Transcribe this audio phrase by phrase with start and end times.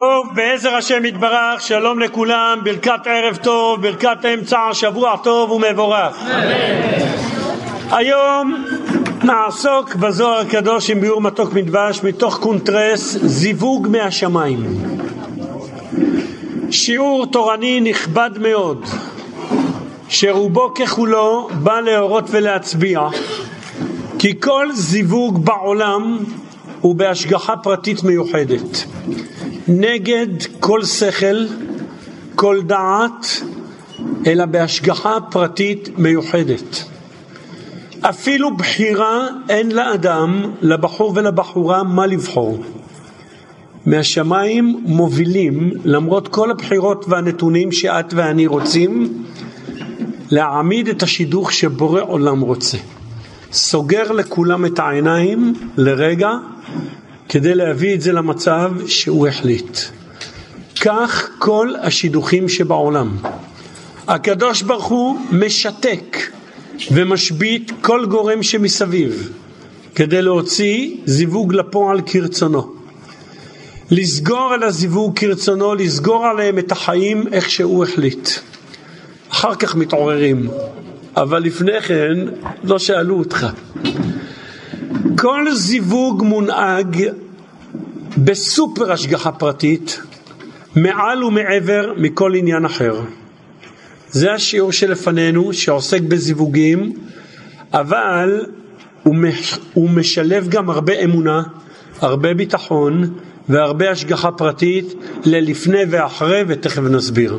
[0.00, 6.16] טוב, בעזר השם יתברך, שלום לכולם, ברכת ערב טוב, ברכת אמצע שבוע טוב ומבורך.
[7.90, 8.64] היום
[9.24, 14.64] נעסוק בזוהר הקדוש עם ביאור מתוק מדבש מתוך קונטרס זיווג מהשמיים.
[16.70, 18.84] שיעור תורני נכבד מאוד,
[20.08, 23.00] שרובו ככולו בא להורות ולהצביע
[24.18, 26.18] כי כל זיווג בעולם
[26.80, 28.84] הוא בהשגחה פרטית מיוחדת.
[29.68, 30.26] נגד
[30.60, 31.46] כל שכל,
[32.34, 33.42] כל דעת,
[34.26, 36.84] אלא בהשגחה פרטית מיוחדת.
[38.00, 42.58] אפילו בחירה אין לאדם, לבחור ולבחורה, מה לבחור.
[43.86, 49.24] מהשמיים מובילים, למרות כל הבחירות והנתונים שאת ואני רוצים,
[50.30, 52.78] להעמיד את השידוך שבורא עולם רוצה.
[53.52, 56.30] סוגר לכולם את העיניים לרגע
[57.28, 59.78] כדי להביא את זה למצב שהוא החליט.
[60.80, 63.16] כך כל השידוכים שבעולם.
[64.08, 66.16] הקדוש ברוך הוא משתק
[66.90, 69.32] ומשבית כל גורם שמסביב
[69.94, 72.72] כדי להוציא זיווג לפועל כרצונו.
[73.90, 78.28] לסגור על הזיווג כרצונו, לסגור עליהם את החיים איך שהוא החליט.
[79.30, 80.48] אחר כך מתעוררים,
[81.16, 82.14] אבל לפני כן
[82.64, 83.46] לא שאלו אותך.
[85.18, 87.08] כל זיווג מונהג
[88.18, 90.00] בסופר השגחה פרטית,
[90.76, 93.00] מעל ומעבר מכל עניין אחר.
[94.10, 96.92] זה השיעור שלפנינו שעוסק בזיווגים,
[97.72, 98.46] אבל
[99.74, 101.42] הוא משלב גם הרבה אמונה,
[102.00, 103.10] הרבה ביטחון
[103.48, 107.38] והרבה השגחה פרטית ללפני ואחרי, ותכף נסביר.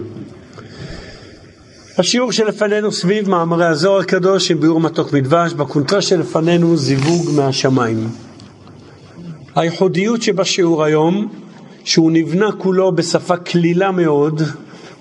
[1.99, 8.07] השיעור שלפנינו סביב מאמרי הזוהר הקדוש עם ביאור מתוק מדבש, בקונטרה שלפנינו זיווג מהשמיים.
[9.55, 11.27] הייחודיות שבשיעור היום,
[11.83, 14.41] שהוא נבנה כולו בשפה קלילה מאוד,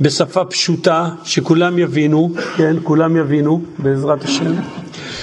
[0.01, 4.55] בשפה פשוטה, שכולם יבינו, כן, כולם יבינו, בעזרת השם,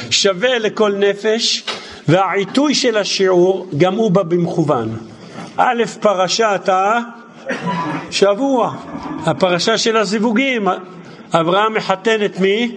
[0.09, 1.63] שווה לכל נפש,
[2.07, 4.97] והעיתוי של השיעור גם הוא בא במכוון.
[5.57, 6.69] א', פרשת
[8.09, 8.75] השבוע,
[9.25, 10.67] הפרשה של הזיווגים,
[11.33, 12.71] אברהם מחתן את מי?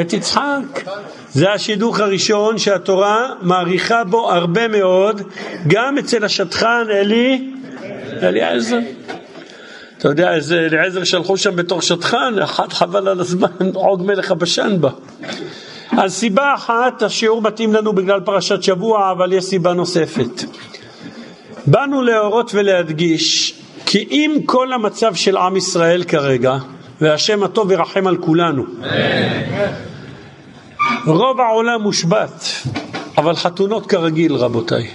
[0.00, 0.84] את יצחק.
[1.30, 5.22] זה השידוך הראשון שהתורה מעריכה בו הרבה מאוד,
[5.66, 7.50] גם אצל השטחן אלי,
[8.22, 8.78] אליעזר.
[9.98, 14.76] אתה יודע איזה אליעזר שלחו שם בתור שטחן, אחד חבל על הזמן, עוג מלך הבשן
[14.80, 14.90] בה.
[15.90, 20.44] אז סיבה אחת, השיעור מתאים לנו בגלל פרשת שבוע, אבל יש סיבה נוספת.
[21.66, 23.54] באנו להורות ולהדגיש
[23.86, 26.56] כי אם כל המצב של עם ישראל כרגע,
[27.00, 28.64] והשם הטוב ירחם על כולנו.
[31.06, 32.44] רוב העולם מושבת,
[33.18, 34.88] אבל חתונות כרגיל רבותיי.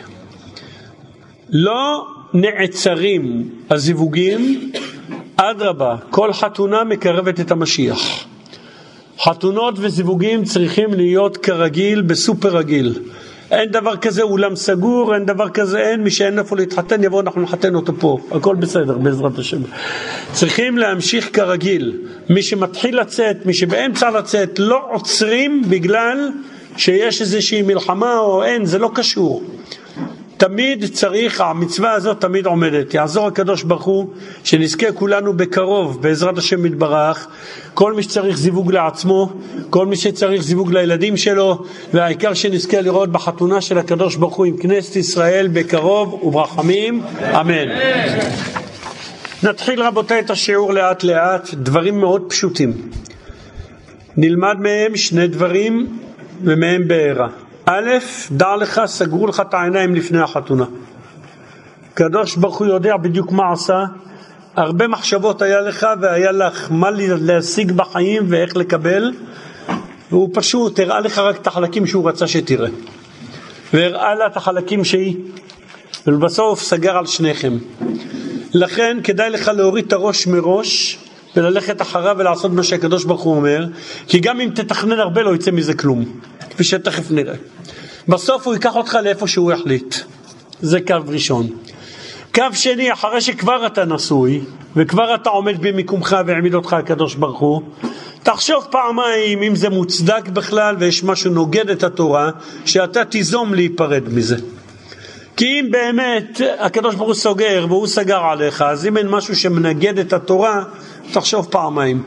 [1.49, 4.71] לא נעצרים הזיווגים,
[5.35, 8.25] אדרבה, כל חתונה מקרבת את המשיח.
[9.19, 12.99] חתונות וזיווגים צריכים להיות כרגיל בסופר רגיל.
[13.51, 17.41] אין דבר כזה אולם סגור, אין דבר כזה, אין מי שאין איפה להתחתן, יבוא אנחנו
[17.41, 19.61] נחתן אותו פה, הכל בסדר בעזרת השם.
[20.31, 21.97] צריכים להמשיך כרגיל,
[22.29, 26.29] מי שמתחיל לצאת, מי שבאמצע לצאת, לא עוצרים בגלל
[26.77, 29.43] שיש איזושהי מלחמה או אין, זה לא קשור.
[30.47, 32.93] תמיד צריך, המצווה הזאת תמיד עומדת.
[32.93, 34.07] יעזור הקדוש ברוך הוא
[34.43, 37.27] שנזכה כולנו בקרוב, בעזרת השם יתברך,
[37.73, 39.33] כל מי שצריך זיווג לעצמו,
[39.69, 44.57] כל מי שצריך זיווג לילדים שלו, והעיקר שנזכה לראות בחתונה של הקדוש ברוך הוא עם
[44.57, 47.01] כנסת ישראל בקרוב וברחמים,
[47.39, 47.67] אמן.
[49.43, 52.73] נתחיל רבותיי את השיעור לאט לאט, דברים מאוד פשוטים.
[54.17, 55.99] נלמד מהם שני דברים
[56.43, 57.42] ומהם בעירה.
[57.65, 57.89] א',
[58.31, 60.65] דע לך, סגרו לך את העיניים לפני החתונה.
[61.91, 63.83] הקדוש ברוך הוא יודע בדיוק מה עשה,
[64.55, 66.89] הרבה מחשבות היה לך והיה לך מה
[67.21, 69.11] להשיג בחיים ואיך לקבל,
[70.09, 72.69] והוא פשוט הראה לך רק את החלקים שהוא רצה שתראה.
[73.73, 75.15] והראה לה את החלקים שהיא,
[76.07, 77.57] ובסוף סגר על שניכם.
[78.53, 80.99] לכן כדאי לך להוריד את הראש מראש
[81.35, 83.65] וללכת אחריו ולעשות מה שהקדוש ברוך הוא אומר,
[84.07, 86.05] כי גם אם תתכנן הרבה לא יצא מזה כלום,
[86.53, 87.35] כפי שתכף נראה.
[88.07, 89.95] בסוף הוא ייקח אותך לאיפה שהוא יחליט.
[90.61, 91.47] זה קו ראשון.
[92.35, 94.41] קו שני, אחרי שכבר אתה נשוי,
[94.75, 97.61] וכבר אתה עומד במיקומך והעמיד אותך הקדוש ברוך הוא,
[98.23, 102.31] תחשוב פעמיים אם זה מוצדק בכלל ויש משהו נוגד את התורה,
[102.65, 104.37] שאתה תיזום להיפרד מזה.
[105.37, 109.99] כי אם באמת הקדוש ברוך הוא סוגר והוא סגר עליך, אז אם אין משהו שמנגד
[109.99, 110.63] את התורה,
[111.11, 112.03] תחשוב פעמיים.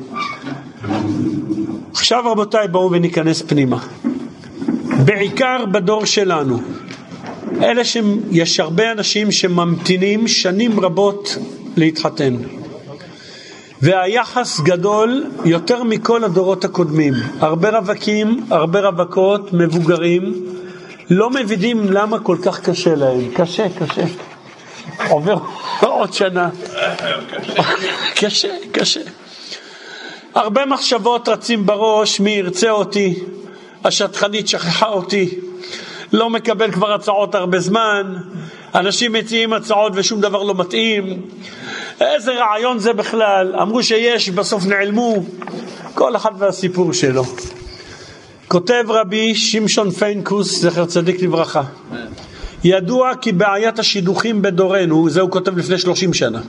[1.93, 3.79] עכשיו רבותיי בואו וניכנס פנימה.
[5.05, 6.59] בעיקר בדור שלנו,
[7.63, 11.37] אלה שיש הרבה אנשים שממתינים שנים רבות
[11.77, 12.37] להתחתן.
[13.83, 17.15] והיחס גדול יותר מכל הדורות הקודמים.
[17.41, 20.35] הרבה רווקים, הרבה רווקות, מבוגרים,
[21.11, 23.29] לא מבינים למה כל כך קשה להם.
[23.35, 24.03] קשה, קשה.
[25.09, 25.39] עובר
[25.81, 26.49] עוד שנה.
[28.15, 29.01] קשה, קשה.
[30.35, 33.15] הרבה מחשבות רצים בראש, מי ירצה אותי,
[33.87, 35.39] השטחנית שכחה אותי,
[36.13, 38.17] לא מקבל כבר הצעות הרבה זמן,
[38.75, 41.23] אנשים מציעים הצעות ושום דבר לא מתאים,
[42.01, 45.17] איזה רעיון זה בכלל, אמרו שיש, בסוף נעלמו,
[45.95, 47.25] כל אחד והסיפור שלו.
[48.49, 51.63] כותב רבי שמשון פיינקוס, זכר צדיק לברכה,
[52.65, 56.41] ידוע כי בעיית השידוכים בדורנו, זה הוא כותב לפני שלושים שנה,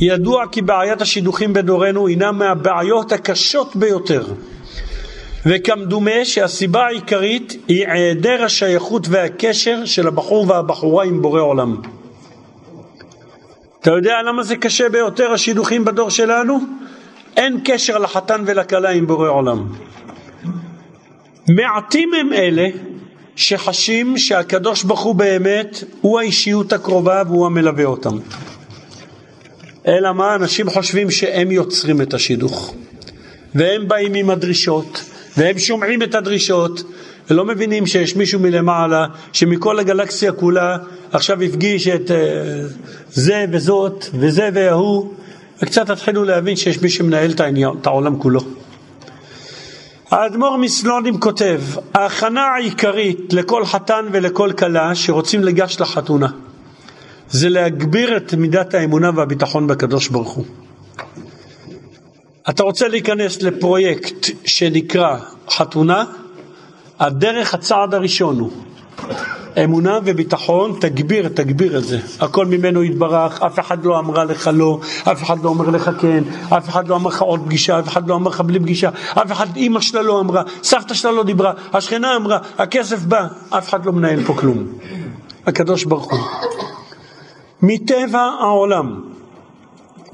[0.00, 4.24] ידוע כי בעיית השידוכים בדורנו הינה מהבעיות הקשות ביותר.
[5.46, 11.76] וכמדומה שהסיבה העיקרית היא היעדר השייכות והקשר של הבחור והבחורה עם בורא עולם.
[13.80, 16.58] אתה יודע למה זה קשה ביותר השידוכים בדור שלנו?
[17.36, 19.66] אין קשר לחתן ולכלה עם בורא עולם.
[21.48, 22.68] מעטים הם אלה
[23.36, 28.18] שחשים שהקדוש ברוך הוא באמת הוא האישיות הקרובה והוא המלווה אותם.
[29.86, 30.34] אלא מה?
[30.34, 32.74] אנשים חושבים שהם יוצרים את השידוך
[33.54, 36.82] והם באים עם הדרישות והם שומעים את הדרישות
[37.30, 40.76] ולא מבינים שיש מישהו מלמעלה שמכל הגלקסיה כולה
[41.12, 42.12] עכשיו הפגיש את uh,
[43.10, 45.14] זה וזאת וזה וההוא
[45.62, 48.40] וקצת תתחילו להבין שיש מי שמנהל את, העניין, העולם כולו.
[50.10, 51.60] האדמו"ר מסלונים כותב,
[51.94, 56.28] ההכנה העיקרית לכל חתן ולכל כלה שרוצים לגש לחתונה
[57.30, 60.44] זה להגביר את מידת האמונה והביטחון בקדוש ברוך הוא.
[62.48, 65.16] אתה רוצה להיכנס לפרויקט שנקרא
[65.50, 66.04] חתונה,
[67.00, 68.50] הדרך הצעד הראשון הוא
[69.64, 71.98] אמונה וביטחון, תגביר, תגביר את זה.
[72.20, 74.80] הכל ממנו יתברך, אף אחד לא אמרה לך לא,
[75.12, 76.24] אף אחד לא אומר לך כן,
[76.56, 79.32] אף אחד לא אמר לך עוד פגישה, אף אחד לא אמר לך בלי פגישה, אף
[79.32, 83.86] אחד, אימא שלה לא אמרה, סבתא שלה לא דיברה, השכנה אמרה, הכסף בא, אף אחד
[83.86, 84.66] לא מנהל פה כלום.
[85.46, 86.20] הקדוש ברוך הוא.
[87.62, 89.00] מטבע העולם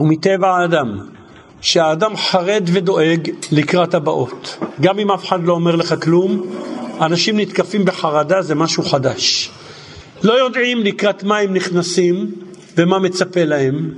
[0.00, 0.98] ומטבע האדם,
[1.60, 4.58] שהאדם חרד ודואג לקראת הבאות.
[4.80, 6.42] גם אם אף אחד לא אומר לך כלום,
[7.00, 9.50] אנשים נתקפים בחרדה, זה משהו חדש.
[10.22, 12.30] לא יודעים לקראת מה הם נכנסים
[12.76, 13.90] ומה מצפה להם.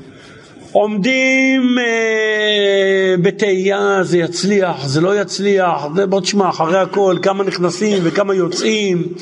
[0.73, 7.99] עומדים אה, בתהייה, זה יצליח, זה לא יצליח, זה בוא תשמע, אחרי הכל, כמה נכנסים
[8.03, 9.13] וכמה יוצאים.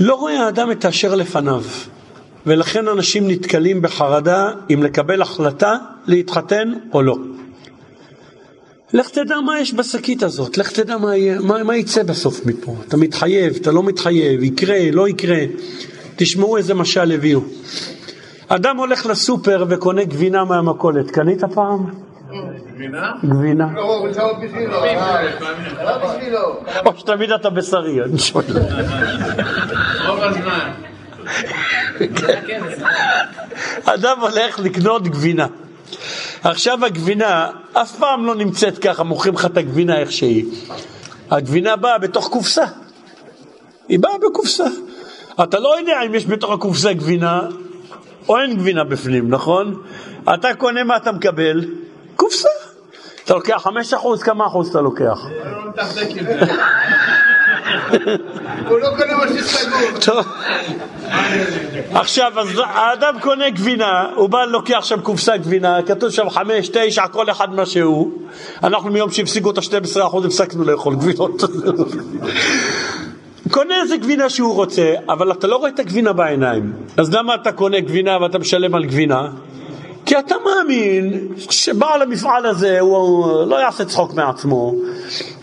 [0.00, 1.62] לא רואה האדם את אשר לפניו.
[2.46, 7.16] ולכן אנשים נתקלים בחרדה אם לקבל החלטה להתחתן או לא.
[8.92, 12.76] לך תדע מה יש בשקית הזאת, לך תדע מה, מה, מה יצא בסוף מפה.
[12.88, 15.44] אתה מתחייב, אתה לא מתחייב, יקרה, לא יקרה.
[16.16, 17.40] תשמעו איזה משל הביאו.
[18.48, 21.86] אדם הולך לסופר וקונה גבינה מהמכולת, קנית פעם?
[22.74, 23.12] גבינה?
[23.24, 23.68] גבינה.
[26.86, 28.44] או שתמיד אתה בשרי, אני שואל.
[30.06, 30.70] רוב הזמן.
[33.84, 35.46] אדם הולך לקנות גבינה.
[36.42, 40.44] עכשיו הגבינה אף פעם לא נמצאת ככה, מוכרים לך את הגבינה איך שהיא.
[41.30, 42.64] הגבינה באה בתוך קופסה.
[43.88, 44.64] היא באה בקופסה.
[45.42, 47.40] אתה לא יודע אם יש בתוך הקופסה גבינה
[48.28, 49.82] או אין גבינה בפנים, נכון?
[50.34, 51.64] אתה קונה מה אתה מקבל?
[52.16, 52.48] קופסה.
[53.24, 55.26] אתה לוקח חמש אחוז, כמה אחוז אתה לוקח?
[58.68, 60.22] הוא לא קונה מה שסגור.
[61.94, 67.06] עכשיו, אז האדם קונה גבינה, הוא בא לוקח שם קופסה גבינה, כתוב שם חמש, תשע,
[67.06, 68.12] כל אחד מה שהוא.
[68.62, 71.42] אנחנו מיום שהפסיקו את ה-12% הפסקנו לאכול גבינות.
[73.50, 76.72] קונה איזה גבינה שהוא רוצה, אבל אתה לא רואה את הגבינה בעיניים.
[76.96, 79.28] אז למה אתה קונה גבינה ואתה משלם על גבינה?
[80.12, 84.74] כי אתה מאמין שבעל המפעל הזה הוא לא יעשה צחוק מעצמו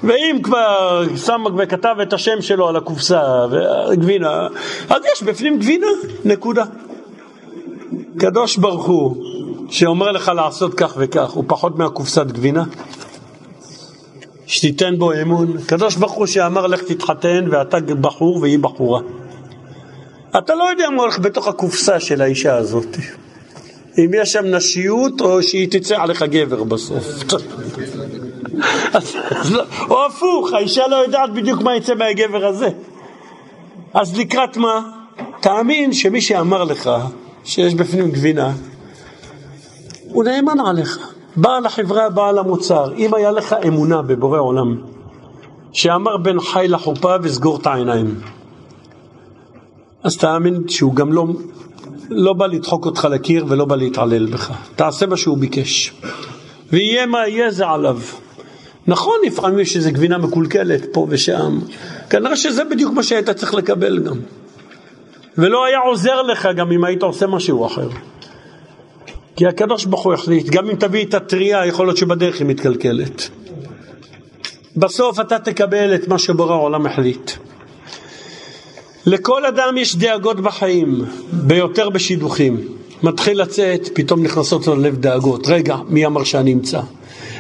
[0.04, 3.22] ואם כבר שם וכתב את השם שלו על הקופסה
[3.52, 4.48] והגבינה
[4.90, 5.88] אז יש בפנים גבינה,
[6.26, 6.64] נקודה.
[8.20, 9.24] קדוש ברוך הוא
[9.70, 12.64] שאומר לך לעשות כך וכך הוא פחות מהקופסת גבינה?
[14.46, 15.54] שתיתן בו אמון.
[15.68, 19.02] קדוש ברוך הוא שאמר לך תתחתן ואתה בחור והיא בחורה.
[20.38, 22.98] אתה לא יודע מה הולך בתוך הקופסה של האישה הזאת.
[23.98, 27.06] אם יש שם נשיות או שהיא תצא עליך גבר בסוף.
[29.52, 32.70] לא, או הפוך, האישה לא יודעת בדיוק מה יצא מהגבר הזה.
[33.94, 34.92] אז לקראת מה?
[35.42, 36.90] תאמין שמי שאמר לך
[37.44, 38.52] שיש בפנים גבינה,
[40.04, 41.00] הוא נאמן עליך.
[41.36, 42.94] בעל החברה, בעל המוצר.
[42.98, 44.82] אם היה לך אמונה בבורא עולם,
[45.72, 48.20] שאמר בין חי לחופה וסגור את העיניים.
[50.04, 51.26] אז תאמין שהוא גם לא,
[52.10, 54.52] לא בא לדחוק אותך לקיר ולא בא להתעלל בך.
[54.76, 55.94] תעשה מה שהוא ביקש.
[56.72, 58.00] ויהיה מה יהיה זה עליו.
[58.88, 61.60] נכון, לפעמים יש איזו גבינה מקולקלת פה ושם.
[62.10, 64.18] כנראה שזה בדיוק מה שהיית צריך לקבל גם.
[65.38, 67.90] ולא היה עוזר לך גם אם היית עושה משהו אחר.
[69.36, 73.30] כי הקדוש ברוך הוא החליט, גם אם תביא את הטריה, יכול להיות שבדרך היא מתקלקלת.
[74.78, 77.32] בסוף אתה תקבל את מה שבורא העולם החליט.
[79.10, 82.58] לכל אדם יש דאגות בחיים, ביותר בשידוכים.
[83.04, 85.48] מתחיל לצאת, פתאום נכנסות ללב דאגות.
[85.48, 86.82] רגע, מי אמר שאני אמצא?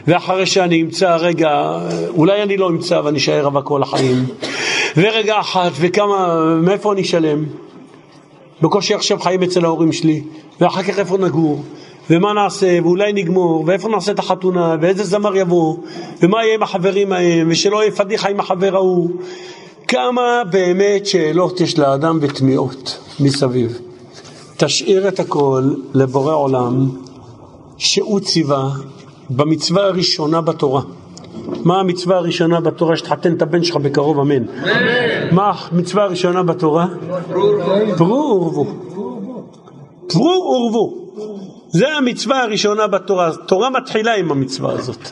[0.07, 4.25] ואחרי שאני אמצא, רגע, אולי אני לא אמצא ואני אשאר רווק כל החיים.
[4.97, 7.45] ורגע אחת, וכמה, מאיפה אני אשלם?
[8.61, 10.23] בקושי עכשיו חיים אצל ההורים שלי,
[10.61, 11.63] ואחר כך איפה נגור?
[12.09, 15.77] ומה נעשה, ואולי נגמור, ואיפה נעשה את החתונה, ואיזה זמר יבוא,
[16.21, 19.09] ומה יהיה עם החברים ההם, ושלא יהיה פדיחה עם החבר ההוא.
[19.89, 23.79] כמה באמת שאלות יש לאדם ותמיהות מסביב.
[24.57, 26.89] תשאיר את הכל לבורא עולם,
[27.77, 28.69] שהוא ציווה
[29.29, 30.81] במצווה הראשונה בתורה.
[31.65, 32.97] מה המצווה הראשונה בתורה?
[32.97, 34.43] שתחתן את הבן שלך בקרוב, אמן.
[35.31, 36.87] מה המצווה הראשונה בתורה?
[37.97, 38.65] פרו ורבו.
[40.07, 40.93] פרו ורבו.
[41.69, 43.31] זה המצווה הראשונה בתורה.
[43.47, 45.11] תורה מתחילה עם המצווה הזאת.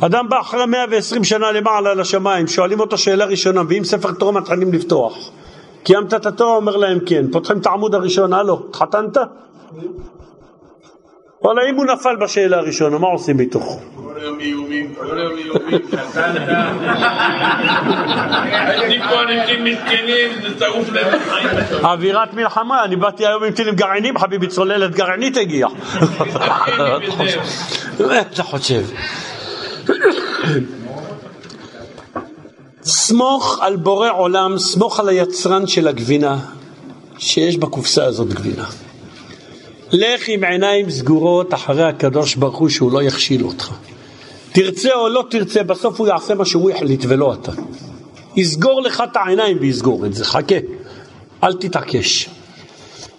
[0.00, 4.72] אדם בא אחרי 120 שנה למעלה לשמיים, שואלים אותו שאלה ראשונה, ואם ספר תורה מתחילים
[4.72, 5.30] לפתוח.
[5.82, 6.56] קיימת את התורה?
[6.56, 7.24] אומר להם כן.
[7.32, 9.16] פותחים את העמוד הראשון, הלו, התחתנת?
[11.42, 13.60] וואלה, אם הוא נפל בשאלה הראשונה, מה עושים איתו?
[13.60, 16.48] כל היום איומים, כל היום איומים, חתנת.
[18.50, 21.20] הייתי פה אנשים מסכנים, זה שרוף להם.
[21.84, 25.70] אווירת מלחמה, אני באתי היום עם טילים גרעינים, חביבי, צוללת גרעינית הגיעה.
[28.00, 28.82] מה אתה חושב?
[32.82, 36.38] סמוך על בורא עולם, סמוך על היצרן של הגבינה,
[37.18, 38.66] שיש בקופסה הזאת גבינה.
[39.92, 43.72] לך עם עיניים סגורות אחרי הקדוש ברוך הוא שהוא לא יכשיל אותך.
[44.52, 47.52] תרצה או לא תרצה, בסוף הוא יעשה מה שהוא החליט ולא אתה.
[48.36, 50.54] יסגור לך את העיניים ויסגור את זה, חכה,
[51.44, 52.28] אל תתעקש.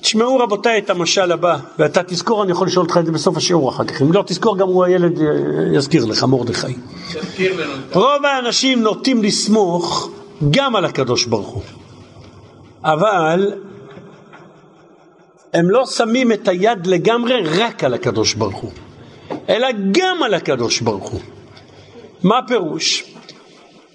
[0.08, 3.70] תשמעו רבותיי את המשל הבא, ואתה תזכור, אני יכול לשאול אותך את זה בסוף השיעור
[3.70, 4.02] אחר כך.
[4.02, 5.26] אם לא תזכור, גם הוא הילד אה,
[5.74, 6.74] יזכיר לך, מרדכי.
[7.94, 10.10] רוב האנשים נוטים לסמוך
[10.52, 11.62] גם על הקדוש ברוך הוא,
[12.84, 13.54] אבל
[15.54, 18.72] הם לא שמים את היד לגמרי רק על הקדוש ברוך הוא,
[19.50, 21.22] אלא גם על הקדוש ברוך הוא.
[22.24, 23.17] מה הפירוש?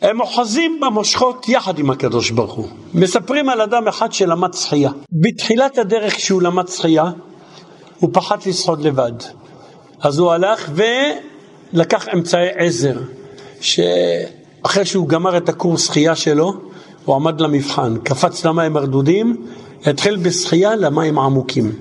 [0.02, 2.66] הם אוחזים במושכות יחד עם הקדוש ברוך הוא.
[2.94, 4.90] מספרים על אדם אחד שלמד שחייה.
[5.12, 7.04] בתחילת הדרך כשהוא למד שחייה,
[7.98, 9.12] הוא פחד לשחות לבד.
[10.00, 10.70] אז הוא הלך
[11.72, 12.98] ולקח אמצעי עזר,
[13.60, 16.52] שאחרי שהוא גמר את הקורס שחייה שלו,
[17.04, 19.46] הוא עמד למבחן, קפץ למים הרדודים,
[19.86, 21.72] התחיל בשחייה למים עמוקים.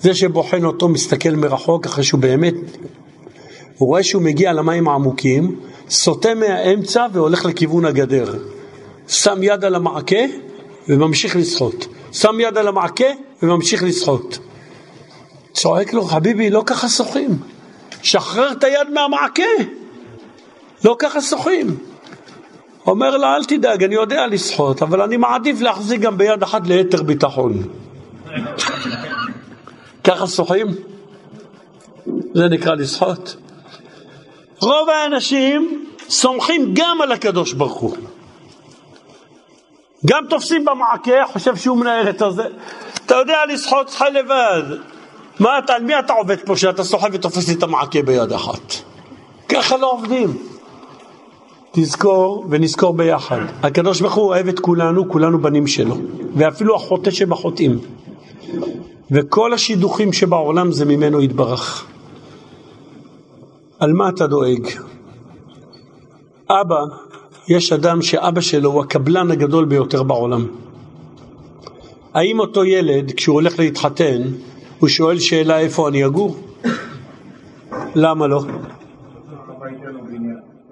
[0.00, 2.54] זה שבוחן אותו מסתכל מרחוק אחרי שהוא באמת,
[3.78, 5.56] הוא רואה שהוא מגיע למים העמוקים,
[5.88, 8.34] סוטה מהאמצע והולך לכיוון הגדר.
[9.08, 10.24] שם יד על המעקה
[10.88, 11.86] וממשיך לשחות.
[12.12, 13.04] שם יד על המעקה
[13.42, 14.38] וממשיך לשחות.
[15.52, 17.38] צועק לו, חביבי, לא ככה שוחים.
[18.02, 19.42] שחרר את היד מהמעקה.
[20.84, 21.76] לא ככה שוחים.
[22.86, 27.02] אומר לה, אל תדאג, אני יודע לשחות, אבל אני מעדיף להחזיק גם ביד אחת ליתר
[27.02, 27.62] ביטחון.
[30.04, 30.66] ככה שוחים?
[32.34, 33.36] זה נקרא לשחות?
[34.60, 37.96] רוב האנשים סומכים גם על הקדוש ברוך הוא.
[40.06, 42.44] גם תופסים במעקה, חושב שהוא מנהל את הזה.
[43.06, 44.62] אתה יודע לשחות לך לבד.
[45.40, 48.74] מה אתה, על מי אתה עובד פה שאתה סוחב ותופס לי את המעקה ביד אחת?
[49.48, 50.36] ככה לא עובדים.
[51.72, 53.38] תזכור ונזכור ביחד.
[53.62, 55.96] הקדוש ברוך הוא אוהב את כולנו, כולנו בנים שלו.
[56.34, 57.78] ואפילו החוטא שבחוטאים.
[59.10, 61.86] וכל השידוכים שבעולם זה ממנו יתברך.
[63.84, 64.68] על מה אתה דואג?
[66.50, 66.80] אבא,
[67.48, 70.46] יש אדם שאבא שלו הוא הקבלן הגדול ביותר בעולם.
[72.14, 74.22] האם אותו ילד, כשהוא הולך להתחתן,
[74.78, 76.36] הוא שואל שאלה איפה אני אגור?
[77.94, 78.42] למה לא?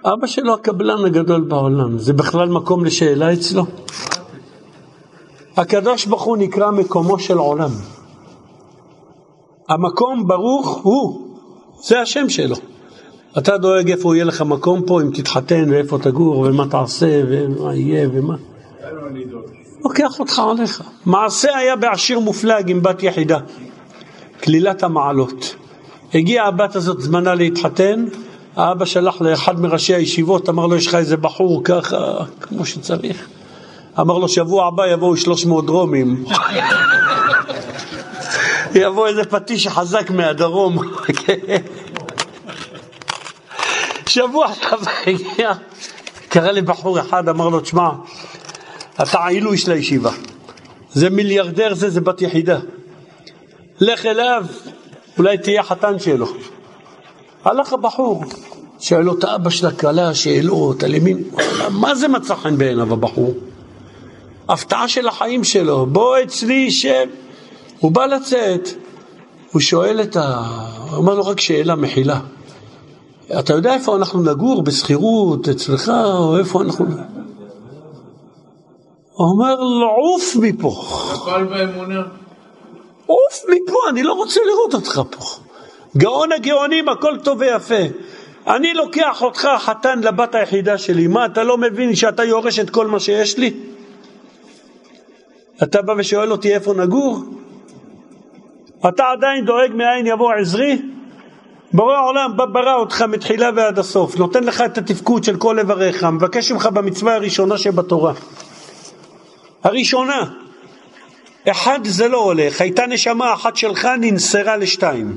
[0.04, 3.64] אבא שלו הקבלן הגדול בעולם, זה בכלל מקום לשאלה אצלו?
[5.57, 7.71] הקדוש ברוך הוא נקרא מקומו של עולם.
[9.69, 11.37] המקום ברוך הוא,
[11.83, 12.57] זה השם שלו.
[13.38, 18.08] אתה דואג איפה יהיה לך מקום פה, אם תתחתן, ואיפה תגור, ומה תעשה, ומה יהיה,
[18.12, 18.34] ומה.
[19.84, 20.82] לוקח אותך עליך.
[21.06, 23.38] מעשה היה בעשיר מופלג עם בת יחידה,
[24.42, 25.54] כלילת המעלות.
[26.14, 28.04] הגיעה הבת הזאת זמנה להתחתן,
[28.56, 31.96] האבא שלח לאחד מראשי הישיבות, אמר לו, יש לך איזה בחור ככה,
[32.40, 33.28] כמו שצריך.
[34.00, 36.24] אמר לו, שבוע הבא יבואו 300 דרומים.
[38.74, 40.78] יבוא איזה פטיש חזק מהדרום.
[44.12, 44.76] שבוע אחר
[45.07, 45.52] הגיע,
[46.28, 47.88] קרא לי בחור אחד, אמר לו, תשמע,
[49.02, 50.11] אתה עילוי של הישיבה.
[50.92, 52.59] זה מיליארדר זה, זה בת יחידה.
[53.81, 54.45] לך אליו,
[55.19, 56.26] אולי תהיה חתן שלו.
[57.45, 58.25] הלך הבחור,
[58.81, 61.23] שואל לו את אבא של הכלה שאלות, על ימין,
[61.71, 63.35] מה זה מצא חן בעיניו הבחור?
[64.49, 67.07] הפתעה של החיים שלו, בוא אצלי שב.
[67.78, 68.69] הוא בא לצאת,
[69.52, 70.42] הוא שואל את ה...
[70.90, 72.21] הוא אומר לו רק שאלה מחילה.
[73.38, 76.86] אתה יודע איפה אנחנו נגור, בשכירות, אצלך, או איפה אנחנו...
[79.12, 80.82] הוא אומר לו, עוף מפה.
[81.14, 82.00] נפל באמונה.
[83.06, 85.24] עוף מפה, אני לא רוצה לראות אותך פה.
[85.96, 87.82] גאון הגאונים, הכל טוב ויפה.
[88.46, 92.86] אני לוקח אותך חתן לבת היחידה שלי, מה, אתה לא מבין שאתה יורש את כל
[92.86, 93.54] מה שיש לי?
[95.62, 97.18] אתה בא ושואל אותי איפה נגור?
[98.88, 100.91] אתה עדיין דואג מאין יבוא עזרי?
[101.73, 106.52] בורא העולם ברא אותך מתחילה ועד הסוף, נותן לך את התפקוד של כל איבריך, מבקש
[106.52, 108.12] ממך במצווה הראשונה שבתורה.
[109.64, 110.25] הראשונה,
[111.50, 115.17] אחד זה לא הולך, הייתה נשמה אחת שלך ננסרה לשתיים.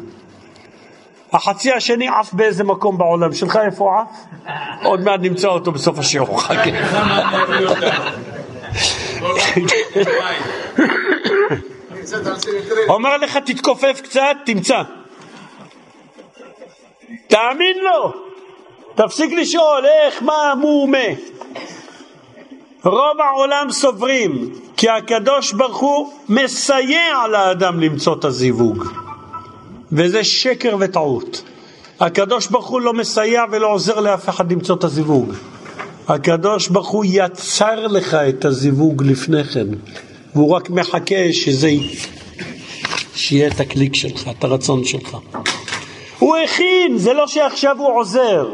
[1.34, 4.18] החצי השני עף באיזה מקום בעולם, שלך איפה עף?
[4.84, 6.70] עוד מעט נמצא אותו בסוף השיעור, חכה.
[12.90, 14.82] אומר לך תתכופף קצת, תמצא.
[17.28, 18.14] תאמין לו,
[18.96, 20.98] תפסיק לשאול איך, מה, מו, מה.
[22.84, 28.86] רוב העולם סוברים כי הקדוש ברוך הוא מסייע לאדם למצוא את הזיווג
[29.92, 31.44] וזה שקר וטעות.
[32.00, 35.34] הקדוש ברוך הוא לא מסייע ולא עוזר לאף אחד למצוא את הזיווג.
[36.08, 39.68] הקדוש ברוך הוא יצר לך את הזיווג לפני כן
[40.36, 41.72] והוא רק מחכה שזה
[43.16, 45.18] שיהיה את הקליק שלך, את הרצון שלך.
[46.19, 48.50] הוא הכין, זה לא שעכשיו הוא עוזר.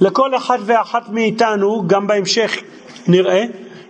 [0.00, 2.56] לכל אחד ואחת מאיתנו, גם בהמשך
[3.06, 3.44] נראה,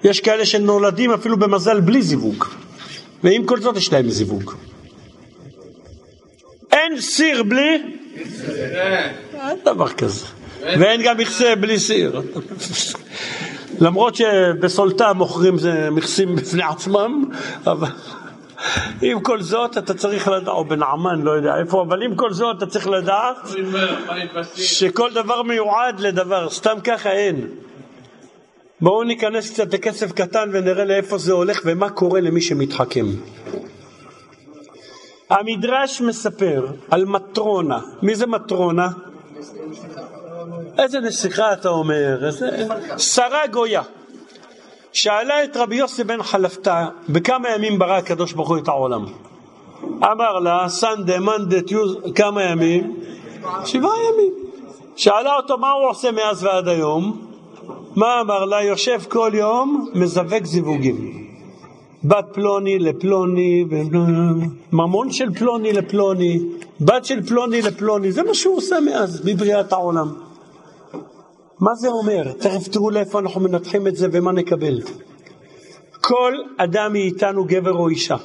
[0.05, 2.45] יש כאלה שנולדים אפילו במזל בלי זיווג,
[3.25, 4.53] ועם כל זאת יש להם זיווג.
[6.73, 7.83] אין סיר בלי?
[9.35, 10.27] אין דבר כזה.
[10.63, 12.23] ואין גם מכסה בלי סיר.
[13.81, 15.57] למרות שבסולטה מוכרים
[15.91, 17.25] מכסים בפני עצמם,
[17.67, 17.89] אבל
[19.03, 22.57] עם כל זאת אתה צריך לדעת, או בנעמן, לא יודע איפה, אבל עם כל זאת
[22.57, 23.37] אתה צריך לדעת
[24.55, 27.47] שכל דבר מיועד לדבר, סתם ככה אין.
[28.81, 33.07] בואו ניכנס קצת לכסף קטן ונראה לאיפה זה הולך ומה קורה למי שמתחכם.
[35.31, 37.79] המדרש מספר על מטרונה.
[38.03, 38.89] מי זה מטרונה?
[40.79, 42.27] איזה נסיכה אתה אומר?
[42.27, 42.67] איזה...
[42.99, 43.83] שרה גויה.
[44.93, 49.05] שאלה את רבי יוסי בן חלפתא בכמה ימים ברא הקדוש ברוך הוא את העולם.
[49.85, 52.97] אמר לה, סנדה, מנדה, טיוז, כמה ימים?
[53.65, 54.33] שבעה ימים.
[54.97, 57.27] שאלה אותו מה הוא עושה מאז ועד היום?
[57.97, 58.63] מה אמר לה?
[58.63, 61.27] יושב כל יום, מזווק זיווגים.
[62.05, 63.65] בת פלוני לפלוני,
[64.73, 66.41] ממון של פלוני לפלוני,
[66.81, 70.28] בת של פלוני לפלוני, זה מה שהוא עושה מאז, מבריאת העולם.
[71.61, 72.33] מה זה אומר?
[72.33, 74.81] תכף תראו לאיפה אנחנו מנתחים את זה ומה נקבל.
[76.01, 78.17] כל אדם מאיתנו, גבר או אישה,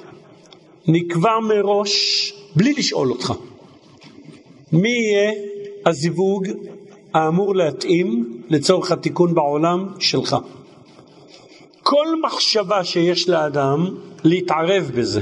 [0.87, 3.33] נקבע מראש, בלי לשאול אותך,
[4.71, 5.31] מי יהיה
[5.85, 6.47] הזיווג
[7.13, 10.37] האמור להתאים לצורך התיקון בעולם שלך.
[11.83, 15.21] כל מחשבה שיש לאדם, להתערב בזה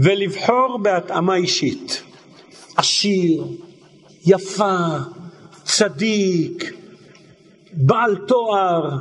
[0.00, 2.02] ולבחור בהתאמה אישית.
[2.76, 3.46] עשיר,
[4.26, 4.76] יפה,
[5.64, 6.72] צדיק,
[7.76, 8.96] בעל תואר,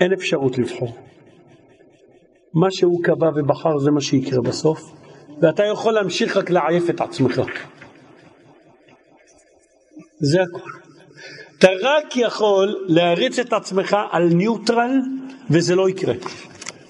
[0.00, 0.96] אין אפשרות לבחור.
[2.54, 4.92] מה שהוא קבע ובחר זה מה שיקרה בסוף,
[5.42, 7.42] ואתה יכול להמשיך רק לעייף את עצמך.
[10.20, 10.72] זה הכול.
[11.58, 14.90] אתה רק יכול להריץ את עצמך על ניוטרל
[15.50, 16.14] וזה לא יקרה.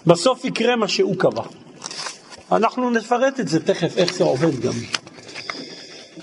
[0.07, 1.43] בסוף יקרה מה שהוא קבע.
[2.53, 4.73] אנחנו נפרט את זה תכף, איך זה עובד גם.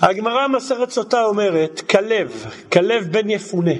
[0.00, 3.74] הגמרא מסרת סוטה אומרת, כלב, כלב בן יפונה,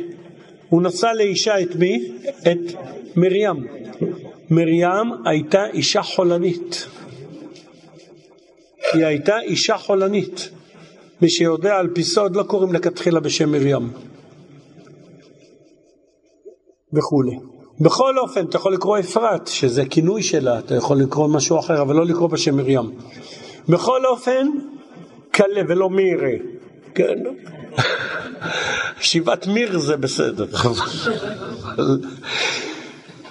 [0.71, 2.13] הוא נשא לאישה את מי?
[2.29, 2.75] את
[3.17, 3.67] מרים.
[4.51, 6.87] מרים הייתה אישה חולנית.
[8.93, 10.51] היא הייתה אישה חולנית.
[11.23, 13.91] מי שיודע על פי סוד לא קוראים לכתחילה בשם מרים.
[16.93, 17.37] וכולי.
[17.81, 21.95] בכל אופן, אתה יכול לקרוא אפרת, שזה כינוי שלה, אתה יכול לקרוא משהו אחר, אבל
[21.95, 22.91] לא לקרוא בשם מרים.
[23.69, 24.49] בכל אופן,
[25.35, 26.33] כלה ולא מירה,
[26.95, 27.19] כן?
[29.01, 30.47] שיבת מיר זה בסדר.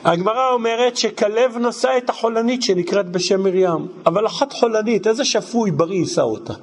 [0.03, 5.99] הגמרא אומרת שכלב נשא את החולנית שנקראת בשם מרים, אבל אחת חולנית, איזה שפוי בריא
[5.99, 6.53] יישא אותה?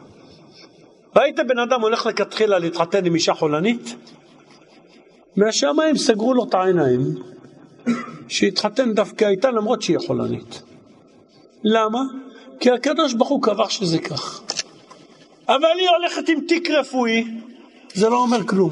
[1.16, 3.94] ראית בן אדם הולך לכתחילה להתחתן עם אישה חולנית?
[5.36, 7.00] מהשמיים סגרו לו את העיניים,
[8.28, 10.62] שהתחתן דווקא איתה למרות שהיא חולנית.
[11.64, 12.00] למה?
[12.60, 14.45] כי הקדוש ברוך הוא קבע שזה כך.
[15.48, 17.24] אבל היא הולכת עם תיק רפואי,
[17.94, 18.70] זה לא אומר כלום.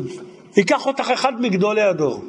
[0.56, 2.24] ייקח אותך אחד מגדולי הדור.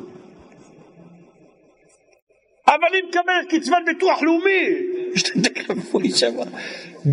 [2.67, 4.69] אבל היא מקבלת קצבת ביטוח לאומי,
[5.13, 6.34] יש לי תיק רפואי שם.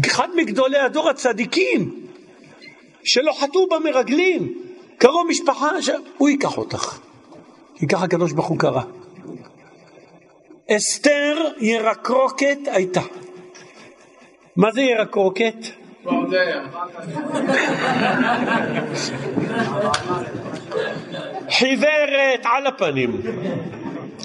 [0.07, 2.07] אחד מגדולי הדור הצדיקים,
[3.05, 4.55] שלא חטאו במרגלים,
[4.99, 5.71] קרוב משפחה,
[6.19, 6.99] הוא ייקח אותך.
[7.75, 8.83] כי ככה הקדוש ברוך הוא קרא.
[10.71, 13.01] אסתר ירקרוקת הייתה.
[14.57, 15.82] מה זה ירקרוקת?
[21.51, 23.21] חיוורת על הפנים,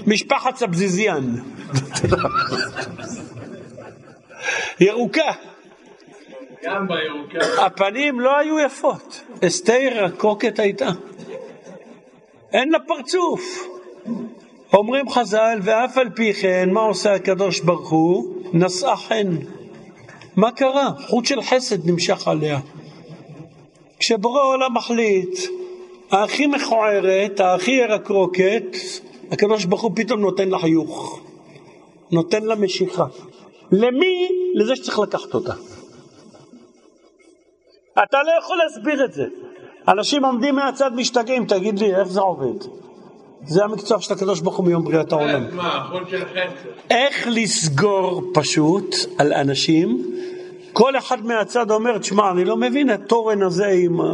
[0.07, 1.23] משפחת סבזיזיאן,
[4.79, 5.31] ירוקה.
[6.63, 7.65] גם בירוקה.
[7.65, 10.89] הפנים לא היו יפות, אסתר ירקרוקת הייתה.
[12.53, 13.67] אין לה פרצוף.
[14.73, 18.43] אומרים חז"ל, ואף על פי כן, מה עושה הקדוש ברוך הוא?
[18.53, 19.27] נשאה חן.
[20.37, 20.89] מה קרה?
[21.07, 22.59] חוט של חסד נמשך עליה.
[23.99, 25.39] כשבורא העולם מחליט,
[26.11, 28.63] הכי מכוערת, הכי ירקרוקת,
[29.31, 31.19] הקדוש ברוך הוא פתאום נותן לה חיוך,
[32.11, 33.05] נותן לה משיכה.
[33.71, 34.27] למי?
[34.55, 35.53] לזה שצריך לקחת אותה.
[38.03, 39.25] אתה לא יכול להסביר את זה.
[39.87, 42.65] אנשים עומדים מהצד משתגעים, תגיד לי, איך זה עובד?
[43.45, 45.45] זה המקצוע של הקדוש ברוך הוא מיום בריאת העולם.
[46.89, 50.15] איך לסגור פשוט על אנשים,
[50.73, 54.05] כל אחד מהצד אומר, תשמע, אני לא מבין את התורן הזה עם ה...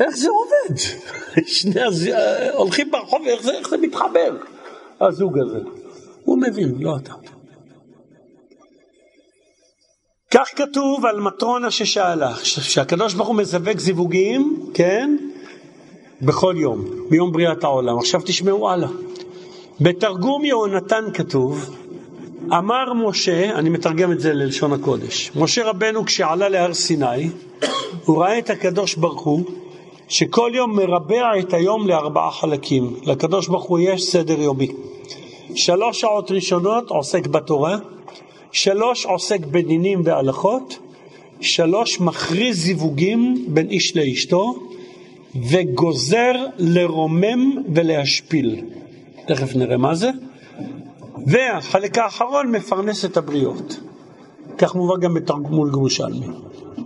[0.00, 0.80] איך זה עובד?
[1.46, 2.10] שני הז...
[2.52, 4.36] הולכים ברחוב, איך זה, איך זה מתחבר,
[5.00, 5.58] הזוג הזה?
[6.24, 7.12] הוא מבין, לא אתה.
[10.30, 15.16] כך כתוב על מטרונה ששאלה, שהקדוש ברוך הוא מזווג זיווגים, כן?
[16.22, 17.98] בכל יום, מיום בריאת העולם.
[17.98, 18.88] עכשיו תשמעו הלאה.
[19.80, 21.70] בתרגום יהונתן כתוב,
[22.58, 27.30] אמר משה, אני מתרגם את זה ללשון הקודש, משה רבנו כשעלה להר סיני,
[28.04, 29.44] הוא ראה את הקדוש ברוך הוא,
[30.08, 32.94] שכל יום מרבע את היום לארבעה חלקים.
[33.02, 34.68] לקדוש ברוך הוא יש סדר יומי.
[35.54, 37.76] שלוש שעות ראשונות עוסק בתורה,
[38.52, 40.78] שלוש עוסק בדינים והלכות,
[41.40, 44.67] שלוש מכריז זיווגים בין איש לאשתו,
[45.36, 48.64] וגוזר לרומם ולהשפיל.
[49.26, 50.10] תכף נראה מה זה.
[51.26, 53.80] והחלק האחרון מפרנס את הבריות.
[54.58, 56.26] כך מובא גם בתרגמול גרושלמי.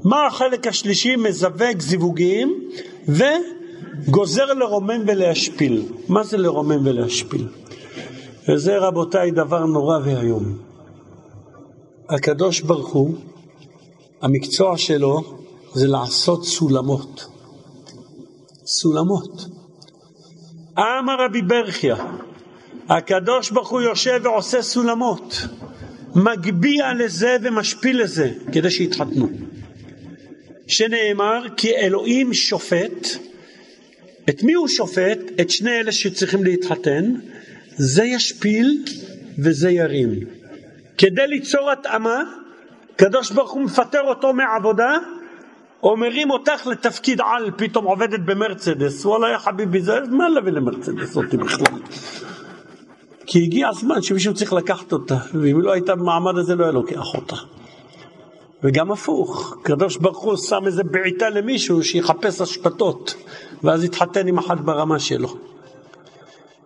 [0.05, 1.17] מה החלק השלישי?
[1.17, 2.69] מזווג זיווגים
[3.09, 5.83] וגוזר לרומם ולהשפיל.
[6.09, 7.49] מה זה לרומם ולהשפיל?
[8.49, 10.59] וזה רבותיי דבר נורא ואיום.
[12.09, 13.15] הקדוש ברוך הוא,
[14.23, 15.21] המקצוע שלו
[15.75, 17.32] זה לעשות סולמות.
[18.81, 19.45] סולמות.
[20.79, 21.97] אמר רבי ברכיה,
[22.89, 25.47] הקדוש ברוך הוא יושב ועושה סולמות,
[26.15, 29.29] מגביה לזה ומשפיל לזה, כדי שיתחתנו.
[30.67, 33.09] שנאמר כי אלוהים שופט,
[34.29, 35.19] את מי הוא שופט?
[35.41, 37.15] את שני אלה שצריכים להתחתן,
[37.77, 38.85] זה ישפיל
[39.39, 40.11] וזה ירים.
[40.99, 42.23] כדי ליצור התאמה,
[42.97, 44.99] קדוש ברוך הוא מפטר אותו מעבודה
[45.83, 51.37] אומרים אותך לתפקיד על, פתאום עובדת במרצדס, וואלה יא חביבי, זה מה להביא למרצדס אותי
[51.37, 51.79] בכלל?
[53.27, 57.15] כי הגיע הזמן שמישהו צריך לקחת אותה, ואם לא הייתה במעמד הזה לא היה לוקח
[57.15, 57.37] אותה.
[58.63, 63.15] וגם הפוך, קדוש ברוך הוא שם איזה בעיטה למישהו שיחפש השפתות,
[63.65, 65.37] ואז יתחתן עם אחת ברמה שלו.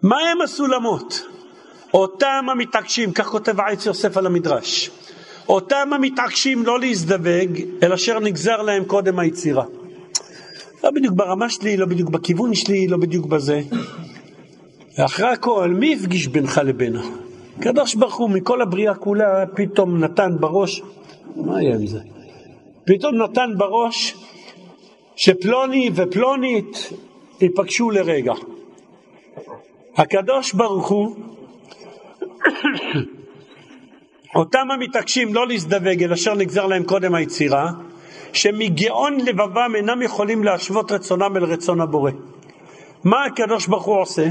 [0.02, 1.26] מה הם הסולמות?
[1.94, 4.90] אותם המתעקשים, כך כותב העץ יוסף על המדרש.
[5.48, 9.64] אותם המתעקשים לא להזדווג, אל אשר נגזר להם קודם היצירה.
[10.84, 13.60] לא בדיוק ברמה שלי, לא בדיוק בכיוון שלי, לא בדיוק בזה.
[14.98, 17.02] ואחרי הכל, מי הפגיש בינך לבינה?
[17.58, 20.82] הקדוש ברוך הוא מכל הבריאה כולה פתאום נתן בראש,
[21.36, 21.98] מה יהיה עם זה?
[22.84, 24.14] פתאום נתן בראש
[25.16, 26.90] שפלוני ופלונית
[27.40, 28.32] ייפגשו לרגע.
[29.96, 31.16] הקדוש ברוך הוא
[34.36, 37.70] אותם המתעקשים לא להזדווג אל אשר נגזר להם קודם היצירה,
[38.32, 42.10] שמגאון לבבם אינם יכולים להשוות רצונם אל רצון הבורא.
[43.04, 44.26] מה הקדוש ברוך הוא עושה?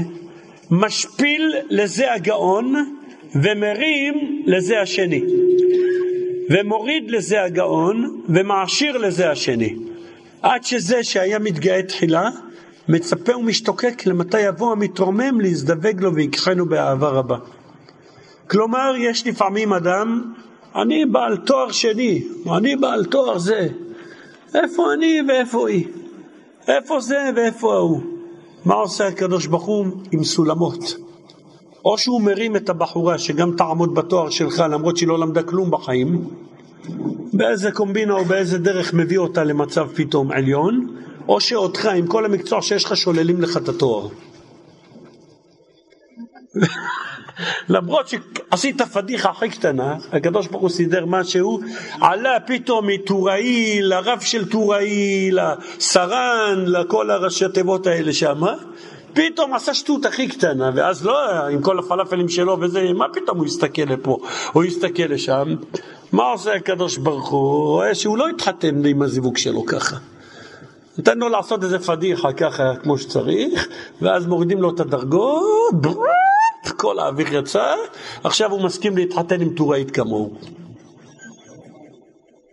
[0.70, 2.74] משפיל לזה הגאון
[3.34, 5.22] ומרים לזה השני.
[6.50, 9.76] ומוריד לזה הגאון ומעשיר לזה השני.
[10.42, 12.28] עד שזה שהיה מתגאה תחילה,
[12.88, 17.36] מצפה ומשתוקק למתי יבוא המתרומם להזדווג לו ויקחנו באהבה רבה.
[18.50, 20.32] כלומר, יש לפעמים אדם,
[20.74, 22.22] אני בעל תואר שני,
[22.56, 23.68] אני בעל תואר זה,
[24.54, 25.86] איפה אני ואיפה היא?
[26.68, 28.00] איפה זה ואיפה ההוא?
[28.64, 30.96] מה עושה הקדוש ברוך הוא עם סולמות?
[31.84, 36.24] או שהוא מרים את הבחורה שגם תעמוד בתואר שלך למרות שהיא לא למדה כלום בחיים,
[37.32, 40.96] באיזה קומבינה או באיזה דרך מביא אותה למצב פתאום עליון,
[41.28, 44.08] או שאותך עם כל המקצוע שיש לך שוללים לך את התואר.
[47.68, 51.60] למרות שעשית פדיחה הכי קטנה, הקדוש ברוך הוא סידר משהו,
[52.00, 58.40] עלה פתאום מטוראי לרב של טוראי, לסרן, לכל הראשי התיבות האלה שם,
[59.12, 63.46] פתאום עשה שטות הכי קטנה, ואז לא, עם כל הפלאפלים שלו וזה, מה פתאום הוא
[63.46, 64.18] יסתכל לפה,
[64.54, 65.54] או יסתכל לשם?
[66.12, 67.40] מה עושה הקדוש ברוך הוא?
[67.40, 69.96] הוא רואה שהוא לא התחתן עם הזיווג שלו ככה.
[70.98, 73.68] נותן לו לעשות איזה פדיחה ככה כמו שצריך,
[74.02, 75.74] ואז מורידים לו את הדרגות,
[76.76, 77.74] כל האוויר יצא,
[78.24, 80.34] עכשיו הוא מסכים להתחתן עם טוראית כמוהו.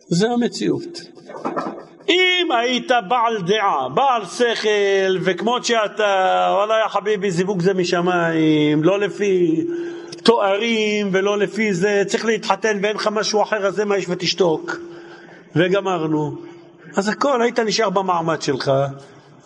[0.08, 1.02] זה המציאות.
[2.10, 9.00] אם היית בעל דעה, בעל שכל, וכמות שאתה, וואלה יא חביבי, זיווג זה משמיים, לא
[9.00, 9.64] לפי
[10.24, 14.78] תוארים ולא לפי זה, צריך להתחתן ואין לך משהו אחר, אז זה מה יש ותשתוק.
[15.56, 16.36] וגמרנו.
[16.96, 18.72] אז הכל, היית נשאר במעמד שלך,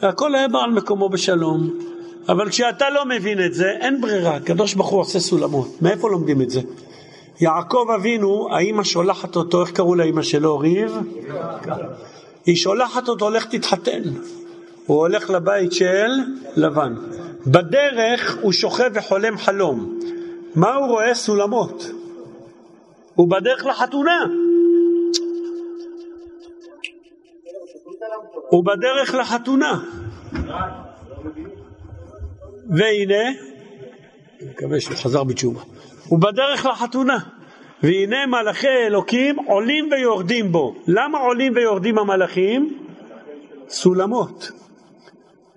[0.01, 1.69] והכל היה בא על מקומו בשלום.
[2.29, 5.81] אבל כשאתה לא מבין את זה, אין ברירה, הקדוש ברוך הוא עושה סולמות.
[5.81, 6.61] מאיפה לומדים את זה?
[7.39, 10.59] יעקב אבינו, האימא שולחת אותו, איך קראו לאימא שלו?
[10.59, 10.97] ריב?
[12.45, 14.01] היא שולחת אותו, לך תתחתן.
[14.85, 16.11] הוא הולך לבית של
[16.55, 16.95] לבן.
[17.47, 19.99] בדרך הוא שוכב וחולם חלום.
[20.55, 21.15] מה הוא רואה?
[21.15, 21.91] סולמות.
[23.15, 24.25] הוא בדרך לחתונה.
[28.49, 29.79] הוא בדרך לחתונה.
[32.69, 33.29] והנה,
[34.41, 35.61] אני מקווה שהוא חזר בתשובה,
[36.07, 37.17] הוא בדרך לחתונה.
[37.83, 40.75] והנה מלאכי אלוקים עולים ויורדים בו.
[40.87, 42.77] למה עולים ויורדים המלאכים?
[43.69, 44.51] סולמות.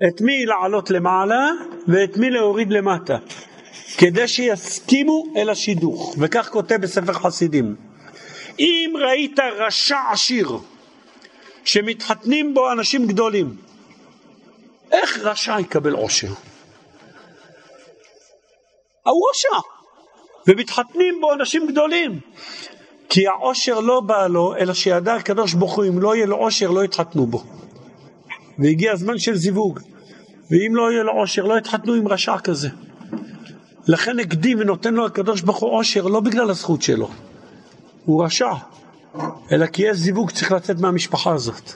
[0.09, 1.51] את מי לעלות למעלה
[1.89, 3.19] ואת מי להוריד למטה.
[3.99, 7.77] כדי שיסכימו אל השידוך, וכך כותב בספר חסידים.
[8.59, 10.59] אם ראית רשע עשיר
[11.65, 13.57] שמתחתנים בו אנשים גדולים,
[14.93, 16.33] איך רשע יקבל עושר?
[19.31, 19.69] רשע,
[20.47, 22.21] ומתחתנים בו אנשים גדולים.
[23.09, 26.71] כי העושר לא בא לו, אלא שידע הקדוש ברוך הוא, אם לא יהיה לו עושר,
[26.71, 27.43] לא יתחתנו בו.
[28.59, 29.81] והגיע הזמן של זיווג,
[30.51, 32.69] ואם לא יהיה לו עושר, לא יתחתנו עם רשע כזה.
[33.87, 37.09] לכן הקדים ונותן לו הקדוש ברוך הוא עושר, לא בגלל הזכות שלו,
[38.05, 38.53] הוא רשע,
[39.53, 41.73] אלא כי יש זיווג צריך לצאת מהמשפחה הזאת.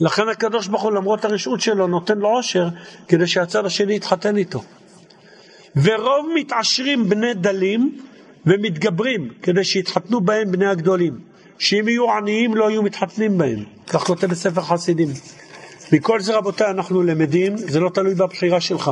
[0.00, 2.68] לכן הקדוש ברוך הוא למרות הרשעות שלו נותן לו עושר
[3.08, 4.62] כדי שהצד השני יתחתן איתו.
[5.76, 7.98] ורוב מתעשרים בני דלים
[8.46, 11.32] ומתגברים כדי שיתחתנו בהם בני הגדולים.
[11.58, 13.64] שאם יהיו עניים לא יהיו מתחתנים בהם.
[13.86, 15.08] כך כותב בספר חסידים.
[15.92, 18.90] מכל זה רבותיי אנחנו למדים, זה לא תלוי בבחירה שלך.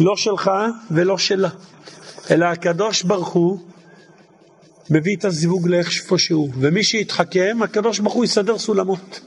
[0.00, 0.50] לא שלך
[0.90, 1.48] ולא שלה,
[2.30, 3.58] אלא הקדוש ברוך הוא
[4.90, 9.20] מביא את הזיווג לאיפה שהוא, ומי שיתחכם, הקדוש ברוך הוא יסדר סולמות.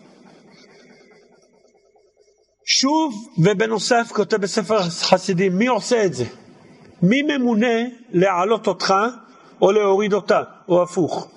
[2.81, 6.25] שוב ובנוסף כותב בספר חסידים, מי עושה את זה?
[7.01, 7.77] מי ממונה
[8.11, 8.93] להעלות אותך
[9.61, 11.27] או להוריד אותה, או הפוך?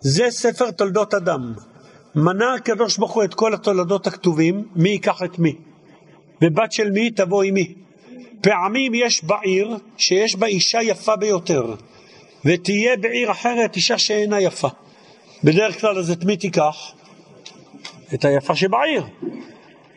[0.00, 1.54] זה ספר תולדות אדם.
[2.14, 5.56] מנה הקדוש ברוך הוא את כל התולדות הכתובים, מי ייקח את מי.
[6.42, 7.74] ובת של מי תבוא עם מי.
[8.40, 11.74] פעמים יש בעיר שיש בה אישה יפה ביותר,
[12.44, 14.68] ותהיה בעיר אחרת אישה שאינה יפה.
[15.44, 16.92] בדרך כלל אז את מי תיקח?
[18.14, 19.04] את היפה שבעיר.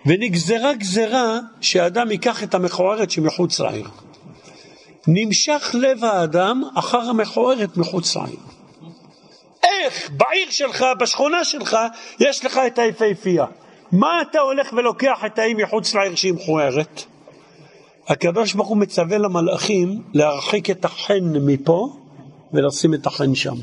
[0.06, 3.88] ונגזרה גזרה שאדם ייקח את המכוערת שמחוץ לעיר.
[5.08, 8.40] נמשך לב האדם אחר המכוערת מחוץ לעיר.
[9.64, 11.78] איך בעיר שלך, בשכונה שלך,
[12.20, 13.46] יש לך את היפהפייה.
[13.92, 17.04] מה אתה הולך ולוקח את ההיא מחוץ לעיר שהיא מכוערת?
[18.08, 21.96] הקדוש ברוך הוא מצווה למלאכים להרחיק את החן מפה
[22.54, 23.56] ולשים את החן שם.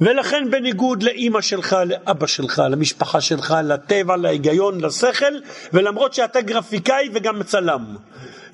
[0.00, 5.34] ולכן בניגוד לאימא שלך, לאבא שלך, למשפחה שלך, לטבע, להיגיון, לשכל,
[5.72, 7.96] ולמרות שאתה גרפיקאי וגם צלם,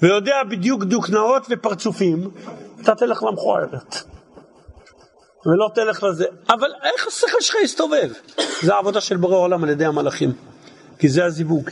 [0.02, 2.30] ויודע בדיוק דוקנאות ופרצופים,
[2.82, 3.96] אתה תלך למכוערת.
[5.46, 6.24] ולא תלך לזה.
[6.48, 8.10] אבל איך השכל שלך יסתובב?
[8.62, 10.32] זה העבודה של בורא עולם על ידי המלאכים,
[10.98, 11.70] כי זה הזיווג.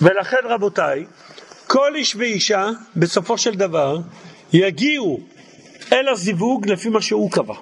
[0.00, 1.06] ולכן רבותיי,
[1.66, 3.98] כל איש ואישה בסופו של דבר
[4.52, 5.20] יגיעו
[5.92, 7.54] אל הזיווג לפי מה שהוא קבע,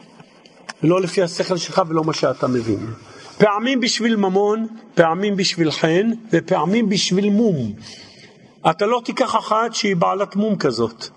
[0.83, 2.87] ולא לפי השכל שלך ולא מה שאתה מבין.
[3.39, 7.73] פעמים בשביל ממון, פעמים בשביל חן ופעמים בשביל מום.
[8.71, 11.09] אתה לא תיקח אחת שהיא בעלת מום כזאת.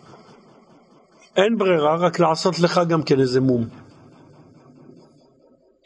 [1.35, 3.67] אין ברירה, רק לעשות לך גם כן איזה מום.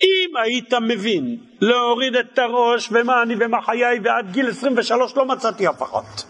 [0.03, 5.69] אם היית מבין להוריד את הראש ומה אני ומה חיי ועד גיל 23 לא מצאתי
[5.69, 6.23] אף אחת.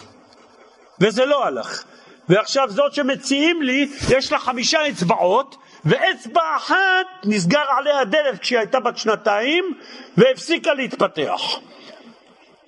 [1.01, 1.83] וזה לא הלך.
[2.29, 5.55] ועכשיו זאת שמציעים לי, יש לה חמישה אצבעות,
[5.85, 9.73] ואצבע אחת נסגר עליה דלת כשהיא הייתה בת שנתיים,
[10.17, 11.41] והפסיקה להתפתח.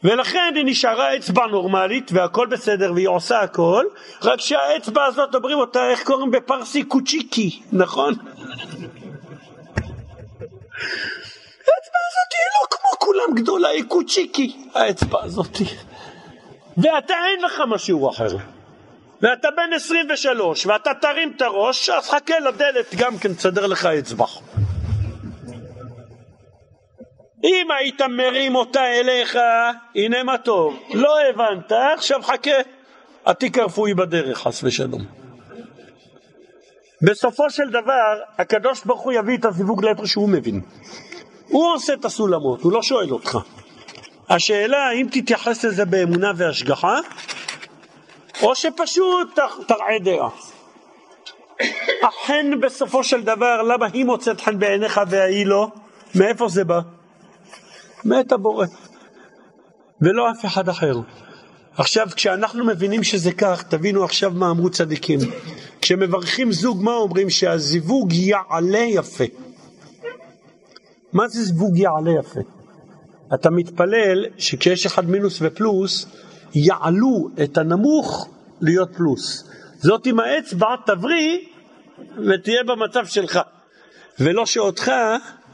[0.03, 3.85] ולכן היא נשארה אצבע נורמלית והכל בסדר והיא עושה הכל,
[4.23, 6.83] רק שהאצבע הזאת אומרים אותה, איך קוראים בפרסי?
[6.83, 8.13] קוצ'יקי, נכון?
[11.59, 15.57] האצבע הזאת היא לא כמו כולם גדולה, היא קוצ'יקי, האצבע הזאת.
[16.77, 18.27] ואתה אין לך משהו אחר.
[19.23, 24.25] ואתה בן 23 ואתה תרים את הראש, אז חכה לדלת גם כן תסדר לך אצבע.
[27.43, 29.37] אם היית מרים אותה אליך,
[29.95, 30.79] הנה מה טוב.
[30.93, 32.51] לא הבנת, עכשיו חכה.
[33.25, 35.01] התיק הרפואי בדרך, חס ושלום.
[37.01, 40.61] בסופו של דבר, הקדוש ברוך הוא יביא את הזיווג לאיפה שהוא מבין.
[41.47, 43.37] הוא עושה את הסולמות, הוא לא שואל אותך.
[44.29, 46.99] השאלה האם תתייחס לזה באמונה והשגחה,
[48.41, 50.29] או שפשוט תרעה דעה.
[52.03, 55.67] החן בסופו של דבר, למה היא מוצאת חן בעיניך והיא לא?
[56.15, 56.79] מאיפה זה בא?
[58.05, 58.65] מת הבורא,
[60.01, 60.93] ולא אף אחד אחר.
[61.77, 65.19] עכשיו, כשאנחנו מבינים שזה כך, תבינו עכשיו מה אמרו צדיקים.
[65.81, 67.29] כשמברכים זוג, מה אומרים?
[67.29, 69.23] שהזיווג יעלה יפה.
[71.13, 72.39] מה זה זיווג יעלה יפה?
[73.33, 76.05] אתה מתפלל שכשיש אחד מינוס ופלוס,
[76.55, 78.29] יעלו את הנמוך
[78.61, 79.49] להיות פלוס.
[79.77, 81.37] זאת עם האצבע תבריא
[82.27, 83.39] ותהיה במצב שלך,
[84.19, 84.91] ולא שאותך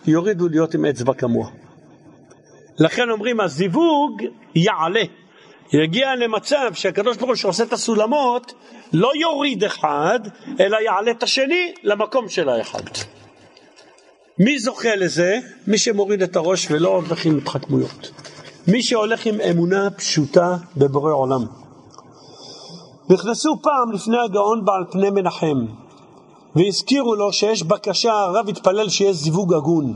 [0.06, 1.50] יורידו להיות עם אצבע כמוה.
[2.80, 4.22] לכן אומרים הזיווג
[4.56, 5.04] יעלה,
[5.74, 8.54] יגיע למצב שהקדוש ברוך הוא שעושה את הסולמות
[8.94, 10.20] לא יוריד אחד,
[10.60, 12.82] אלא יעלה את השני למקום של האחד.
[14.40, 15.40] מי זוכה לזה?
[15.68, 18.12] מי שמוריד את הראש ולא הולך עם התחכמויות.
[18.72, 21.46] מי שהולך עם אמונה פשוטה בבורא עולם.
[23.10, 25.66] נכנסו פעם לפני הגאון בעל פני מנחם
[26.56, 29.94] והזכירו לו שיש בקשה, הרב התפלל שיש זיווג הגון.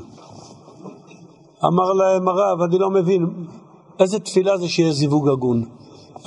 [1.66, 3.46] אמר להם הרב, אני לא מבין,
[4.00, 5.66] איזה תפילה זה שיהיה זיווג הגון?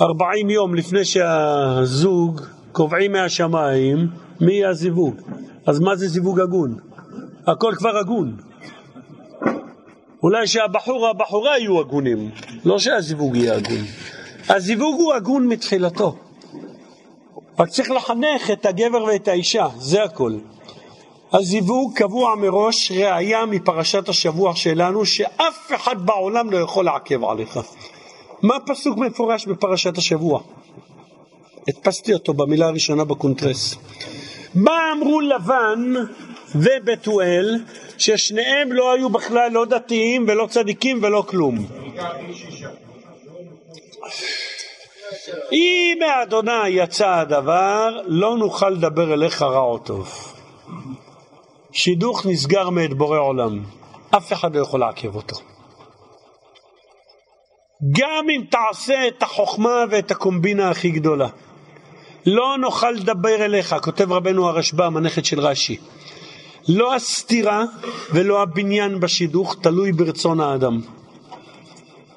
[0.01, 4.07] ארבעים יום לפני שהזוג קובעים מהשמיים
[4.41, 5.15] מי יהיה הזיווג.
[5.65, 6.77] אז מה זה זיווג הגון?
[7.47, 8.46] הכל כבר הגון.
[10.23, 12.29] אולי שהבחור או הבחורה יהיו הגונים,
[12.65, 13.85] לא שהזיווג יהיה הגון.
[14.49, 16.15] הזיווג הוא הגון מתחילתו.
[17.59, 20.37] רק צריך לחנך את הגבר ואת האישה, זה הכל.
[21.33, 27.59] הזיווג קבוע מראש, ראיה מפרשת השבוע שלנו, שאף אחד בעולם לא יכול לעכב עליך.
[28.41, 30.41] מה פסוק מפורש בפרשת השבוע?
[31.67, 33.75] הדפסתי אותו במילה הראשונה בקונטרס.
[34.55, 35.93] מה אמרו לבן
[36.55, 37.59] ובתואל,
[37.99, 41.67] ששניהם לא היו בכלל לא דתיים ולא צדיקים ולא כלום.
[45.51, 50.33] אם מאדוני יצא הדבר, לא נוכל לדבר אליך רע או טוב.
[51.71, 53.63] שידוך נסגר מאת בורא עולם,
[54.17, 55.35] אף אחד לא יכול לעכב אותו.
[57.91, 61.27] גם אם תעשה את החוכמה ואת הקומבינה הכי גדולה.
[62.25, 65.77] לא נוכל לדבר אליך, כותב רבנו הרשב"ם, הנכד של רש"י.
[66.67, 67.65] לא הסתירה
[68.13, 70.81] ולא הבניין בשידוך תלוי ברצון האדם.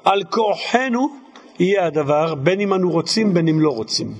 [0.03, 1.07] על כורחנו
[1.59, 4.13] יהיה הדבר, בין אם אנו רוצים בין אם לא רוצים.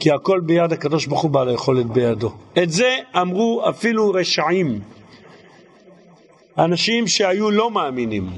[0.00, 2.32] כי הכל ביד הקדוש ברוך הוא בעל היכולת בידו.
[2.62, 4.80] את זה אמרו אפילו רשעים,
[6.58, 8.30] אנשים שהיו לא מאמינים,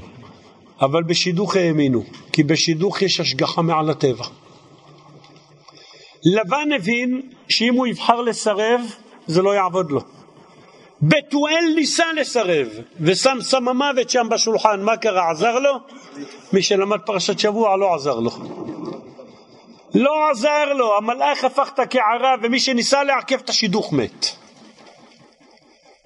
[0.81, 2.03] אבל בשידוך האמינו,
[2.33, 4.25] כי בשידוך יש השגחה מעל הטבע.
[6.23, 8.81] לבן הבין שאם הוא יבחר לסרב,
[9.27, 10.01] זה לא יעבוד לו.
[11.01, 12.67] בתואל ניסה לסרב,
[13.01, 15.31] ושם סם המוות שם בשולחן, מה קרה?
[15.31, 15.79] עזר לו?
[16.53, 18.31] מי שלמד פרשת שבוע לא עזר לו.
[19.95, 24.25] לא עזר לו, המלאך הפך את הקערה ומי שניסה לעכב את השידוך מת.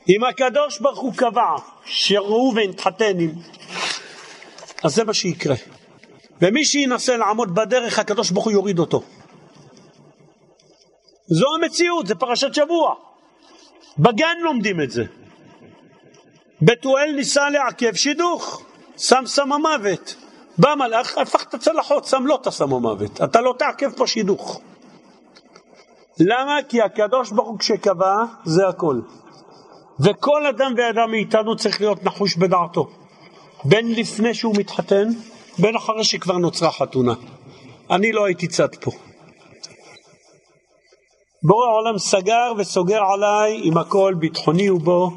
[0.10, 3.32] אם הקדוש ברוך הוא קבע שראובן תחתן עם,
[4.84, 5.56] אז זה מה שיקרה.
[6.42, 9.04] ומי שינסה לעמוד בדרך, הקדוש ברוך הוא יוריד אותו.
[11.28, 12.96] זו המציאות, זה פרשת שבוע.
[14.00, 15.04] בגן לומדים את זה.
[16.62, 18.66] בתואל ניסה לעכב שידוך,
[18.98, 20.16] שם סם המוות.
[20.58, 23.22] בא מלאך, הפך את הצלחות, שם לו את הסם המוות.
[23.22, 24.62] אתה לא תעכב פה שידוך.
[26.20, 26.58] למה?
[26.70, 29.00] כי הקדוש ברוך הוא כשקבע, זה הכל.
[30.00, 32.90] וכל אדם ואדם מאיתנו צריך להיות נחוש בדעתו.
[33.66, 35.08] בין לפני שהוא מתחתן,
[35.60, 37.14] בין אחרי שכבר נוצרה חתונה.
[37.92, 38.92] אני לא הייתי צד פה.
[41.46, 45.12] בורא העולם סגר וסוגר עליי עם הכל ביטחוני ובו,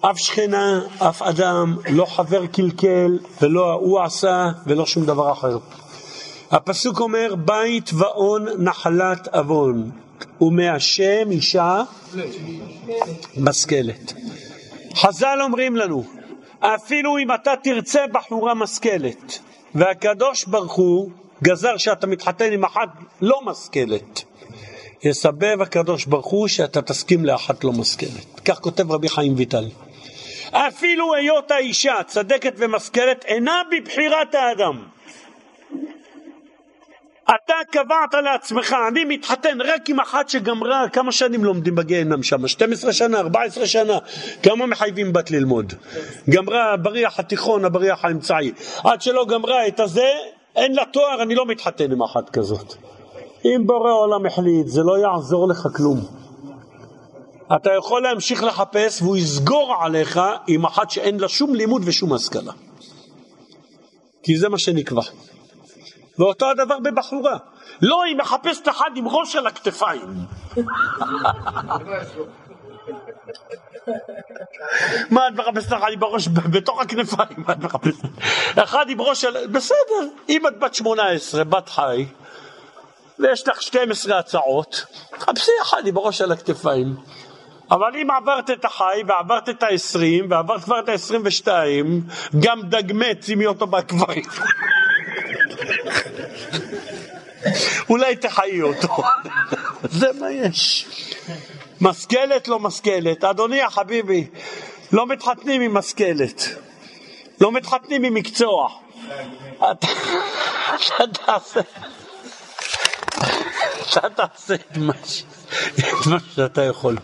[0.00, 5.58] אף שכנה, אף אדם, לא חבר קלקל ולא ההוא עשה ולא שום דבר אחר.
[6.50, 9.90] הפסוק אומר בית ואון נחלת עוון
[10.40, 11.82] ומהשם אישה
[13.36, 14.12] משכלת.
[14.94, 16.04] חז"ל אומרים לנו
[16.60, 19.38] אפילו אם אתה תרצה בחורה משכלת
[19.74, 21.10] והקדוש ברוך הוא
[21.42, 22.88] גזר שאתה מתחתן עם אחת
[23.20, 24.29] לא משכלת
[25.04, 28.40] יסבב הקדוש ברוך הוא שאתה תסכים לאחת לא משכלת.
[28.44, 29.64] כך כותב רבי חיים ויטל.
[30.52, 34.84] אפילו היות האישה צדקת ומשכלת אינה בבחירת האדם.
[37.24, 42.48] אתה קבעת לעצמך, אני מתחתן רק עם אחת שגמרה, כמה שנים לומדים בגיהנם שם?
[42.48, 43.98] 12 שנה, 14 שנה,
[44.42, 45.72] כמה מחייבים בת ללמוד?
[46.30, 48.52] גמרה הבריח התיכון, הבריח האמצעי.
[48.84, 50.12] עד שלא גמרה את הזה,
[50.56, 52.74] אין לה תואר, אני לא מתחתן עם אחת כזאת.
[53.44, 56.00] אם בורא עולם החליט, זה לא יעזור לך כלום.
[57.56, 62.52] אתה יכול להמשיך לחפש והוא יסגור עליך עם אחת שאין לה שום לימוד ושום השכלה.
[64.22, 65.02] כי זה מה שנקבע.
[66.18, 67.36] ואותו הדבר בבחורה.
[67.82, 70.08] לא, היא מחפשת אחד עם ראש על הכתפיים.
[75.10, 77.38] מה את מחפשת אחד עם הראש בתוך הכנפיים?
[77.46, 78.04] מה את מחפשת?
[78.56, 79.46] אחד עם ראש על...
[79.46, 82.06] בסדר, אם את בת 18, בת חי,
[83.22, 84.84] ויש לך 12 הצעות,
[85.18, 86.96] חפשי אחד עם הראש על הכתפיים.
[87.70, 91.48] אבל אם עברת את החי ועברת את ה-20 ועברת כבר את ה-22,
[92.40, 94.24] גם דגמט שימי אותו בקברים.
[97.90, 98.96] אולי תחיי אותו.
[99.98, 100.86] זה מה יש.
[101.80, 103.24] משכלת לא משכלת.
[103.24, 104.26] אדוני החביבי,
[104.92, 106.42] לא מתחתנים עם משכלת.
[107.40, 108.68] לא מתחתנים עם מקצוע.
[109.58, 109.86] אתה
[111.12, 111.60] תעשה...
[113.98, 114.92] אתה תעשה את מה
[116.34, 116.96] שאתה יכול.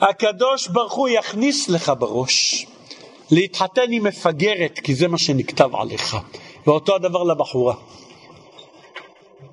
[0.00, 2.66] הקדוש ברוך הוא יכניס לך בראש
[3.30, 6.16] להתחתן עם מפגרת, כי זה מה שנכתב עליך.
[6.66, 7.74] ואותו הדבר לבחורה.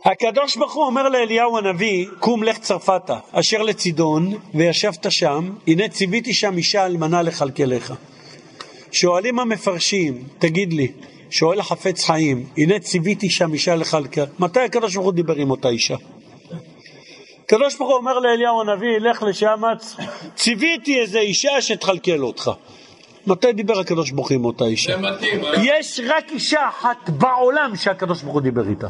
[0.05, 6.34] הקדוש ברוך הוא אומר לאליהו הנביא, קום לך צרפתה, אשר לצידון, וישבת שם, הנה ציוויתי
[6.34, 7.93] שם אישה אלמנה לכלכלך.
[8.91, 10.91] שואלים המפרשים, תגיד לי,
[11.30, 15.69] שואל החפץ חיים, הנה ציוויתי שם אישה לכלכל, מתי הקדוש ברוך הוא דיבר עם אותה
[15.69, 15.95] אישה?
[17.43, 19.61] הקדוש ברוך הוא אומר לאליהו הנביא, לך לשם,
[20.36, 22.51] ציוויתי איזה אישה שתכלכל אותך.
[23.28, 24.93] מתי דיבר הקדוש ברוך הוא עם אותה אישה?
[24.93, 25.15] אה?
[25.63, 28.88] יש רק אישה אחת בעולם שהקדוש ברוך הוא דיבר איתה.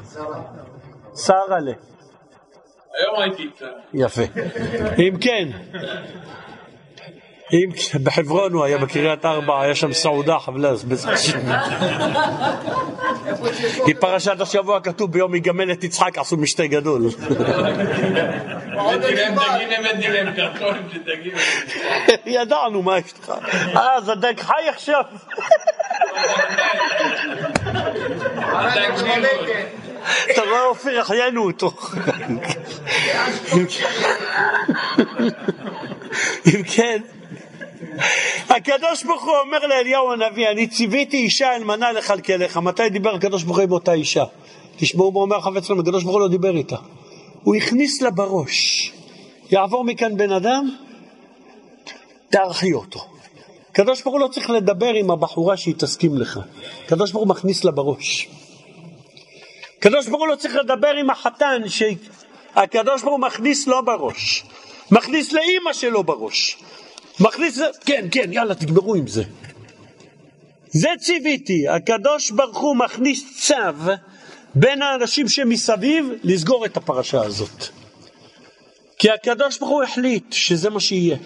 [1.15, 1.67] שרה ל.
[1.67, 3.65] היום הייתי איתה.
[3.93, 4.21] יפה.
[4.99, 5.49] אם כן,
[7.53, 7.69] אם
[8.03, 10.85] בחברון הוא היה בקריית ארבע, היה שם סעודה חבלז,
[13.85, 17.09] כי פרשת השבוע כתוב ביום יגמל את יצחק עשו משתה גדול.
[22.25, 23.33] ידענו מה יש לך.
[23.75, 25.03] אה, זה דג חי עכשיו.
[30.31, 31.71] אתה רואה אופיר, החיינו אותו.
[36.45, 37.01] אם כן,
[38.49, 42.57] הקדוש ברוך הוא אומר לאליהו הנביא, אני ציוויתי אישה אלמנה לכלכלך.
[42.57, 44.23] מתי דיבר הקדוש ברוך הוא עם אותה אישה?
[44.77, 46.75] תשמעו מה אומר חפץ חיים, הקדוש ברוך הוא לא דיבר איתה.
[47.43, 48.91] הוא הכניס לה בראש.
[49.51, 50.69] יעבור מכאן בן אדם,
[52.29, 52.99] תערכי אותו.
[53.71, 56.39] הקדוש ברוך הוא לא צריך לדבר עם הבחורה שהיא תסכים לך.
[56.85, 58.29] הקדוש ברוך הוא מכניס לה בראש.
[59.77, 64.43] הקדוש ברוך הוא לא צריך לדבר עם החתן שהקדוש ברוך הוא מכניס לו בראש.
[64.91, 66.57] מכניס לאימא שלו בראש.
[67.20, 69.24] מכניס, כן, כן, יאללה, תגמרו עם זה.
[70.70, 73.93] זה ציוויתי, הקדוש ברוך הוא מכניס צו
[74.55, 77.68] בין האנשים שמסביב לסגור את הפרשה הזאת.
[78.97, 81.18] כי הקדוש ברוך הוא החליט שזה מה שיהיה.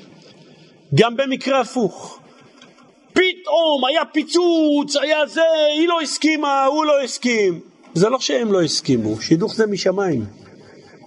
[0.95, 2.19] גם במקרה הפוך.
[3.13, 5.41] פתאום היה פיצוץ, היה זה,
[5.77, 7.59] היא לא הסכימה, הוא לא הסכים.
[7.93, 10.25] זה לא שהם לא הסכימו, שידוך זה משמיים.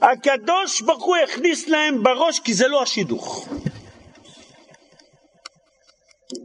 [0.03, 3.49] הקדוש ברוך הוא הכניס להם בראש כי זה לא השידוך.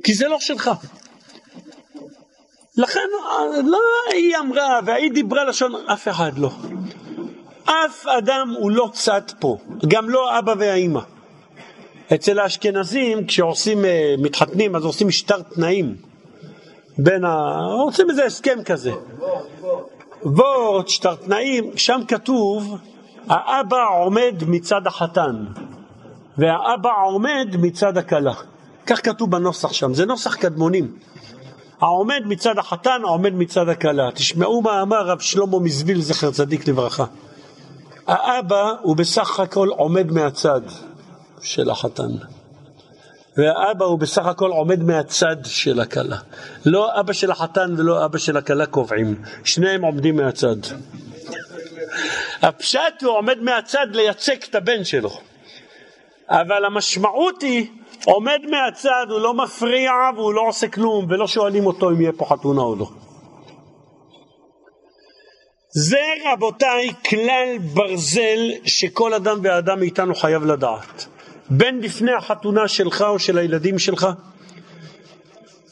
[0.04, 0.72] כי זה לא שלך.
[2.78, 3.08] לכן
[3.66, 3.78] לא
[4.14, 6.52] היא אמרה והיא דיברה לשון אף אחד לא.
[7.66, 11.00] אף אדם הוא לא צד פה, גם לא אבא והאימא.
[12.14, 15.96] אצל האשכנזים כשעושים, אה, מתחתנים אז עושים משטר תנאים
[16.98, 17.56] בין ה...
[17.86, 18.92] עושים איזה הסכם כזה.
[20.24, 22.78] וורט, שטר תנאים, שם כתוב
[23.28, 25.46] האבא עומד מצד החתן
[26.38, 28.34] והאבא עומד מצד הכלה.
[28.90, 30.98] כך כתוב בנוסח שם, זה נוסח קדמונים.
[31.82, 34.12] העומד מצד החתן, העומד מצד הכלה.
[34.12, 37.06] תשמעו מה אמר רב שלמה מזוויל, זכר צדיק לברכה.
[38.08, 40.62] האבא הוא בסך הכל עומד מהצד
[41.42, 42.12] של החתן.
[43.38, 46.18] והאבא הוא בסך הכל עומד מהצד של הכלה.
[46.66, 50.56] לא אבא של החתן ולא אבא של הכלה קובעים, שניהם עומדים מהצד.
[52.42, 55.20] הפשט הוא עומד מהצד לייצג את הבן שלו.
[56.30, 57.68] אבל המשמעות היא,
[58.06, 62.26] עומד מהצד, הוא לא מפריע והוא לא עושה כלום, ולא שואלים אותו אם יהיה פה
[62.26, 62.90] חתונה או לא.
[65.72, 71.06] זה רבותיי כלל ברזל שכל אדם ואדם מאיתנו חייב לדעת.
[71.50, 74.08] בין לפני החתונה שלך או של הילדים שלך,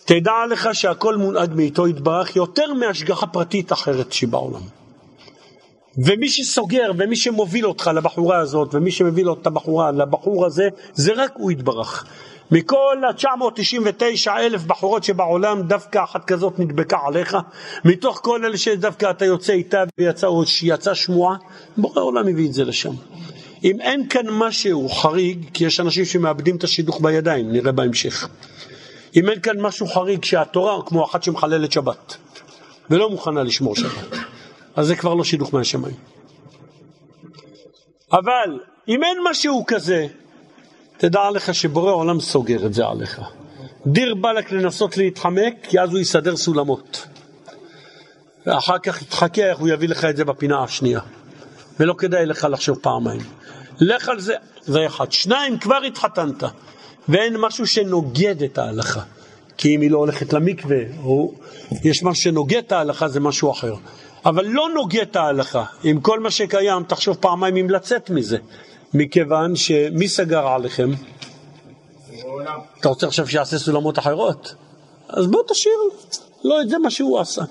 [0.05, 4.76] תדע לך שהכל מונהג מאיתו יתברך יותר מהשגחה פרטית אחרת שבעולם.
[5.97, 11.31] ומי שסוגר ומי שמוביל אותך לבחורה הזאת ומי שמביא את הבחורה לבחור הזה זה רק
[11.33, 12.05] הוא יתברך.
[12.51, 17.37] מכל ה-999 אלף בחורות שבעולם דווקא אחת כזאת נדבקה עליך.
[17.85, 21.35] מתוך כל אלה שדווקא אתה יוצא איתה ויצא או שיצא שמועה
[21.77, 22.93] בורא עולם הביא את זה לשם.
[23.63, 28.27] אם אין כאן משהו חריג כי יש אנשים שמאבדים את השידוך בידיים נראה בהמשך.
[29.15, 32.17] אם אין כאן משהו חריג שהתורה כמו אחת שמחללת שבת
[32.89, 34.16] ולא מוכנה לשמור שבת
[34.77, 35.95] אז זה כבר לא שידוך מהשמיים.
[38.11, 40.07] אבל אם אין משהו כזה,
[40.97, 43.21] תדע לך שבורא עולם סוגר את זה עליך.
[43.87, 47.07] דיר באלק לנסות להתחמק, כי אז הוא יסדר סולמות.
[48.45, 50.99] ואחר כך תחכה איך הוא יביא לך את זה בפינה השנייה.
[51.79, 53.21] ולא כדאי לך לחשוב פעמיים.
[53.79, 55.11] לך על זה, זה אחד.
[55.11, 56.43] שניים, כבר התחתנת,
[57.09, 59.01] ואין משהו שנוגד את ההלכה.
[59.57, 61.33] כי אם היא לא הולכת למקווה, או
[61.83, 63.73] יש משהו שנוגד את ההלכה, זה משהו אחר.
[64.27, 65.63] אבל לא נוגע את ההלכה.
[65.83, 68.37] עם כל מה שקיים, תחשוב פעמיים אם לצאת מזה.
[68.93, 70.89] מכיוון שמי סגר עליכם?
[72.79, 74.55] אתה רוצה עכשיו שיעשה סולמות אחרות?
[75.09, 75.73] אז בוא תשאיר,
[76.43, 77.41] לא את זה מה שהוא עשה.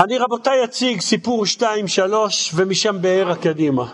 [0.00, 1.64] אני רבותיי אציג סיפור 2-3
[2.54, 3.92] ומשם בערה קדימה.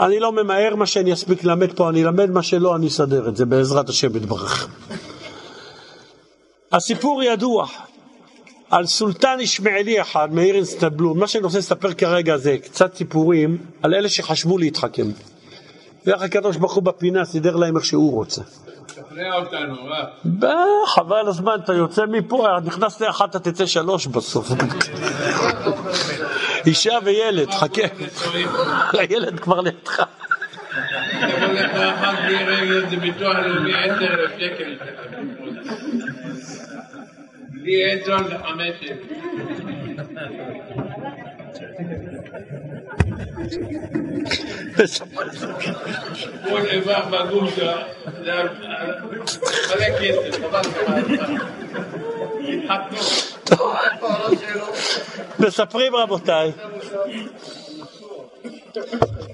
[0.00, 3.36] אני לא ממהר מה שאני אספיק ללמד פה, אני אלמד מה שלא, אני אסדר את
[3.36, 4.68] זה בעזרת השם יתברך.
[6.72, 7.66] הסיפור ידוע,
[8.70, 13.94] על סולטן ישמעאלי אחד מאיר אינסטנבלון, מה שאני רוצה לספר כרגע זה קצת סיפורים על
[13.94, 15.06] אלה שחשבו להתחכם.
[16.06, 18.42] ואיך הקדוש ברוך הוא בפינה סידר להם איך שהוא רוצה.
[18.86, 19.74] תשכנע אותנו,
[20.24, 20.64] מה?
[20.86, 24.48] חבל הזמן, אתה יוצא מפה, נכנס לאחת, אתה תצא שלוש בסוף.
[26.66, 27.82] אישה וילד, חכה.
[28.92, 30.02] הילד כבר לידך.
[31.20, 34.76] תבוא לך אחת בלי רגל, זה ביטוח לאומי 10,000 שקל.
[37.66, 38.74] בלי עזון זה חמש
[46.48, 47.80] כל איבר בגוף שלך,
[48.24, 48.32] זה
[49.74, 50.38] מלא כסף,
[55.38, 56.52] מספרים רבותיי.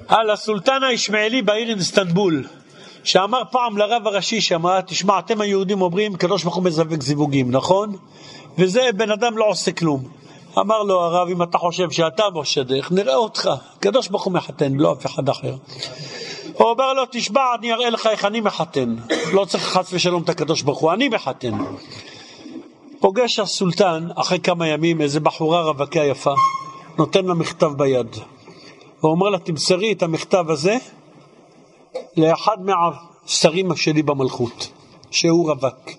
[0.08, 2.44] על הסולטן הישמעאלי בעיר אינסטנבול
[3.04, 7.96] שאמר פעם לרב הראשי שאמר, תשמע, אתם היהודים אומרים, קדוש ברוך הוא מזווק זיווגים, נכון?
[8.58, 10.02] וזה בן אדם לא עושה כלום.
[10.58, 13.50] אמר לו הרב, אם אתה חושב שאתה משדך, נראה אותך.
[13.80, 15.54] קדוש ברוך הוא מחתן, לא אף אחד אחר.
[16.52, 18.96] הוא אומר לו, תשמע, אני אראה לך איך אני מחתן.
[19.32, 21.58] לא צריך חס ושלום את הקדוש ברוך הוא, אני מחתן.
[23.00, 26.34] פוגש הסולטן, אחרי כמה ימים, איזה בחורה רווקה יפה,
[26.98, 28.16] נותן לה מכתב ביד.
[29.00, 30.76] הוא אומר לה, תמסרי את המכתב הזה
[32.16, 34.68] לאחד מהשרים שלי במלכות,
[35.10, 35.90] שהוא רווק.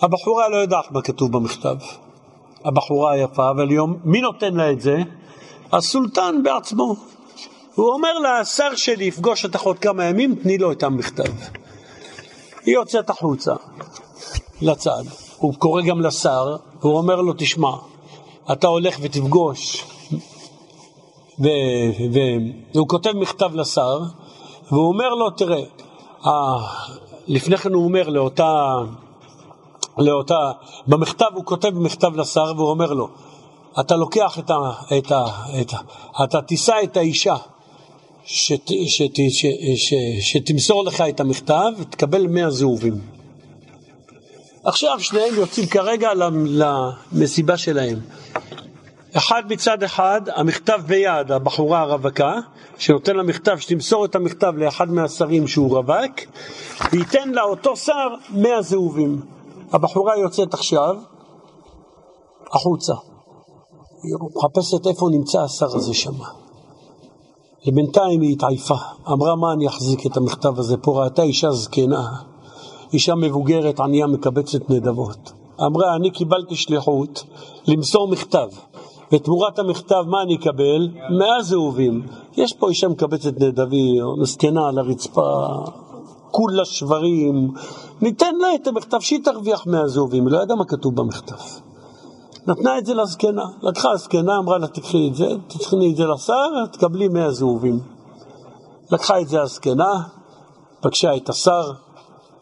[0.00, 1.76] הבחורה לא יודעת מה כתוב במכתב,
[2.64, 4.98] הבחורה היפה, אבל יום, מי נותן לה את זה?
[5.72, 6.96] הסולטן בעצמו.
[7.74, 11.32] הוא אומר לה, השר שלי יפגוש אותך עוד כמה ימים, תני לו את המכתב.
[12.66, 13.54] היא יוצאת החוצה,
[14.62, 15.02] לצד.
[15.38, 17.72] הוא קורא גם לשר, והוא אומר לו, תשמע,
[18.52, 19.84] אתה הולך ותפגוש,
[21.38, 24.00] והוא כותב מכתב לשר,
[24.70, 25.62] והוא אומר לו, תראה,
[26.26, 26.32] אה,
[27.26, 28.74] לפני כן הוא אומר לאותה,
[29.98, 30.50] לאותה,
[30.86, 33.08] במכתב הוא כותב מכתב לשר והוא אומר לו,
[33.80, 34.54] אתה לוקח את ה...
[34.98, 35.24] את ה,
[35.60, 35.78] את ה
[36.24, 37.36] אתה תישא את האישה
[38.24, 39.46] שת, שת, ש,
[39.76, 43.00] ש, שתמסור לך את המכתב ותקבל מאה זהובים.
[44.64, 46.10] עכשיו שניהם יוצאים כרגע
[46.46, 48.00] למסיבה שלהם.
[49.16, 52.40] אחד מצד אחד, המכתב ביד, הבחורה הרווקה,
[52.78, 56.20] שנותן לה מכתב, שתמסור את המכתב לאחד מהשרים שהוא רווק,
[56.92, 59.20] וייתן לה אותו שר מאה זהובים.
[59.72, 60.96] הבחורה יוצאת עכשיו
[62.52, 62.92] החוצה.
[64.02, 66.14] היא מחפשת איפה נמצא השר הזה שם.
[67.66, 68.76] ובינתיים היא התעייפה.
[69.08, 71.04] אמרה, מה אני אחזיק את המכתב הזה פה?
[71.04, 72.06] ראתה אישה זקנה,
[72.92, 75.32] אישה מבוגרת, ענייה, מקבצת נדבות.
[75.60, 77.24] אמרה, אני קיבלתי שליחות
[77.66, 78.48] למסור מכתב,
[79.14, 80.88] ותמורת המכתב מה אני אקבל?
[81.10, 82.06] מאה זהובים.
[82.36, 85.46] יש פה אישה מקבצת נדבי, זקנה על הרצפה,
[86.30, 87.54] כולה שברים,
[88.00, 91.34] ניתן לה את המכתב שהיא תרוויח מאה זהובים, היא לא ידעה מה כתוב במכתב.
[92.46, 96.66] נתנה את זה לזקנה, לקחה הזקנה, אמרה לה תקחי את זה, תקחי את זה לשר,
[96.72, 97.80] תקבלי מאה זהובים.
[98.92, 100.02] לקחה את זה הזקנה,
[100.80, 101.72] פגשה את השר,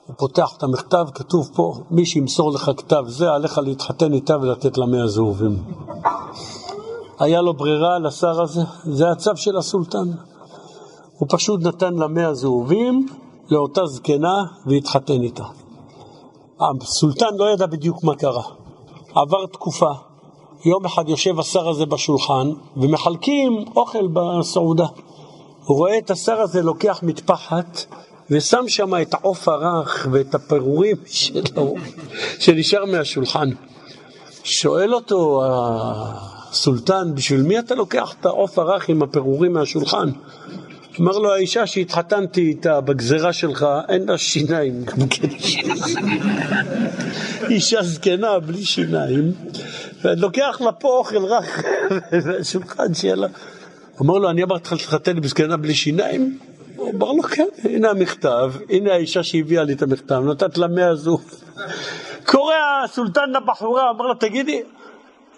[0.07, 4.79] הוא פותח את המכתב, כתוב פה, מי שימסור לך כתב זה, עליך להתחתן איתה ולתת
[4.79, 5.65] לה מאה זהובים.
[7.23, 10.11] היה לו ברירה לשר הזה, זה הצו של הסולטן.
[11.19, 13.09] הוא פשוט נתן לה מאה זהובים
[13.51, 15.45] לאותה זקנה והתחתן איתה.
[16.61, 18.43] הסולטן לא ידע בדיוק מה קרה.
[19.15, 19.91] עבר תקופה,
[20.65, 24.87] יום אחד יושב השר הזה בשולחן ומחלקים אוכל בסעודה.
[25.65, 27.85] הוא רואה את השר הזה לוקח מטפחת
[28.31, 31.75] ושם שם את העוף הרך ואת הפירורים שלו,
[32.39, 33.51] שנשאר מהשולחן.
[34.45, 35.43] שואל אותו
[36.53, 40.09] הסולטן, בשביל מי אתה לוקח את העוף הרך עם הפירורים מהשולחן?
[41.01, 45.29] אמר לו, האישה שהתחתנתי איתה בגזרה שלך, אין לה שיניים כן.
[47.51, 49.33] אישה זקנה בלי שיניים,
[50.03, 51.65] ואני לוקח לה פה אוכל רך
[52.27, 53.27] מהשולחן שיהיה לה...
[54.03, 56.39] אמר לו, אני אמרתי לך להתחתן בזקנה בלי שיניים?
[56.77, 60.95] הוא אמר לו, כן, הנה המכתב, הנה האישה שהביאה לי את המכתב, נתת לה מאה
[60.95, 61.19] זו.
[62.25, 64.63] קורא הסולטן לבחורה, אמר לה, תגידי,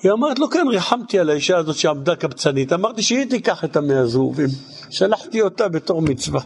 [0.04, 4.06] היא אמרת לו, כן, ריחמתי על האישה הזאת שעמדה קבצנית, אמרתי שהיא תיקח את המאה
[4.06, 4.48] זהובים.
[4.90, 6.40] שלחתי אותה בתור מצווה.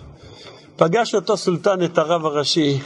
[0.77, 2.79] פגש אותו סולטן את הרב הראשי,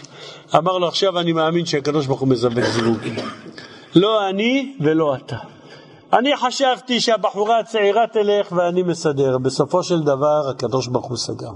[0.56, 3.14] אמר לו, עכשיו אני מאמין שהקדוש ברוך הוא מזווג זיווגים.
[3.94, 5.36] לא אני ולא אתה.
[6.12, 9.38] אני חשבתי שהבחורה הצעירה תלך ואני מסדר.
[9.38, 11.50] בסופו של דבר הקדוש ברוך הוא סגר.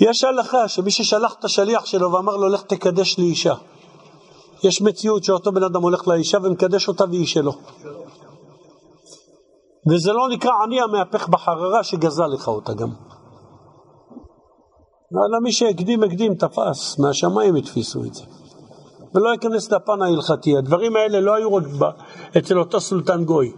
[0.00, 3.54] יש הלכה שמי ששלח את השליח שלו ואמר לו לך תקדש לי אישה.
[4.64, 7.52] יש מציאות שאותו בן אדם הולך לאישה ומקדש אותה והיא שלו.
[9.90, 12.88] וזה לא נקרא עני המהפך בחררה שגזל לך אותה גם.
[15.12, 18.22] אלא מי שהקדים הקדים תפס, מהשמיים התפיסו את זה.
[19.14, 20.56] ולא אכנס לפן ההלכתי.
[20.56, 21.94] הדברים האלה לא היו רק
[22.38, 23.52] אצל אותו סולטן גוי.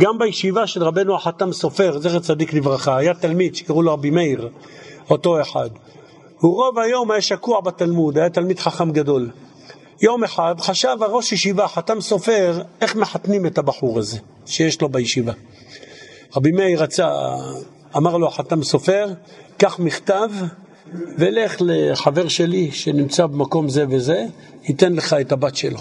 [0.00, 4.48] גם בישיבה של רבנו החתם סופר, זכר צדיק לברכה, היה תלמיד שקראו לו רבי מאיר,
[5.10, 5.70] אותו אחד.
[6.40, 9.30] הוא רוב היום היה שקוע בתלמוד, היה תלמיד חכם גדול.
[10.00, 15.32] יום אחד חשב הראש ישיבה, חתם סופר, איך מחתנים את הבחור הזה שיש לו בישיבה.
[16.36, 17.10] רבי מאיר רצה,
[17.96, 19.08] אמר לו החתם סופר,
[19.56, 20.30] קח מכתב
[21.18, 24.26] ולך לחבר שלי שנמצא במקום זה וזה,
[24.62, 25.80] ייתן לך את הבת שלו.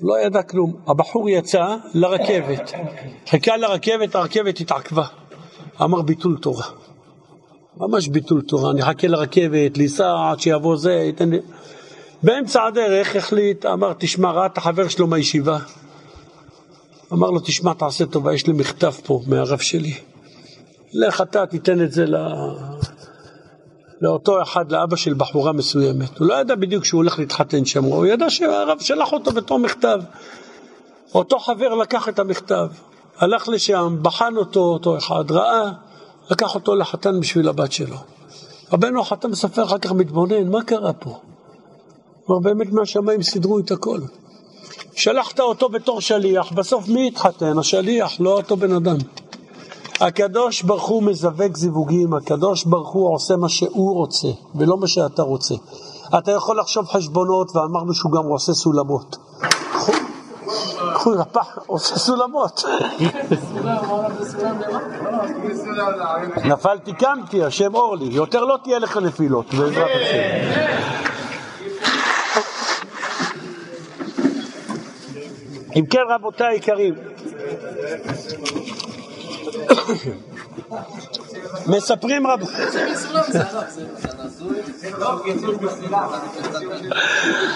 [0.00, 0.76] לא ידע כלום.
[0.86, 2.72] הבחור יצא לרכבת,
[3.26, 5.04] חיכה לרכבת, הרכבת התעכבה.
[5.82, 6.66] אמר ביטול תורה.
[7.76, 11.38] ממש ביטול תורה, אני אחכה לרכבת, לנסוע עד שיבוא זה, ייתן לי...
[12.22, 15.58] באמצע הדרך החליט, אמר, תשמע, ראה את החבר שלו מהישיבה.
[17.12, 19.94] אמר לו, תשמע, תעשה טובה, יש לי מכתב פה מהרב שלי.
[20.92, 22.18] לך אתה, תיתן את זה לא...
[24.00, 26.18] לאותו אחד, לאבא של בחורה מסוימת.
[26.18, 30.00] הוא לא ידע בדיוק שהוא הולך להתחתן שם, הוא ידע שהרב שלח אותו בתור מכתב.
[31.14, 32.68] אותו חבר לקח את המכתב,
[33.18, 35.70] הלך לשם, בחן אותו, אותו אחד, ראה,
[36.30, 37.96] לקח אותו לחתן בשביל הבת שלו.
[38.72, 41.20] רבנו החתן מספר אחר כך מתבונן, מה קרה פה?
[42.28, 44.00] כלומר באמת מהשמיים סידרו את הכל.
[44.94, 47.58] שלחת אותו בתור שליח, בסוף מי התחתן?
[47.58, 48.96] השליח, לא אותו בן אדם.
[50.00, 55.22] הקדוש ברוך הוא מזווג זיווגים, הקדוש ברוך הוא עושה מה שהוא רוצה, ולא מה שאתה
[55.22, 55.54] רוצה.
[56.18, 59.16] אתה יכול לחשוב חשבונות, ואמרנו שהוא גם עושה סולמות.
[60.94, 62.64] קחו לפח, עושה סולמות.
[66.44, 71.07] נפלתי קמתי, השם אורלי, יותר לא תהיה לך נפילות, בעזרת השם.
[75.78, 76.94] אם כן רבותיי היקרים,
[81.66, 82.40] מספרים רב...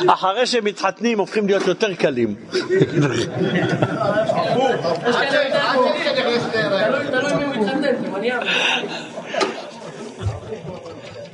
[0.08, 2.34] אחרי שהם מתחתנים הופכים להיות יותר קלים.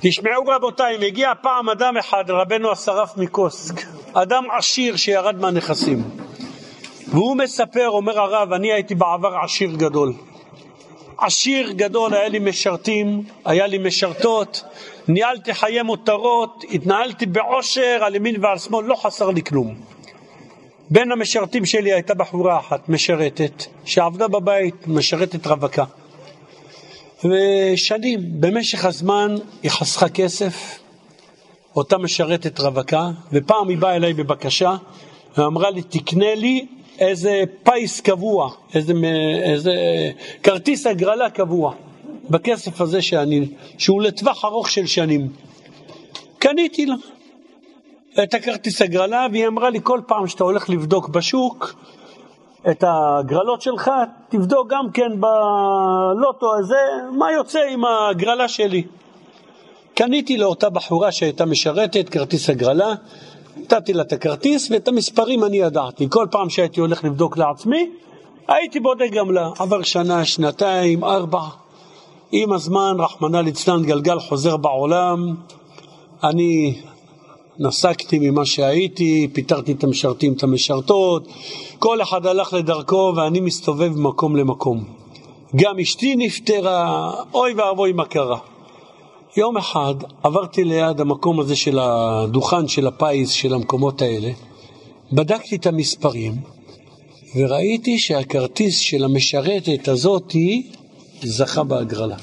[0.01, 3.75] תשמעו רבותיי, מגיע פעם אדם אחד, רבנו השרף מקוסק,
[4.13, 6.28] אדם עשיר שירד מהנכסים.
[7.11, 10.13] והוא מספר, אומר הרב, אני הייתי בעבר עשיר גדול.
[11.19, 14.65] עשיר גדול, היה לי משרתים, היה לי משרתות,
[15.09, 19.75] ניהלתי חיי מותרות, התנהלתי בעושר על ימין ועל שמאל, לא חסר לי כלום.
[20.91, 25.85] בין המשרתים שלי הייתה בחורה אחת, משרתת, שעבדה בבית, משרתת רווקה.
[27.25, 30.79] ושנים, במשך הזמן היא חסכה כסף,
[31.77, 34.77] אותה משרתת רווקה, ופעם היא באה אליי בבקשה,
[35.39, 36.67] ואמרה לי, תקנה לי
[36.99, 38.93] איזה פיס קבוע, איזה,
[39.43, 39.75] איזה
[40.43, 41.75] כרטיס הגרלה קבוע,
[42.31, 45.29] בכסף הזה שאני, שהוא לטווח ארוך של שנים.
[46.39, 46.95] קניתי לה
[48.23, 51.75] את הכרטיס הגרלה, והיא אמרה לי, כל פעם שאתה הולך לבדוק בשוק,
[52.71, 53.91] את הגרלות שלך,
[54.29, 56.81] תבדוק גם כן בלוטו הזה,
[57.13, 58.83] מה יוצא עם הגרלה שלי.
[59.95, 62.95] קניתי לאותה בחורה שהייתה משרתת כרטיס הגרלה,
[63.61, 66.07] נתתי לה את הכרטיס ואת המספרים אני ידעתי.
[66.11, 67.91] כל פעם שהייתי הולך לבדוק לעצמי,
[68.49, 69.51] הייתי בודק גם לה.
[69.59, 71.43] עבר שנה, שנתיים, ארבע.
[72.33, 75.35] עם הזמן, רחמנא ליצלן, גלגל חוזר בעולם.
[76.25, 76.81] אני
[77.59, 81.29] נסקתי ממה שהייתי, פיטרתי את המשרתים, את המשרתות,
[81.79, 84.85] כל אחד הלך לדרכו ואני מסתובב ממקום למקום.
[85.57, 88.39] גם אשתי נפטרה, אוי ואבוי מה קרה.
[89.39, 94.31] יום אחד עברתי ליד המקום הזה של הדוכן של הפיס של המקומות האלה,
[95.13, 96.35] בדקתי את המספרים
[97.37, 100.71] וראיתי שהכרטיס של המשרתת הזאתי
[101.23, 102.17] זכה בהגרלה.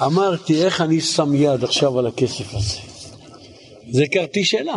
[0.00, 2.78] אמרתי, איך אני שם יד עכשיו על הכסף הזה?
[3.90, 4.76] זה כרטיס שלה.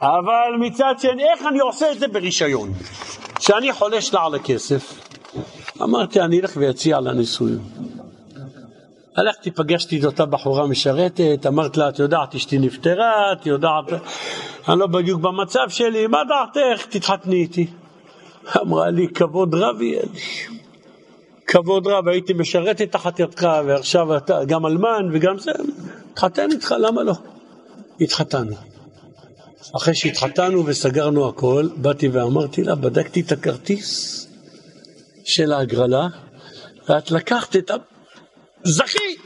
[0.00, 2.72] אבל מצד שני, איך אני עושה את זה ברישיון?
[3.40, 4.94] שאני חולש לה על הכסף.
[5.82, 7.91] אמרתי, אני אלך ואציע לה נישואים.
[9.16, 13.84] הלכתי, פגשתי את אותה בחורה משרתת, אמרתי לה, את יודעת, אשתי נפטרה, את יודעת,
[14.68, 16.86] אני לא בדיוק במצב שלי, מה דעתך?
[16.86, 17.66] תתחתני איתי.
[18.60, 20.20] אמרה לי, כבוד רב יהיה לי.
[21.46, 25.52] כבוד רב, הייתי משרתת תחת ידך, ועכשיו אתה גם אלמן וגם זה,
[26.12, 27.14] התחתן איתך, למה לא?
[28.00, 28.56] התחתנו.
[29.76, 34.26] אחרי שהתחתנו וסגרנו הכל, באתי ואמרתי לה, בדקתי את הכרטיס
[35.24, 36.06] של ההגרלה,
[36.88, 37.70] ואת לקחת את.
[38.64, 39.16] זכי!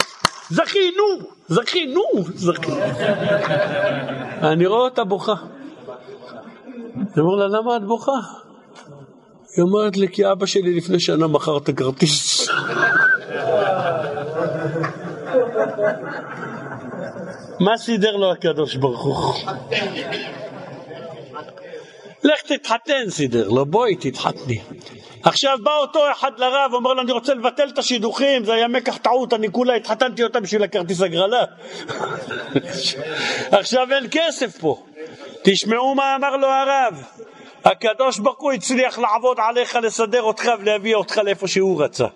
[0.51, 1.29] זכי, נו!
[1.49, 2.25] זכי, נו!
[2.35, 2.73] זכי.
[4.43, 5.35] אני רואה אותה בוכה.
[6.97, 8.13] אני אומר לה, למה את בוכה?
[9.57, 12.49] היא אומרת לי, כי אבא שלי לפני שנה מכר את הכרטיס.
[17.61, 19.35] מה סידר לו הקדוש ברוך הוא?
[22.27, 24.61] לך תתחתן, סידר לו, בואי תתחתני.
[25.23, 28.97] עכשיו בא אותו אחד לרב, אומר לו, אני רוצה לבטל את השידוכים, זה היה מקח
[28.97, 31.45] טעות, אני כולה התחתנתי אותה בשביל הכרטיס הגרלה.
[33.61, 34.83] עכשיו אין כסף פה.
[35.45, 37.03] תשמעו מה אמר לו הרב.
[37.65, 42.07] הקדוש ברוך הוא הצליח לעבוד עליך, לסדר אותך ולהביא אותך לאיפה שהוא רצה.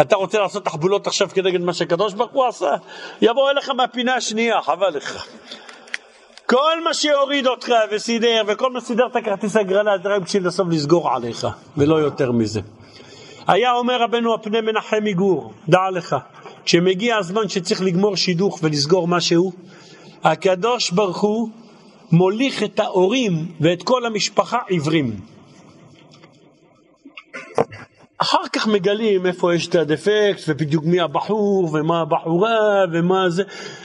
[0.00, 2.74] אתה רוצה לעשות תחבולות עכשיו כנגד מה שהקדוש ברוך הוא עשה?
[3.22, 5.26] יבוא אליך מהפינה השנייה, חבל לך.
[6.46, 10.68] כל מה שהוריד אותך וסידר, וכל מה שסידר את הכרטיס הגרלה, זה רק בשביל לסוף
[10.70, 12.60] לסגור עליך, ולא יותר מזה.
[13.46, 16.16] היה אומר רבנו הפני מנחם מגור, דע לך,
[16.64, 19.52] כשמגיע הזמן שצריך לגמור שידוך ולסגור משהו,
[20.24, 21.48] הקדוש ברוך הוא
[22.12, 25.20] מוליך את ההורים ואת כל המשפחה עיוורים.
[28.18, 33.42] אחר כך מגלים איפה יש את הדפקט ובדיוק מי הבחור ומה הבחורה ומה זה.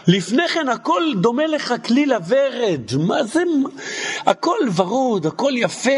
[0.07, 3.43] לפני כן הכל דומה לך כליל הוורד, מה זה,
[4.25, 5.89] הכל ורוד, הכל יפה.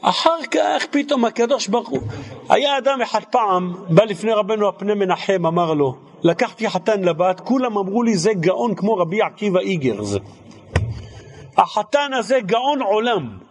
[0.00, 2.00] אחר כך פתאום הקדוש ברוך הוא,
[2.48, 7.78] היה אדם אחד פעם, בא לפני רבנו הפני מנחם, אמר לו, לקחתי חתן לבת, כולם
[7.78, 10.00] אמרו לי זה גאון כמו רבי עקיבא איגר.
[11.56, 13.47] החתן הזה גאון עולם.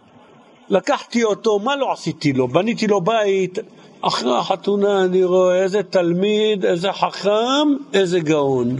[0.70, 2.48] לקחתי אותו, מה לא עשיתי לו?
[2.48, 3.58] בניתי לו בית.
[4.00, 8.76] אחרי החתונה אני רואה איזה תלמיד, איזה חכם, איזה גאון.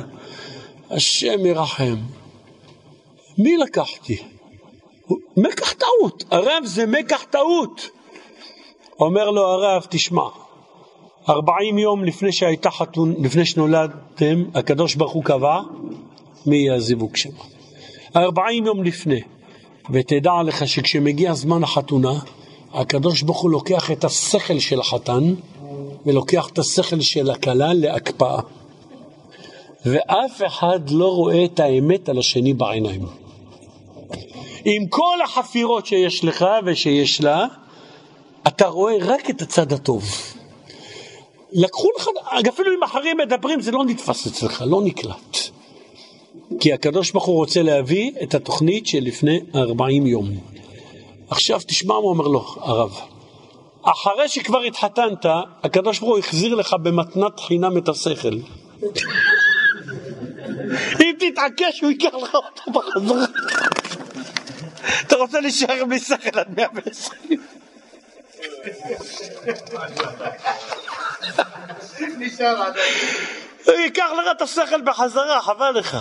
[0.90, 1.96] השם ירחם.
[3.38, 4.16] מי לקחתי?
[5.36, 6.24] מקח טעות.
[6.30, 7.88] הרב זה מקח טעות.
[9.00, 10.22] אומר לו הרב, תשמע,
[11.28, 15.60] ארבעים יום לפני שהייתה חתון, לפני שנולדתם, הקדוש ברוך הוא קבע
[16.46, 17.30] מי יהיה הזיווג שם.
[18.16, 19.20] ארבעים יום לפני.
[19.90, 22.12] ותדע לך שכשמגיע זמן החתונה,
[22.74, 25.34] הקדוש ברוך הוא לוקח את השכל של החתן
[26.06, 28.40] ולוקח את השכל של הכלה להקפאה.
[29.86, 33.06] ואף אחד לא רואה את האמת על השני בעיניים.
[34.64, 37.46] עם כל החפירות שיש לך ושיש לה,
[38.46, 40.04] אתה רואה רק את הצד הטוב.
[41.52, 42.08] לקחו לך,
[42.48, 45.50] אפילו אם אחרים מדברים זה לא נתפס אצלך, לא נקלט.
[46.60, 50.30] כי הקדוש ברוך הוא רוצה להביא את התוכנית של לפני 40 יום.
[51.30, 53.00] עכשיו תשמע מה אומר לו הרב.
[53.82, 55.26] אחרי שכבר התחתנת,
[55.62, 58.38] הקדוש ברוך הוא החזיר לך במתנת חינם את השכל.
[61.00, 63.26] אם תתעקש הוא ייקח לך אותו בחזרה.
[65.00, 67.40] אתה רוצה להישאר בלי שכל עד 120.
[72.18, 72.74] נשאר עד
[73.68, 75.96] ייקח לך את השכל בחזרה, חבל לך.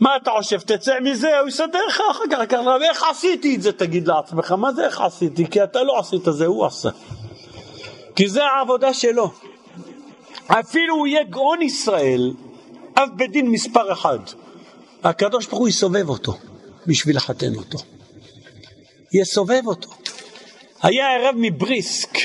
[0.00, 2.58] מה אתה חושב, תצא מזה, הוא יסדר לך אחר כך, כך
[2.90, 5.46] איך עשיתי את זה, תגיד לעצמך, מה זה איך עשיתי?
[5.50, 6.88] כי אתה לא עשית זה, הוא עשה.
[8.16, 9.30] כי זה העבודה שלו.
[10.46, 12.32] אפילו הוא יהיה גאון ישראל,
[12.96, 14.18] אב בית דין מספר אחד.
[15.04, 16.34] הקדוש ברוך הוא יסובב אותו
[16.86, 17.78] בשביל לחתן אותו.
[19.12, 19.88] יסובב אותו.
[20.82, 22.18] היה ערב מבריסק,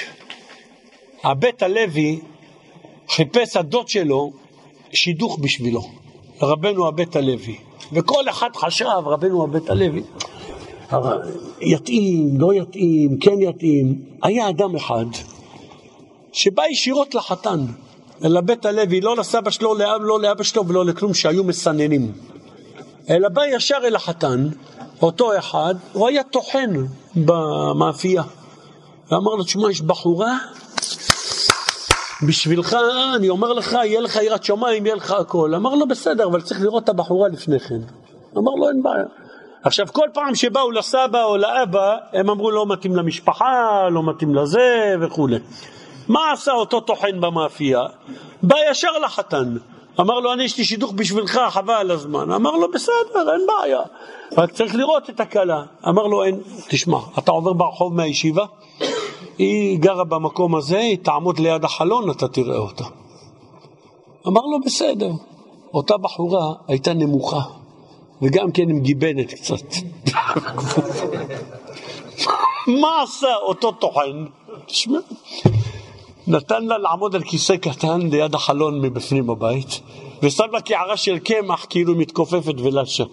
[1.23, 2.21] הבית הלוי
[3.09, 4.33] חיפש הדוד שלו
[4.93, 6.02] שידוך בשבילו,
[6.43, 7.57] רבנו הבית הלוי.
[7.93, 10.03] וכל אחד חשב, רבנו הבית הלוי,
[11.61, 14.01] יתאים, לא יתאים, כן יתאים.
[14.23, 15.05] היה אדם אחד
[16.31, 17.65] שבא ישירות לחתן,
[18.23, 22.11] אל הבית הלוי, לא לסבא שלו, לא לאבא שלו ולא לכלום, שהיו מסננים.
[23.09, 24.47] אלא בא ישר אל החתן,
[25.01, 26.71] אותו אחד, הוא היה טוחן
[27.15, 28.23] במאפייה.
[29.11, 30.37] ואמר לו, תשמע, יש בחורה,
[32.21, 32.77] בשבילך,
[33.15, 35.55] אני אומר לך, יהיה לך יראת שמיים, יהיה לך הכל.
[35.55, 37.79] אמר לו, בסדר, אבל צריך לראות את הבחורה לפני כן.
[38.37, 39.05] אמר לו, אין בעיה.
[39.63, 44.95] עכשיו, כל פעם שבאו לסבא או לאבא, הם אמרו, לא מתאים למשפחה, לא מתאים לזה
[45.01, 45.39] וכולי.
[46.07, 47.81] מה עשה אותו טוחן במאפייה?
[48.43, 49.55] בא ישר לחתן.
[49.99, 52.31] אמר לו, אני יש לי שידוך בשבילך, חבל על הזמן.
[52.31, 53.79] אמר לו, בסדר, אין בעיה.
[54.37, 55.63] רק צריך לראות את הכלה.
[55.87, 58.45] אמר לו, אין, תשמע, אתה עובר ברחוב מהישיבה,
[59.43, 62.85] היא גרה במקום הזה, היא תעמוד ליד החלון, אתה תראה אותה.
[64.27, 65.11] אמר לו, בסדר.
[65.73, 67.41] אותה בחורה הייתה נמוכה,
[68.21, 69.75] וגם כן עם גיבנת קצת.
[72.81, 74.25] מה עשה אותו טוחן?
[74.65, 74.99] תשמע,
[76.27, 79.79] נתן לה לעמוד על כיסא קטן ליד החלון מבפנים בבית,
[80.21, 83.03] ושם לה קערה של קמח כאילו מתכופפת ולשה.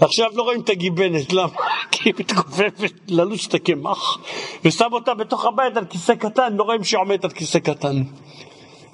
[0.00, 1.48] עכשיו לא רואים את הגיבנת, למה?
[1.90, 4.18] כי היא מתכופפת ללוש את הקמח,
[4.64, 8.02] ושם אותה בתוך הבית על כיסא קטן, לא רואים שהיא עומדת על כיסא קטן.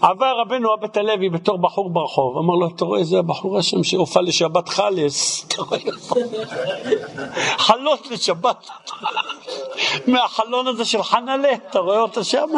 [0.02, 4.22] עבר רבנו הבית הלוי בתור בחור ברחוב, אמר לו, אתה רואה, זה הבחורה שם שהופעה
[4.22, 5.80] לשבת חלס, אתה רואה?
[7.58, 8.68] חלות לשבת,
[10.06, 12.48] מהחלון הזה של חנלה, אתה רואה אותה שם?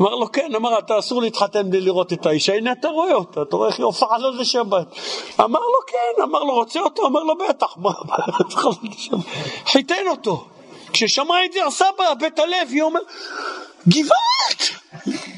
[0.00, 3.42] אמר לו, כן, אמר, אתה אסור להתחתן בלי לראות את האישה, הנה אתה רואה אותה,
[3.42, 4.86] אתה רואה איך היא הופעה לו לשבת.
[5.40, 7.06] אמר לו, כן, אמר לו, רוצה אותו?
[7.06, 7.76] אמר לו, בטח,
[9.66, 10.44] חיתן אותו.
[10.92, 13.00] כששמע את זה הסבא, בית הלוי, אומר,
[13.88, 14.62] גבעת!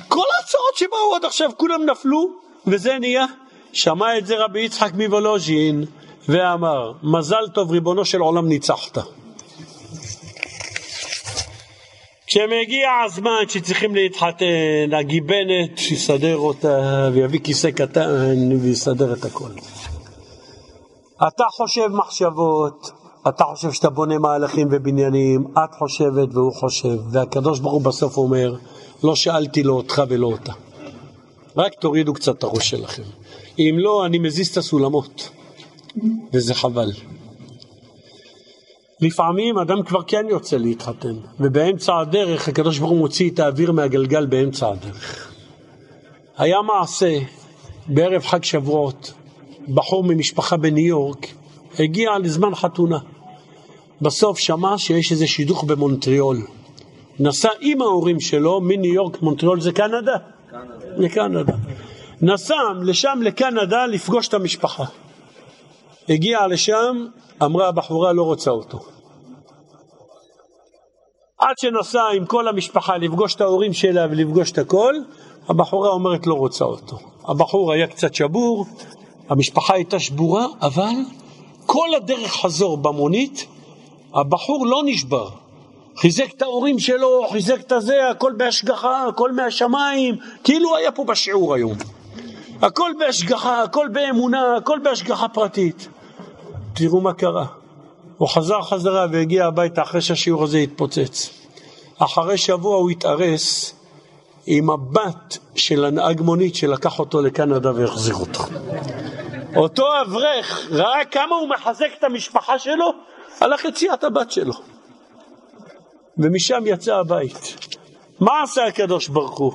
[0.08, 2.30] כל ההצעות שבאו עד עכשיו, כולם נפלו,
[2.66, 3.26] וזה נהיה.
[3.72, 5.84] שמע את זה רבי יצחק מוולוז'ין,
[6.28, 8.98] ואמר, מזל טוב, ריבונו של עולם, ניצחת.
[12.30, 19.50] כשמגיע הזמן שצריכים להתחתן, הגיבנת יסדר אותה ויביא כיסא קטן ויסדר את הכל.
[21.28, 22.90] אתה חושב מחשבות,
[23.28, 28.54] אתה חושב שאתה בונה מהלכים ובניינים, את חושבת והוא חושב, והקדוש ברוך הוא בסוף אומר,
[29.02, 30.52] לא שאלתי לא אותך ולא אותה.
[31.56, 33.02] רק תורידו קצת את הראש שלכם.
[33.58, 35.30] אם לא, אני מזיז את הסולמות,
[36.32, 36.90] וזה חבל.
[39.00, 44.26] לפעמים אדם כבר כן יוצא להתחתן, ובאמצע הדרך הקדוש ברוך הוא מוציא את האוויר מהגלגל
[44.26, 45.32] באמצע הדרך.
[46.38, 47.18] היה מעשה
[47.86, 49.12] בערב חג שבועות,
[49.68, 51.26] בחור ממשפחה בניו יורק
[51.78, 52.98] הגיע לזמן חתונה.
[54.02, 56.36] בסוף שמע שיש איזה שידוך במונטריאול.
[57.20, 59.96] נסע עם ההורים שלו מניו יורק, מונטריאול זה קנדה?
[60.50, 60.74] קנדה.
[60.96, 61.52] לקנדה.
[62.22, 64.84] נסע לשם לקנדה לפגוש את המשפחה.
[66.08, 67.06] הגיע לשם,
[67.42, 68.78] אמרה הבחורה לא רוצה אותו.
[71.38, 74.94] עד שנסע עם כל המשפחה לפגוש את ההורים שלה ולפגוש את הכל,
[75.48, 76.98] הבחורה אומרת לא רוצה אותו.
[77.24, 78.66] הבחור היה קצת שבור,
[79.28, 80.94] המשפחה הייתה שבורה, אבל
[81.66, 83.46] כל הדרך חזור במונית,
[84.14, 85.28] הבחור לא נשבר.
[85.96, 91.54] חיזק את ההורים שלו, חיזק את הזה, הכל בהשגחה, הכל מהשמיים, כאילו היה פה בשיעור
[91.54, 91.76] היום.
[92.62, 95.88] הכל בהשגחה, הכל באמונה, הכל בהשגחה פרטית.
[96.74, 97.46] תראו מה קרה.
[98.18, 101.30] הוא חזר חזרה והגיע הביתה אחרי שהשיעור הזה התפוצץ.
[101.98, 103.74] אחרי שבוע הוא התארס
[104.46, 108.42] עם הבת של הנהג מונית שלקח אותו לקנדה והחזיר אותו.
[109.56, 112.90] אותו אברך ראה כמה הוא מחזק את המשפחה שלו,
[113.40, 114.52] הלך יציאת הבת שלו.
[116.18, 117.56] ומשם יצא הבית.
[118.20, 119.52] מה עשה הקדוש ברוך הוא?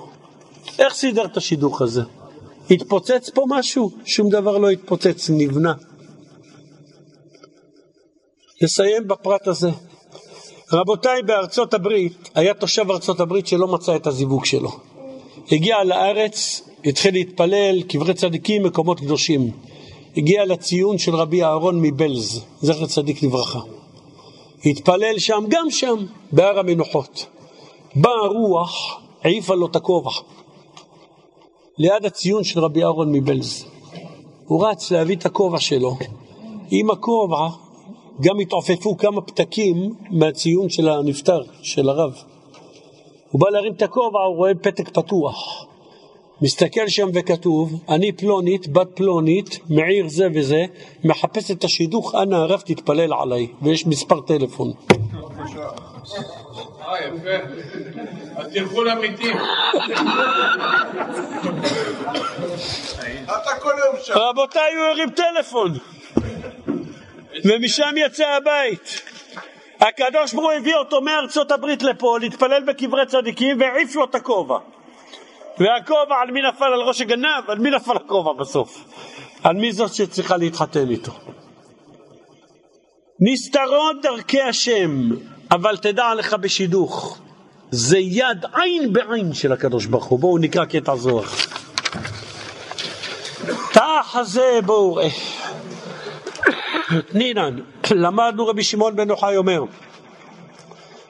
[0.79, 2.01] איך סידר את השידוך הזה?
[2.71, 3.91] התפוצץ פה משהו?
[4.05, 5.73] שום דבר לא התפוצץ, נבנה.
[8.61, 9.69] נסיים בפרט הזה.
[10.73, 14.71] רבותיי, בארצות הברית, היה תושב ארצות הברית שלא מצא את הזיווג שלו.
[15.51, 19.51] הגיע לארץ, התחיל להתפלל, קברי צדיקים, מקומות קדושים.
[20.17, 23.59] הגיע לציון של רבי אהרון מבלז, זכר צדיק לברכה.
[24.65, 27.25] התפלל שם, גם שם, בהר המנוחות.
[27.95, 30.11] באה רוח, העיפה לו את הכובע.
[31.77, 33.65] ליד הציון של רבי אהרון מבלז.
[34.45, 35.97] הוא רץ להביא את הכובע שלו.
[36.71, 37.47] עם הכובע
[38.21, 42.13] גם התעופפו כמה פתקים מהציון של הנפטר, של הרב.
[43.31, 45.65] הוא בא להרים את הכובע, הוא רואה פתק פתוח.
[46.41, 50.65] מסתכל שם וכתוב, אני פלונית, בת פלונית, מעיר זה וזה,
[51.03, 54.71] מחפש את השידוך, אנא הרב תתפלל עליי, ויש מספר טלפון.
[56.87, 57.29] אה, יפה.
[58.35, 59.37] אז תלכו למתים.
[63.23, 64.13] אתה כל יום שם.
[64.17, 65.71] רבותיי, הוא הרים טלפון,
[67.43, 69.01] ומשם יצא הבית.
[69.79, 74.57] הקדוש ברוך הוא הביא אותו מארצות הברית לפה להתפלל בקברי צדיקים והעיף לו את הכובע.
[75.59, 77.43] והכובע על מי נפל על ראש הגנב?
[77.47, 78.83] על מי נפל הכובע בסוף?
[79.43, 81.11] על מי זאת שצריכה להתחתן איתו?
[83.19, 85.09] נסתרות דרכי השם,
[85.51, 87.19] אבל תדע לך בשידוך,
[87.71, 90.19] זה יד עין בעין של הקדוש ברוך הוא.
[90.19, 91.25] בואו נקרא קטע זוהר.
[93.73, 95.09] תחזה בואו ראה.
[97.11, 97.59] תנינן,
[97.91, 99.63] למדנו רבי שמעון בן יוחאי אומר,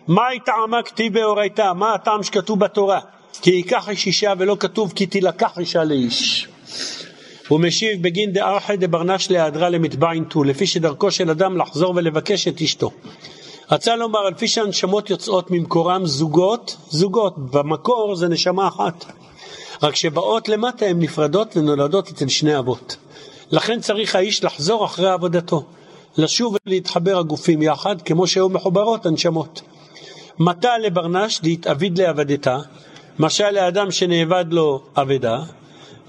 [0.08, 1.74] מהי טעמה כתיב באורייתא?
[1.74, 3.00] מה הטעם שכתוב בתורה?
[3.42, 6.48] כי ייקח איש אישה ולא כתוב כי תילקח אישה לאיש.
[7.48, 12.62] הוא משיב בגין דארחי דברנש להיעדרה למטבעין תו, לפי שדרכו של אדם לחזור ולבקש את
[12.62, 12.92] אשתו.
[13.72, 19.06] רצה לומר, על פי שהנשמות יוצאות ממקורם זוגות, זוגות, במקור זה נשמה אחת.
[19.84, 22.98] רק שבאות למטה הן נפרדות ונולדות אצל שני אבות.
[23.52, 25.66] לכן צריך האיש לחזור אחרי עבודתו,
[26.18, 29.62] לשוב ולהתחבר הגופים יחד, כמו שהיו מחוברות הנשמות.
[30.40, 32.58] מטה לברנש דהתאביד לעבדתה,
[33.20, 35.44] משל לאדם שנאבד לו אבדה,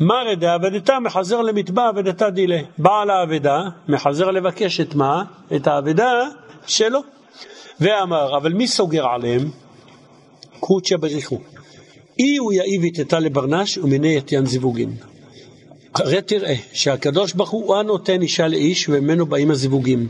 [0.01, 2.61] מרא דאבדתה מחזר למטבע אבדתה דילה.
[2.78, 5.24] בעל האבדה מחזר לבקש את מה?
[5.57, 6.28] את האבדה
[6.66, 7.01] שלו.
[7.80, 9.51] ואמר, אבל מי סוגר עליהם?
[10.61, 11.39] קוצ'ה בריחו.
[12.18, 14.97] אי הוא יאיב איתתה לברנש ומיני יתיין זיווגין.
[16.01, 20.09] הרי תראה שהקדוש ברוך הוא הנותן אישה לאיש וממנו באים הזיווגים.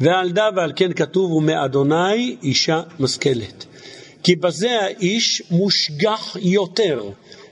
[0.00, 3.64] ועל דה ועל כן כתוב ומאדוני אישה משכלת.
[4.22, 7.10] כי בזה האיש מושגח יותר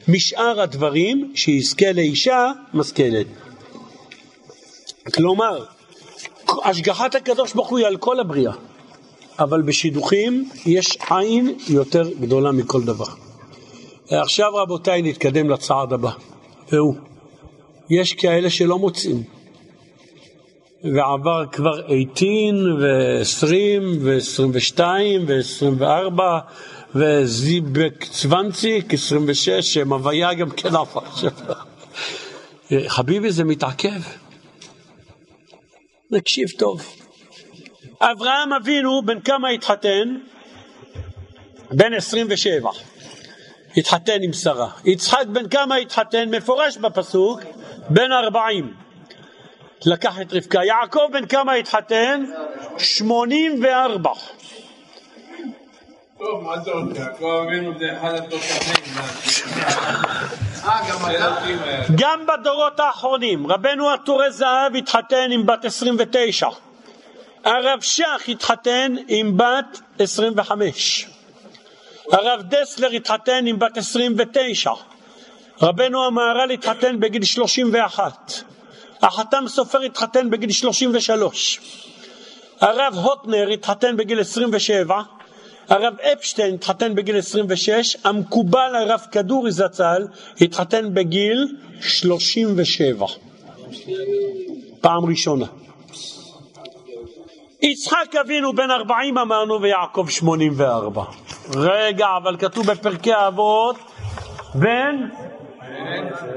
[0.08, 3.26] משאר הדברים שיזכה לאישה משכלת.
[5.14, 5.64] כלומר,
[6.64, 8.52] השגחת הקדוש ברוך הוא היא על כל הבריאה,
[9.38, 13.06] אבל בשידוכים יש עין יותר גדולה מכל דבר.
[14.10, 16.10] עכשיו רבותיי נתקדם לצעד הבא,
[16.72, 16.94] והוא,
[17.90, 19.22] יש כאלה שלא מוצאים,
[20.84, 23.54] ועבר כבר 18 ו-20
[24.00, 24.80] ו-22
[25.26, 26.20] ו-24
[26.94, 31.00] וזיבק צוונציק 26, שם הוויה גם כן עפה.
[32.88, 34.00] חביבי זה מתעכב.
[36.10, 36.82] נקשיב טוב.
[38.00, 40.16] אברהם אבינו בן כמה התחתן?
[41.70, 42.70] בן 27.
[43.76, 44.70] התחתן עם שרה.
[44.84, 46.34] יצחק בן כמה התחתן?
[46.34, 47.40] מפורש בפסוק,
[47.90, 48.74] בן 40.
[49.86, 50.64] לקח את רבקה.
[50.64, 52.24] יעקב בן כמה התחתן?
[52.78, 54.10] 84.
[56.18, 56.96] טוב, מה זה עוד?
[56.96, 58.84] יעקב אבינו זה אחד התותחים.
[60.64, 60.82] אה?
[61.96, 66.48] גם בדורות האחרונים, רבנו עטורי זהב התחתן עם בת 29,
[67.44, 71.08] הרב שך התחתן עם בת 25,
[72.12, 74.70] הרב דסלר התחתן עם בת 29,
[75.62, 78.32] רבנו המהר"ל התחתן בגיל 31,
[79.02, 81.60] החתם סופר התחתן בגיל 33,
[82.60, 85.00] הרב הוטנר התחתן בגיל 27,
[85.68, 90.06] הרב אפשטיין התחתן בגיל 26, המקובל הרב כדורי זצ"ל
[90.40, 93.06] התחתן בגיל 37,
[94.80, 95.46] פעם ראשונה.
[97.62, 101.04] יצחק אבינו בן 40 אמרנו ויעקב 84.
[101.54, 103.76] רגע, אבל כתוב בפרקי האבות
[104.54, 104.96] בן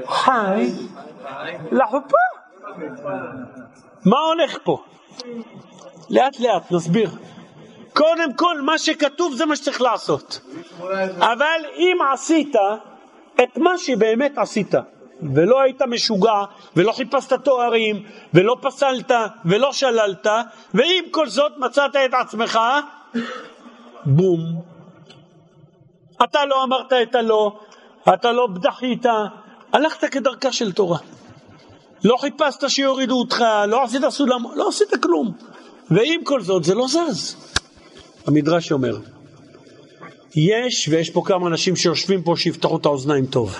[0.06, 0.70] חי
[1.72, 2.16] לחופה.
[4.04, 4.82] מה הולך פה?
[6.10, 7.10] לאט לאט נסביר.
[7.92, 10.40] קודם כל מה שכתוב זה מה שצריך לעשות.
[11.18, 12.56] אבל אם עשית
[13.42, 14.74] את מה שבאמת עשית,
[15.34, 16.44] ולא היית משוגע,
[16.76, 18.02] ולא חיפשת תוארים,
[18.34, 19.10] ולא פסלת,
[19.44, 20.26] ולא שללת,
[20.74, 22.58] ועם כל זאת מצאת את עצמך,
[24.04, 24.40] בום.
[26.24, 27.60] אתה לא אמרת את הלא,
[28.14, 29.06] אתה לא בדחית,
[29.72, 30.98] הלכת כדרכה של תורה.
[32.04, 35.32] לא חיפשת שיורידו אותך, לא עשית סולם, לא עשית כלום.
[35.90, 37.36] ועם כל זאת זה לא זז.
[38.26, 38.98] המדרש אומר,
[40.36, 43.56] יש, ויש פה כמה אנשים שיושבים פה שיפתחו את האוזניים טוב,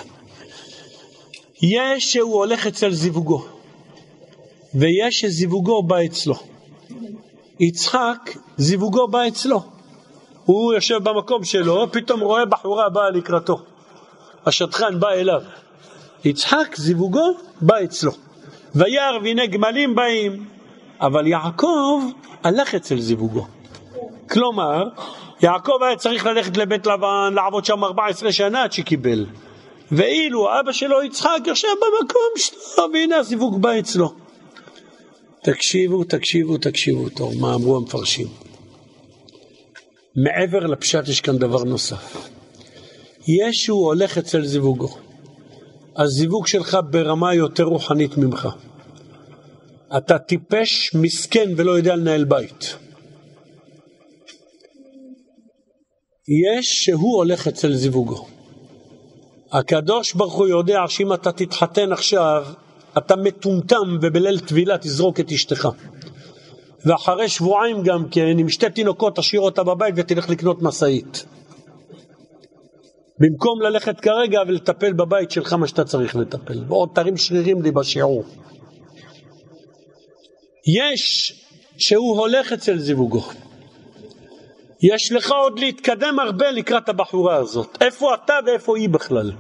[1.63, 3.45] יש שהוא הולך אצל זיווגו,
[4.75, 6.35] ויש שזיווגו בא אצלו.
[7.61, 9.63] יצחק, זיווגו בא אצלו.
[10.45, 13.63] הוא יושב במקום שלו, פתאום רואה בחורה באה לקראתו.
[14.47, 15.43] השטחן בא אליו.
[16.25, 18.13] יצחק זיווגו בא אצלו.
[18.75, 20.45] וירא והנה גמלים באים,
[21.01, 22.03] אבל יעקב
[22.43, 23.47] הלך אצל זיווגו.
[24.31, 24.85] כלומר,
[25.43, 29.27] יעקב היה צריך ללכת לבית לבן, לעבוד שם 14 שנה עד שקיבל.
[29.93, 34.13] ואילו אבא שלו יצחק יושב במקום שלו, והנה הזיווג בא אצלו.
[35.43, 38.27] תקשיבו, תקשיבו, תקשיבו טוב, מה אמרו המפרשים.
[40.17, 42.31] מעבר לפשט יש כאן דבר נוסף.
[43.39, 44.89] ישו הולך אצל זיווגו.
[45.97, 48.49] הזיווג שלך ברמה יותר רוחנית ממך.
[49.97, 52.77] אתה טיפש, מסכן ולא יודע לנהל בית.
[56.29, 58.27] יש שהוא הולך אצל זיווגו.
[59.53, 62.45] הקדוש ברוך הוא יודע שאם אתה תתחתן עכשיו,
[62.99, 65.69] אתה מטומטם ובליל טבילה תזרוק את אשתך.
[66.87, 71.25] ואחרי שבועיים גם כן, עם שתי תינוקות תשאיר אותה בבית ותלך לקנות משאית.
[73.21, 76.65] במקום ללכת כרגע ולטפל בבית שלך מה שאתה צריך לטפל.
[76.69, 78.25] ועוד תרים שרירים לי בשיעור.
[80.67, 81.33] יש
[81.79, 83.23] שהוא הולך אצל זיווגו.
[84.83, 87.79] יש לך עוד להתקדם הרבה לקראת הבחורה הזאת.
[87.81, 89.33] איפה אתה ואיפה היא בכלל?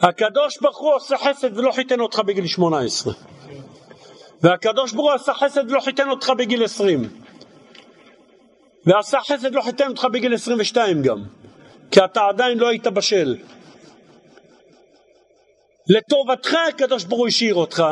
[0.00, 3.12] הקדוש ברוך הוא עושה חסד ולא חיתן אותך בגיל 18.
[4.42, 7.08] והקדוש ברוך הוא עשה חסד ולא חיתן אותך בגיל 20.
[8.86, 11.24] ועשה חסד ולא חיתן אותך בגיל 22 גם.
[11.90, 13.36] כי אתה עדיין לא היית בשל.
[15.88, 17.82] לטובתך הקדוש ברוך הוא השאיר אותך,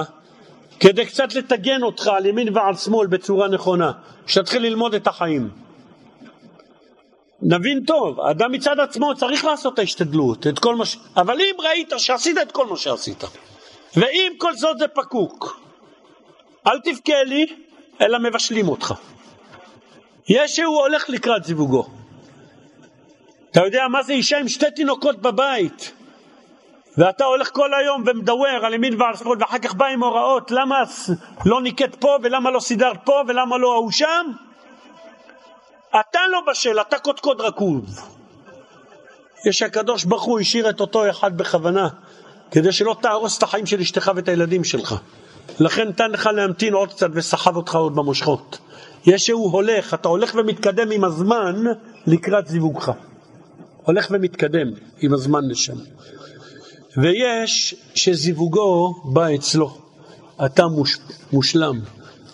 [0.80, 3.92] כדי קצת לטגן אותך על ימין ועל שמאל בצורה נכונה,
[4.26, 5.50] שתתחיל ללמוד את החיים.
[7.42, 10.96] נבין טוב, אדם מצד עצמו צריך לעשות את ההשתדלות, את כל מה ש...
[11.16, 13.24] אבל אם ראית שעשית את כל מה שעשית,
[13.96, 15.60] ואם כל זאת זה פקוק,
[16.66, 17.46] אל תבכה לי,
[18.00, 18.94] אלא מבשלים אותך.
[20.28, 21.97] יש שהוא הולך לקראת זיווגו.
[23.50, 25.92] אתה יודע מה זה אישה עם שתי תינוקות בבית,
[26.98, 30.82] ואתה הולך כל היום ומדוור על ימין ועל שמאל, ואחר כך בא עם הוראות למה
[31.46, 34.26] לא ניקט פה, ולמה לא סידרת פה, ולמה לא ההוא שם?
[36.00, 37.84] אתה לא בשל, אתה קודקוד רקוב.
[39.46, 41.88] יש הקדוש ברוך הוא השאיר את אותו אחד בכוונה,
[42.50, 44.94] כדי שלא תהרוס את החיים של אשתך ואת הילדים שלך.
[45.60, 48.58] לכן נתן לך להמתין עוד קצת וסחב אותך עוד במושכות.
[49.06, 51.64] יש שהוא הולך, אתה הולך ומתקדם עם הזמן
[52.06, 52.92] לקראת זיווגך.
[53.88, 54.68] הולך ומתקדם
[55.00, 55.76] עם הזמן לשם.
[56.96, 59.78] ויש שזיווגו בא אצלו,
[60.44, 60.98] אתה מוש,
[61.32, 61.80] מושלם.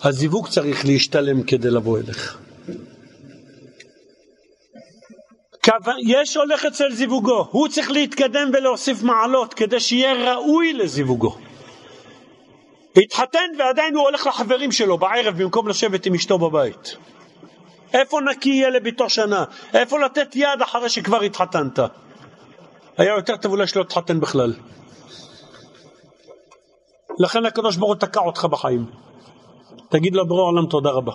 [0.03, 2.37] הזיווג צריך להשתלם כדי לבוא אליך.
[6.07, 11.37] יש הולך אצל זיווגו, הוא צריך להתקדם ולהוסיף מעלות כדי שיהיה ראוי לזיווגו.
[12.97, 16.97] התחתן ועדיין הוא הולך לחברים שלו בערב במקום לשבת עם אשתו בבית.
[17.93, 19.43] איפה נקי יהיה לביתו שנה?
[19.73, 21.79] איפה לתת יד אחרי שכבר התחתנת?
[22.97, 24.53] היה יותר טוב אולי שלא תתחתן בכלל.
[27.19, 28.85] לכן הקדוש ברוך הוא תקע אותך בחיים.
[29.89, 31.11] תגיד לבורא עולם תודה רבה.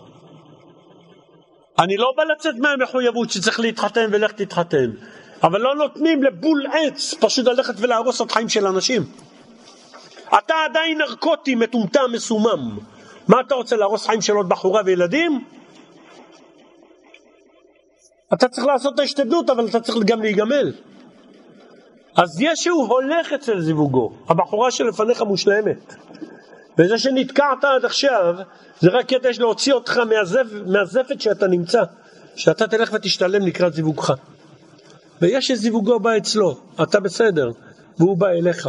[1.78, 4.90] אני לא בא לצאת מהמחויבות שצריך להתחתן ולך תתחתן,
[5.42, 9.02] אבל לא נותנים לבול עץ פשוט ללכת ולהרוס את חיים של אנשים.
[10.38, 12.78] אתה עדיין נרקוטי, מטומטם, מסומם.
[13.28, 15.44] מה אתה רוצה, להרוס חיים של עוד בחורה וילדים?
[18.32, 20.72] אתה צריך לעשות את ההשתדלות, אבל אתה צריך גם להיגמל.
[22.16, 25.94] אז ישו הולך אצל זיווגו, הבחורה שלפניך מושלמת.
[26.78, 28.34] וזה שנתקעת עד עכשיו,
[28.80, 31.82] זה רק כדי להוציא אותך מהזפ, מהזפת שאתה נמצא,
[32.36, 34.12] שאתה תלך ותשתלם לקראת זיווגך.
[35.22, 37.50] ויש שזיווגו בא אצלו, אתה בסדר,
[37.98, 38.68] והוא בא אליך.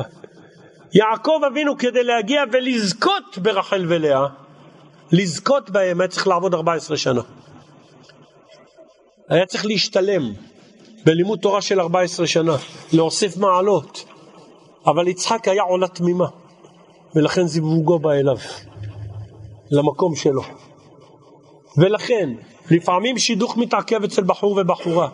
[0.94, 4.28] יעקב אבינו כדי להגיע ולזכות ברחל ולאה,
[5.12, 7.22] לזכות בהם היה צריך לעבוד 14 שנה.
[9.32, 10.34] היה צריך להשתלם
[11.06, 12.56] בלימוד תורה של 14 שנה,
[12.94, 14.06] להוסיף מעלות.
[14.86, 16.28] אבל יצחק היה עולה תמימה,
[17.16, 18.38] ולכן זיווגו בא אליו,
[19.72, 20.42] למקום שלו.
[21.78, 22.30] ולכן,
[22.72, 25.10] לפעמים שידוך מתעכב אצל בחור ובחורה.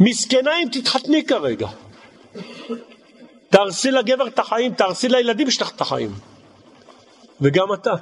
[0.00, 1.68] מסכנה אם תתחתני כרגע.
[3.50, 6.10] תהרסי לגבר את החיים, תהרסי לילדים שלך את החיים.
[7.40, 7.94] וגם אתה.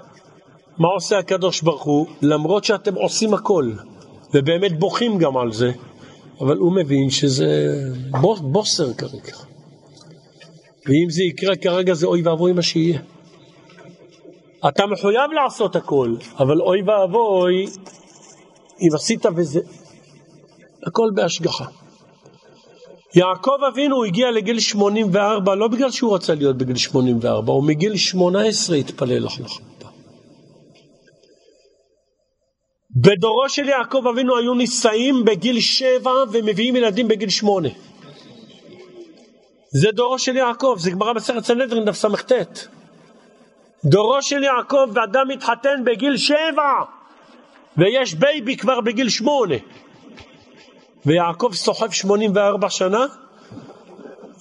[0.79, 2.07] מה עושה הקדוש ברוך הוא?
[2.23, 3.73] למרות שאתם עושים הכל,
[4.37, 5.73] ובאמת בוכים גם על זה,
[6.41, 7.75] אבל הוא מבין שזה
[8.41, 9.37] בוסר כרגע.
[10.87, 12.99] ואם זה יקרה כרגע זה אוי ואבוי מה שיהיה.
[14.69, 17.67] אתה מחויב לעשות הכל, אבל אוי ואבוי
[18.81, 19.61] אם עשית וזה,
[20.87, 21.65] הכל בהשגחה.
[23.15, 28.77] יעקב אבינו הגיע לגיל 84 לא בגלל שהוא רצה להיות בגיל 84, הוא מגיל 18
[28.77, 29.76] התפלל החלטה.
[32.97, 37.69] בדורו של יעקב אבינו היו נישאים בגיל 7 ומביאים ילדים בגיל 8.
[39.71, 42.33] זה דורו של יעקב, זה גמרא מסכת סנהדרין דף סט.
[43.85, 46.73] דורו של יעקב ואדם מתחתן בגיל שבע
[47.77, 49.55] ויש בייבי כבר בגיל שמונה
[51.07, 53.07] ויעקב סוחב שמונים וארבע שנה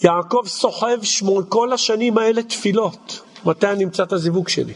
[0.03, 4.73] יעקב סוחב שמונה, כל השנים האלה תפילות מתי אני את הזיווג שלי?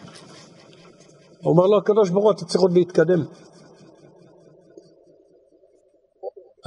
[1.46, 3.24] אומר לו הקדוש ברוך הוא אתה צריך עוד להתקדם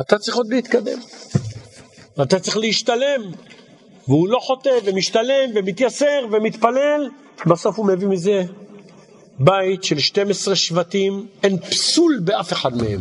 [0.02, 0.98] אתה צריך עוד להתקדם
[2.22, 3.20] אתה צריך להשתלם
[4.08, 7.08] והוא לא חוטא ומשתלם ומתייסר ומתפלל
[7.46, 8.44] בסוף הוא מביא מזה
[9.38, 13.00] בית של 12 שבטים, אין פסול באף אחד מהם.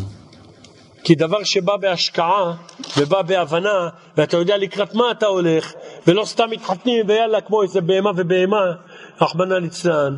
[1.04, 2.56] כי דבר שבא בהשקעה
[2.98, 5.74] ובא בהבנה, ואתה יודע לקראת מה אתה הולך,
[6.08, 8.72] ולא סתם מתחתנים ויאללה כמו איזה בהמה ובהמה,
[9.22, 10.18] רחמנא ליצלן,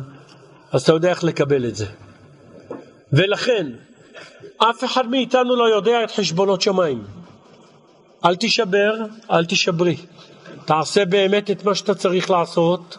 [0.72, 1.86] אז אתה יודע איך לקבל את זה.
[3.12, 3.66] ולכן,
[4.58, 7.04] אף אחד מאיתנו לא יודע את חשבונות שמיים.
[8.24, 8.94] אל תישבר,
[9.30, 9.96] אל תישברי.
[10.64, 12.98] תעשה באמת את מה שאתה צריך לעשות,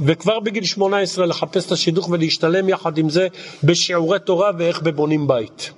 [0.00, 3.28] וכבר בגיל 18 לחפש את השידוך ולהשתלם יחד עם זה
[3.64, 5.72] בשיעורי תורה ואיך בבונים בית.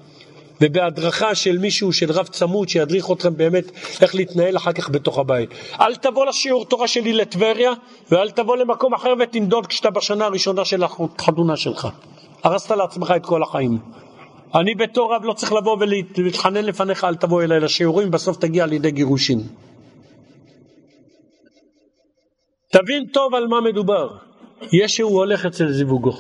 [0.60, 3.64] ובהדרכה של מישהו, של רב צמוד, שידריך אתכם באמת
[4.02, 5.50] איך להתנהל אחר כך בתוך הבית.
[5.80, 7.72] אל תבוא לשיעור תורה שלי לטבריה,
[8.10, 11.88] ואל תבוא למקום אחר ותנדוד כשאתה בשנה הראשונה של החתונה שלך.
[12.44, 13.78] הרסת לעצמך את כל החיים.
[14.54, 18.90] אני בתור רב לא צריך לבוא ולהתחנן לפניך, אל תבוא אליי לשיעורים, בסוף תגיע לידי
[18.90, 19.38] גירושין.
[22.72, 24.16] תבין טוב על מה מדובר.
[24.72, 26.12] ישו הולך אצל זיווגו.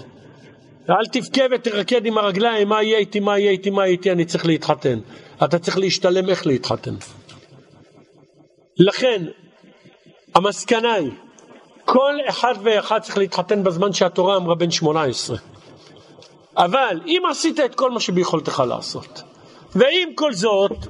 [0.88, 4.24] ואל תבכה ותרקד עם הרגליים, מה יהיה איתי, מה יהיה איתי, מה יהיה איתי, אני
[4.24, 4.98] צריך להתחתן.
[5.44, 6.94] אתה צריך להשתלם איך להתחתן.
[8.78, 9.24] לכן,
[10.34, 11.10] המסקנה היא,
[11.84, 15.36] כל אחד ואחד צריך להתחתן בזמן שהתורה אמרה בן 18.
[16.58, 19.22] אבל אם עשית את כל מה שביכולתך לעשות,
[19.74, 20.86] ועם כל זאת,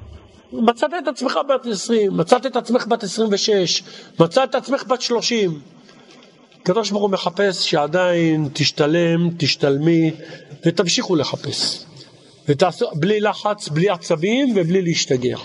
[0.53, 3.83] מצאת את עצמך בת 20, מצאת את עצמך בת 26,
[4.21, 5.61] מצאת את עצמך בת 30.
[6.63, 10.11] הקדוש ברוך הוא מחפש שעדיין תשתלם, תשתלמי
[10.67, 11.85] ותמשיכו לחפש.
[12.49, 15.37] ותעשו, בלי לחץ, בלי עצבים ובלי להשתגע.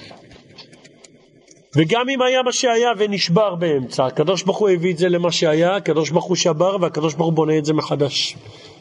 [1.76, 5.76] וגם אם היה מה שהיה ונשבר באמצע, הקדוש ברוך הוא הביא את זה למה שהיה,
[5.76, 8.36] הקדוש ברוך הוא שבר והקדוש ברוך הוא בונה את זה מחדש.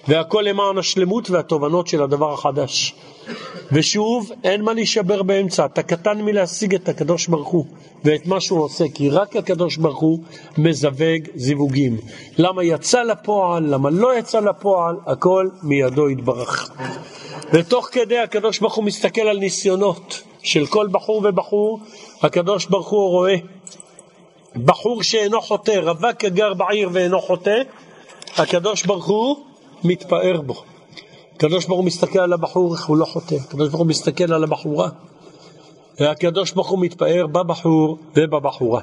[0.09, 2.95] והכל למען השלמות והתובנות של הדבר החדש.
[3.73, 7.65] ושוב, אין מה להישבר באמצע, אתה קטן מלהשיג את הקדוש ברוך הוא
[8.05, 10.19] ואת מה שהוא עושה, כי רק הקדוש ברוך הוא
[10.59, 11.97] מזווג זיווגים.
[12.39, 16.71] למה יצא לפועל, למה לא יצא לפועל, הכל מידו יתברך.
[17.53, 21.81] ותוך כדי הקדוש ברוך הוא מסתכל על ניסיונות של כל בחור ובחור,
[22.23, 23.35] הקדוש ברוך הוא רואה
[24.57, 27.63] בחור שאינו חוטא, רווק הגר בעיר ואינו חוטא,
[28.37, 29.37] הקדוש ברוך הוא
[29.85, 30.55] מתפאר בו.
[31.37, 33.35] הקדוש ברוך הוא מסתכל על הבחור, איך הוא לא חוטא.
[33.35, 34.89] הקדוש ברוך הוא מסתכל על הבחורה.
[36.01, 38.81] והקדוש ברוך הוא מתפאר בבחור ובבחורה.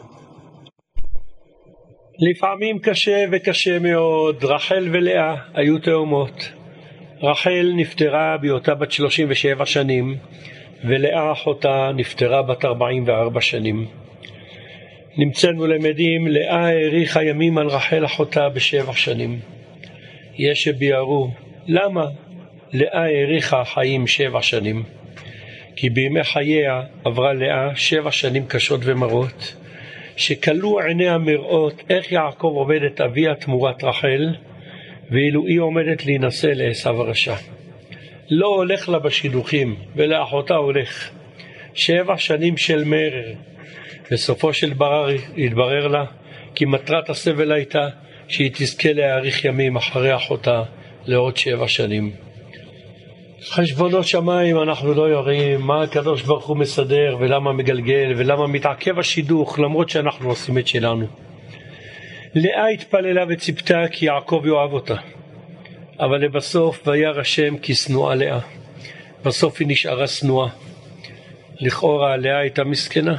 [2.20, 6.50] לפעמים קשה וקשה מאוד, רחל ולאה היו תאומות.
[7.24, 10.18] רחל נפטרה בהיותה בת 37 שנים,
[10.84, 13.86] ולאה אחותה נפטרה בת 44 שנים.
[15.18, 19.40] נמצאנו למדים, לאה האריכה ימים על רחל אחותה בשבע שנים.
[20.40, 21.32] יש שביארו
[21.68, 22.06] למה
[22.74, 24.84] לאה האריכה חיים שבע שנים.
[25.76, 29.56] כי בימי חייה עברה לאה שבע שנים קשות ומרות,
[30.18, 34.36] שכלו עיניה מראות איך יעקב עובד את אביה תמורת רחל,
[35.12, 37.36] ואילו היא עומדת להינשא לעשו הרשע.
[38.30, 41.10] לא הולך לה בשידוכים, ולאחותה הולך.
[41.74, 43.34] שבע שנים של מרר.
[44.12, 46.06] בסופו של ברר התברר לה
[46.56, 47.88] כי מטרת הסבל הייתה
[48.30, 50.64] שהיא תזכה להאריך ימים אחרי אחותה
[51.06, 52.12] לעוד שבע שנים.
[53.50, 59.60] חשבונות שמיים אנחנו לא יודעים מה הקדוש ברוך הוא מסדר ולמה מגלגל ולמה מתעכב השידוך
[59.60, 61.06] למרות שאנחנו עושים את שלנו.
[62.36, 64.96] לאה התפללה וציפתה כי יעקב יאהב אותה
[66.00, 68.40] אבל לבסוף וירא השם כי שנואה לאה
[69.26, 70.50] בסוף היא נשארה שנואה
[71.62, 73.16] לכאורה לאה הייתה מסכנה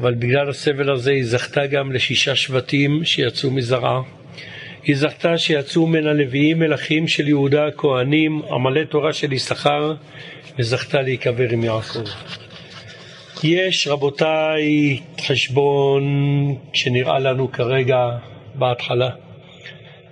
[0.00, 4.00] אבל בגלל הסבל הזה היא זכתה גם לשישה שבטים שיצאו מזרעה.
[4.84, 9.94] היא זכתה שיצאו מן הלוויים מלכים של יהודה הכהנים, עמלי תורה של יששכר,
[10.58, 12.04] וזכתה להיקבר עם יעקב.
[13.44, 16.04] יש, רבותיי, חשבון
[16.72, 18.08] שנראה לנו כרגע
[18.54, 19.10] בהתחלה,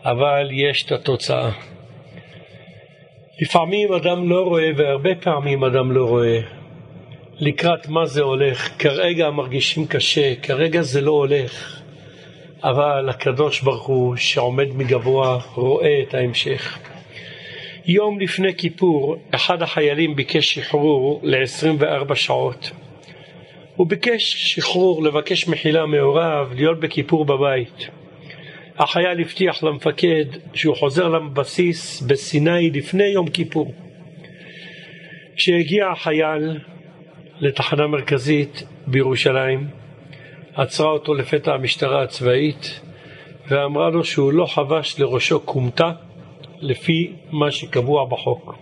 [0.05, 1.51] אבל יש את התוצאה.
[3.41, 6.41] לפעמים אדם לא רואה, והרבה פעמים אדם לא רואה,
[7.41, 8.71] לקראת מה זה הולך.
[8.79, 11.81] כרגע מרגישים קשה, כרגע זה לא הולך,
[12.65, 16.79] אבל הקדוש ברוך הוא שעומד מגבוה רואה את ההמשך.
[17.87, 22.71] יום לפני כיפור אחד החיילים ביקש שחרור ל-24 שעות.
[23.77, 27.89] הוא ביקש שחרור, לבקש מחילה מהוריו, להיות בכיפור בבית.
[28.79, 33.75] החייל הבטיח למפקד שהוא חוזר לבסיס בסיני לפני יום כיפור.
[35.37, 36.59] כשהגיע החייל
[37.41, 39.67] לתחנה מרכזית בירושלים,
[40.55, 42.81] עצרה אותו לפתע המשטרה הצבאית
[43.49, 45.93] ואמרה לו שהוא לא חבש לראשו כומתה
[46.61, 48.55] לפי מה שקבוע בחוק.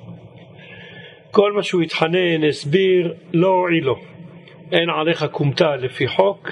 [1.30, 3.96] כל מה שהוא התחנן, הסביר, לא הועיל לו.
[4.72, 6.50] אין עליך כומתה לפי חוק,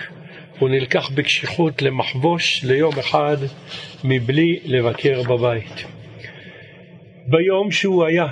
[0.59, 3.37] הוא נלקח בקשיחות למחבוש ליום אחד
[4.05, 5.85] מבלי לבקר בבית.
[7.27, 8.27] ביום שהוא היה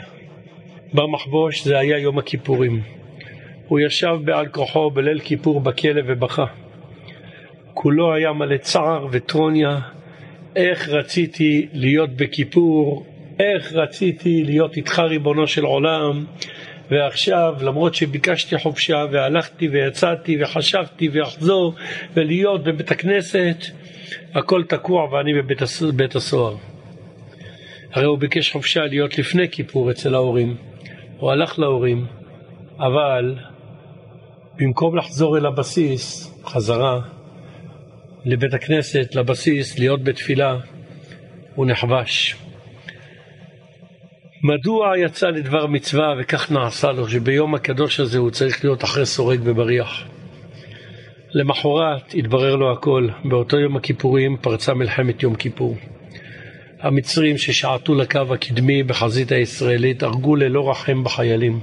[0.93, 2.83] במחבוש זה היה יום הכיפורים.
[3.69, 6.45] הוא ישב בעל כוחו בליל כיפור בכלא ובכה.
[7.74, 9.81] כולו היה מלא צער וטרוניה,
[10.57, 13.07] איך רציתי להיות בכיפור,
[13.39, 16.24] איך רציתי להיות איתך ריבונו של עולם,
[16.91, 21.74] ועכשיו למרות שביקשתי חופשה והלכתי ויצאתי וחשבתי ואחזור
[22.15, 23.65] ולהיות בבית הכנסת,
[24.35, 26.57] הכל תקוע ואני בבית, הסוהר.
[27.93, 30.57] הרי הוא ביקש חופשה להיות לפני כיפור אצל ההורים.
[31.19, 32.07] הוא הלך להורים,
[32.78, 33.35] אבל
[34.59, 37.01] במקום לחזור אל הבסיס, חזרה
[38.25, 40.57] לבית הכנסת, לבסיס, להיות בתפילה,
[41.55, 42.37] הוא נחבש.
[44.43, 49.41] מדוע יצא לדבר מצווה וכך נעשה לו, שביום הקדוש הזה הוא צריך להיות אחרי סורג
[49.45, 50.05] ובריח?
[51.31, 55.77] למחרת התברר לו הכל, באותו יום הכיפורים פרצה מלחמת יום כיפור.
[56.81, 61.61] המצרים ששעטו לקו הקדמי בחזית הישראלית הרגו ללא רחם בחיילים.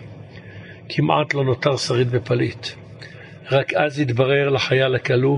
[0.90, 2.68] כמעט לא נותר שריד ופליט.
[3.52, 5.38] רק אז התברר לחייל הכלוא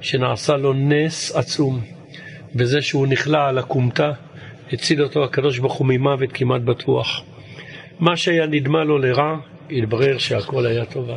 [0.00, 1.80] שנעשה לו נס עצום
[2.54, 4.12] בזה שהוא נכלא על הכומתה,
[4.72, 7.22] הציל אותו הקדוש ברוך הוא ממוות כמעט בטוח.
[8.00, 9.36] מה שהיה נדמה לו לרע,
[9.70, 11.16] התברר שהכל היה טובה.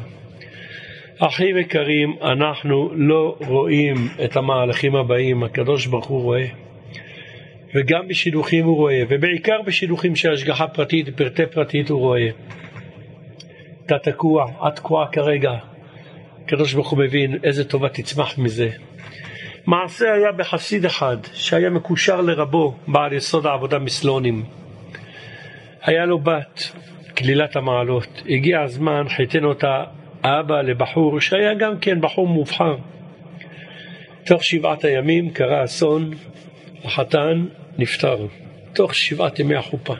[1.19, 3.95] אחים יקרים, אנחנו לא רואים
[4.25, 6.45] את המהלכים הבאים, הקדוש ברוך הוא רואה.
[7.75, 12.29] וגם בשידוכים הוא רואה, ובעיקר בשידוכים של השגחה פרטית, פרטי פרטית הוא רואה.
[13.85, 15.70] אתה תקוע, את תקועה כרגע.
[16.51, 18.69] הקדוש ברוך הוא מבין איזה טובה תצמח מזה.
[19.65, 24.45] מעשה היה בחסיד אחד, שהיה מקושר לרבו, בעל יסוד העבודה מסלונים.
[25.83, 26.71] היה לו בת,
[27.17, 28.23] כלילת המעלות.
[28.29, 29.83] הגיע הזמן, חיתן אותה
[30.23, 32.75] אבא לבחור שהיה גם כן בחור מובחר.
[34.25, 36.11] תוך שבעת הימים קרה אסון,
[36.83, 37.45] החתן
[37.77, 38.25] נפטר,
[38.73, 39.95] תוך שבעת ימי החופה.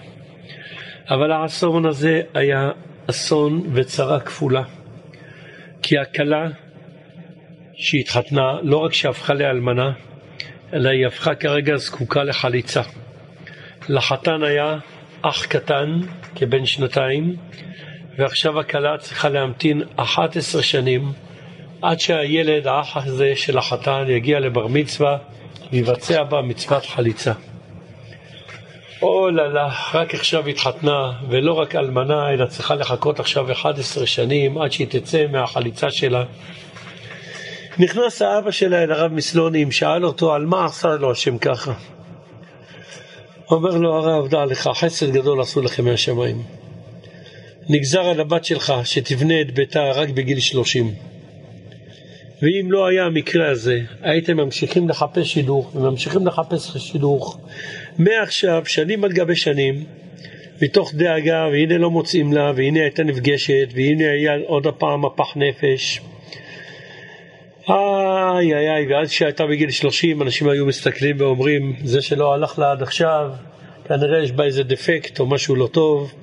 [1.10, 2.72] אבל האסון הזה היה
[3.10, 4.64] אסון וצרה כפולה.
[5.82, 6.48] כי הכלה
[7.74, 9.92] שהתחתנה, לא רק שהפכה לאלמנה,
[10.74, 12.82] אלא היא הפכה כרגע זקוקה לחליצה.
[13.90, 14.78] לחתן היה
[15.22, 16.00] אח קטן,
[16.36, 17.36] כבן שנתיים,
[18.18, 21.12] ועכשיו הכלה צריכה להמתין 11 שנים
[21.82, 25.18] עד שהילד, האח הזה של החתן, יגיע לבר מצווה
[25.72, 27.34] ויבצע בה מצוות חליצה.
[29.02, 34.58] או לה לה, רק עכשיו התחתנה, ולא רק אלמנה, אלא צריכה לחכות עכשיו 11 שנים
[34.58, 36.24] עד שהיא תצא מהחליצה שלה.
[37.80, 41.74] נכנס האבא שלה אל הרב מסלונים, שאל אותו על מה עשה לו השם ככה.
[43.52, 46.44] אומר לו הרב, דע לך, חסד גדול עשו לכם מהשמיים.
[47.70, 50.94] נגזר על הבת שלך שתבנה את ביתה רק בגיל שלושים.
[52.42, 57.38] ואם לא היה המקרה הזה, הייתם ממשיכים לחפש שידוך וממשיכים לחפש שידוך
[58.04, 59.84] מעכשיו, שנים על גבי שנים,
[60.62, 66.02] מתוך דאגה, והנה לא מוצאים לה, והנה הייתה נפגשת, והנה היה עוד הפעם מפח נפש.
[67.70, 72.72] איי איי איי, ואז כשהייתה בגיל 30, אנשים היו מסתכלים ואומרים, זה שלא הלך לה
[72.72, 73.32] עד עכשיו,
[73.88, 76.14] כנראה יש בה איזה דפקט או משהו לא טוב.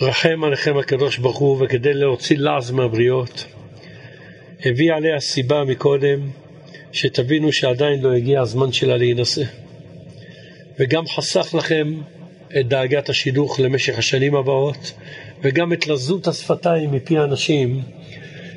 [0.00, 3.46] רחם עליכם הקדוש ברוך הוא, וכדי להוציא לעז מהבריות,
[4.64, 6.20] הביא עליה סיבה מקודם,
[6.92, 9.61] שתבינו שעדיין לא הגיע הזמן שלה להינשא.
[10.82, 11.94] וגם חסך לכם
[12.60, 14.92] את דאגת השידוך למשך השנים הבאות,
[15.42, 17.80] וגם את לזות השפתיים מפי האנשים,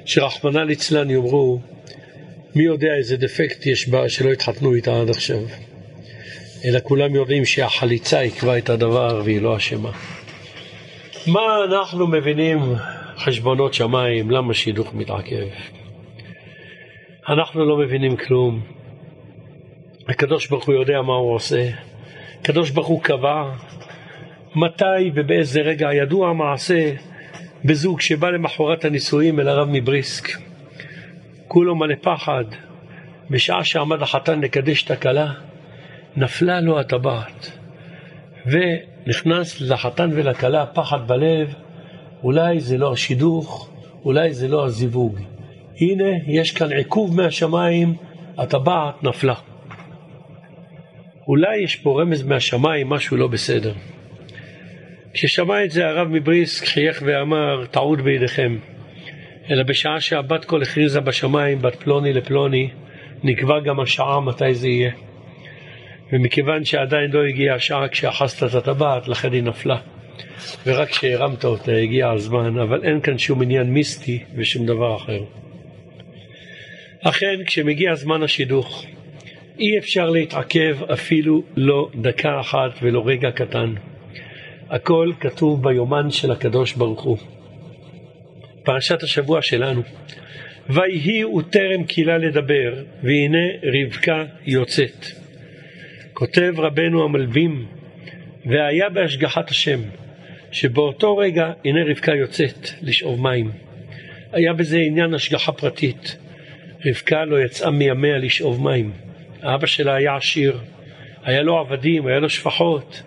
[0.05, 1.59] שרחמנא ליצלן יאמרו,
[2.55, 5.39] מי יודע איזה דפקט יש בה שלא התחתנו איתה עד עכשיו.
[6.65, 9.91] אלא כולם יודעים שהחליצה עיכבה את הדבר והיא לא אשמה.
[11.27, 12.59] מה אנחנו מבינים
[13.17, 15.47] חשבונות שמיים, למה שידוך מתעכב?
[17.29, 18.61] אנחנו לא מבינים כלום.
[20.07, 21.69] הקדוש ברוך הוא יודע מה הוא עושה.
[22.45, 23.51] הקדוש ברוך הוא קבע
[24.55, 26.91] מתי ובאיזה רגע ידוע המעשה
[27.65, 30.27] בזוג שבא למחרת הנישואים אל הרב מבריסק.
[31.47, 32.43] כולו מלא פחד.
[33.29, 35.33] בשעה שעמד החתן לקדש את הכלה,
[36.17, 37.51] נפלה לו הטבעת.
[38.45, 41.53] ונכנס לחתן ולכלה פחד בלב,
[42.23, 43.69] אולי זה לא השידוך,
[44.03, 45.19] אולי זה לא הזיווג.
[45.81, 47.95] הנה, יש כאן עיכוב מהשמיים,
[48.37, 49.35] הטבעת נפלה.
[51.27, 53.73] אולי יש פה רמז מהשמיים, משהו לא בסדר.
[55.13, 58.57] כששמע את זה הרב מבריסק חייך ואמר, טעות בידיכם.
[59.49, 62.69] אלא בשעה שהבת קול הכריזה בשמיים, בת פלוני לפלוני,
[63.23, 64.91] נקבע גם השעה מתי זה יהיה.
[66.13, 69.77] ומכיוון שעדיין לא הגיעה השעה כשאחזת את הטבעת, לכן היא נפלה.
[70.65, 75.23] ורק כשהרמת אותה הגיע הזמן, אבל אין כאן שום עניין מיסטי ושום דבר אחר.
[77.03, 78.85] אכן, כשמגיע זמן השידוך,
[79.59, 83.73] אי אפשר להתעכב אפילו לא דקה אחת ולא רגע קטן.
[84.69, 87.17] הכל כתוב ביומן של הקדוש ברוך הוא.
[88.63, 89.81] פרשת השבוע שלנו.
[90.69, 92.73] ויהי וטרם קהילה לדבר,
[93.03, 95.05] והנה רבקה יוצאת.
[96.13, 97.65] כותב רבנו המלווים,
[98.45, 99.79] והיה בהשגחת השם,
[100.51, 103.51] שבאותו רגע הנה רבקה יוצאת לשאוב מים.
[104.31, 106.17] היה בזה עניין השגחה פרטית.
[106.85, 109.04] רבקה לא יצאה מימיה לשאוב מים.
[109.45, 110.59] אבא שלה היה עשיר,
[111.23, 113.01] היה לו עבדים, היה לו שפחות.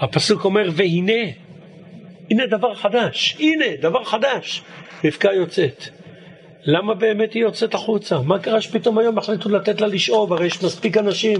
[0.00, 1.22] הפסוק אומר, והנה,
[2.30, 4.62] הנה דבר חדש, הנה דבר חדש.
[5.04, 5.88] רבקה יוצאת.
[6.62, 8.18] למה באמת היא יוצאת החוצה?
[8.22, 10.32] מה קרה שפתאום היום החליטו לתת לה לשאוב?
[10.32, 11.38] הרי יש מספיק אנשים.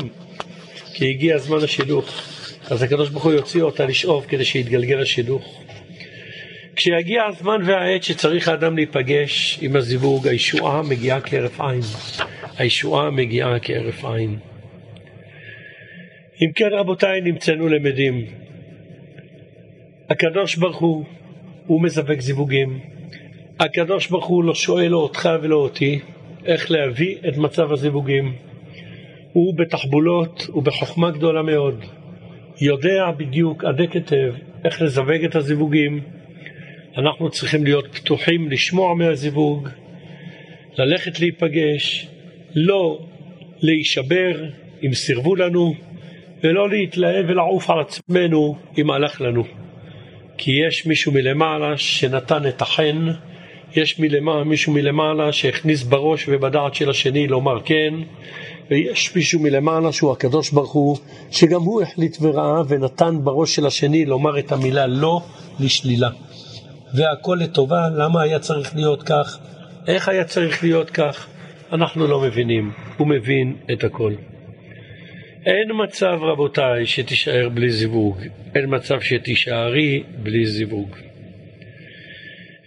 [0.94, 2.22] כי הגיע זמן השילוך.
[2.70, 5.62] אז הקדוש ברוך הוא יוציא אותה לשאוב כדי שיתגלגל השידוך.
[6.76, 11.80] כשיגיע הזמן והעת שצריך האדם להיפגש עם הזיווג, הישועה מגיעה כהרף עין.
[12.60, 14.38] הישועה מגיעה כהרף עין.
[16.42, 18.26] אם כן רבותיי נמצאנו למדים.
[20.10, 21.04] הקדוש ברוך הוא,
[21.66, 22.80] הוא מזווק זיווגים.
[23.60, 25.98] הקדוש ברוך הוא לא שואל לא אותך ולא אותי
[26.44, 28.34] איך להביא את מצב הזיווגים.
[29.32, 31.84] הוא בתחבולות ובחוכמה גדולה מאוד.
[32.60, 34.34] יודע בדיוק עדי כתב
[34.64, 36.00] איך לזווג את הזיווגים.
[36.98, 39.68] אנחנו צריכים להיות פתוחים לשמוע מהזיווג,
[40.78, 42.08] ללכת להיפגש,
[42.54, 42.98] לא
[43.60, 44.44] להישבר
[44.82, 45.74] אם סירבו לנו,
[46.44, 49.44] ולא להתלהב ולעוף על עצמנו אם הלך לנו.
[50.38, 53.06] כי יש מישהו מלמעלה שנתן את החן,
[53.76, 57.94] יש מלמעלה, מישהו מלמעלה שהכניס בראש ובדעת של השני לומר כן,
[58.70, 60.96] ויש מישהו מלמעלה שהוא הקדוש ברוך הוא,
[61.30, 65.20] שגם הוא החליט וראה ונתן בראש של השני לומר את המילה לא
[65.60, 66.10] לשלילה.
[66.94, 69.38] והכל לטובה, למה היה צריך להיות כך?
[69.86, 71.26] איך היה צריך להיות כך?
[71.72, 74.14] אנחנו לא מבינים, הוא מבין את הכל.
[75.46, 78.18] אין מצב, רבותיי, שתישאר בלי זיווג.
[78.54, 80.96] אין מצב שתישארי בלי זיווג.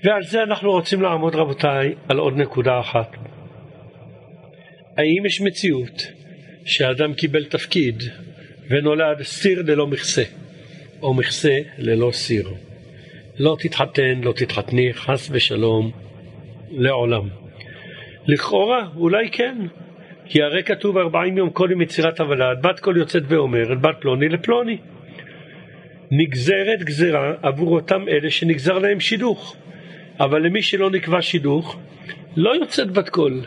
[0.03, 3.11] ועל זה אנחנו רוצים לעמוד, רבותיי, על עוד נקודה אחת.
[4.97, 6.01] האם יש מציאות
[6.65, 8.03] שאדם קיבל תפקיד
[8.69, 10.23] ונולד סיר ללא מכסה,
[11.01, 12.53] או מכסה ללא סיר?
[13.39, 15.91] לא תתחתן, לא תתחתני, חס ושלום,
[16.71, 17.42] לעולם.
[18.27, 19.57] לכאורה, אולי כן,
[20.25, 24.77] כי הרי כתוב ארבעים יום קודם יצירת הוולד, בת קול יוצאת ואומרת, בת פלוני לפלוני.
[26.11, 29.55] נגזרת גזרה עבור אותם אלה שנגזר להם שידוך.
[30.19, 31.79] אבל למי שלא נקבע שידוך,
[32.35, 33.41] לא יוצאת בת קול.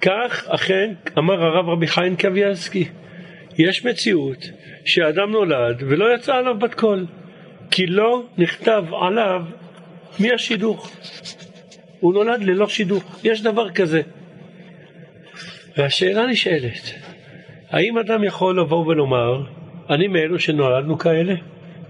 [0.00, 2.84] כך אכן אמר הרב רבי חיים קנייבסקי.
[3.58, 4.50] יש מציאות
[4.84, 7.06] שאדם נולד ולא יצא עליו בת קול,
[7.70, 9.42] כי לא נכתב עליו
[10.20, 10.90] מי השידוך.
[12.00, 14.02] הוא נולד ללא שידוך, יש דבר כזה.
[15.76, 16.92] והשאלה נשאלת,
[17.70, 19.42] האם אדם יכול לבוא ולומר,
[19.90, 21.34] אני מאלו שנולדנו כאלה,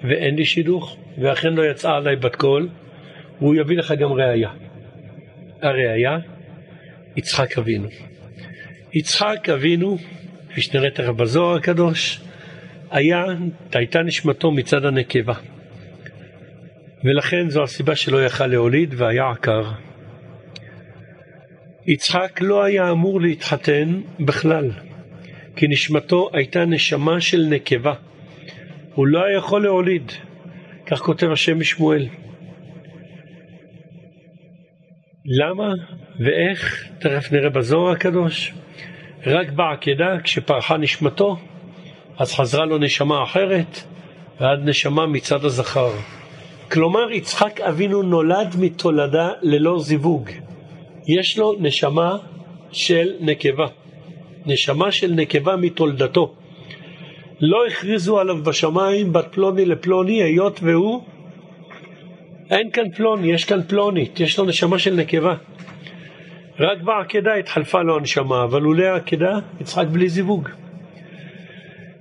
[0.04, 2.68] ואין לי שידוך, ואכן לא יצאה עליי בת קול,
[3.40, 4.50] והוא יביא לך גם ראייה.
[5.62, 6.18] הראייה,
[7.16, 7.88] יצחק אבינו.
[8.92, 9.98] יצחק אבינו,
[10.50, 12.20] כפי שנראה תכף בזוהר הקדוש,
[12.90, 13.24] היה,
[13.72, 15.34] הייתה נשמתו מצד הנקבה.
[17.04, 19.62] ולכן זו הסיבה שלא יכל להוליד והיה עקר.
[21.86, 24.70] יצחק לא היה אמור להתחתן בכלל,
[25.56, 27.94] כי נשמתו הייתה נשמה של נקבה.
[28.94, 30.12] הוא לא היה יכול להוליד,
[30.86, 32.06] כך כותב השם משמואל.
[35.24, 35.72] למה
[36.20, 38.52] ואיך, תכף נראה בזוהר הקדוש.
[39.26, 41.36] רק בעקדה, כשפרחה נשמתו,
[42.18, 43.82] אז חזרה לו נשמה אחרת,
[44.40, 45.90] ועד נשמה מצד הזכר.
[46.70, 50.30] כלומר, יצחק אבינו נולד מתולדה ללא זיווג.
[51.06, 52.16] יש לו נשמה
[52.72, 53.66] של נקבה.
[54.46, 56.34] נשמה של נקבה מתולדתו.
[57.40, 61.02] לא הכריזו עליו בשמיים בת פלוני לפלוני, היות והוא
[62.50, 65.34] אין כאן פלוני, יש כאן פלונית, יש לו נשמה של נקבה.
[66.60, 70.48] רק בעקדה התחלפה לו הנשמה, אבל לולא העקדה יצחק בלי זיווג.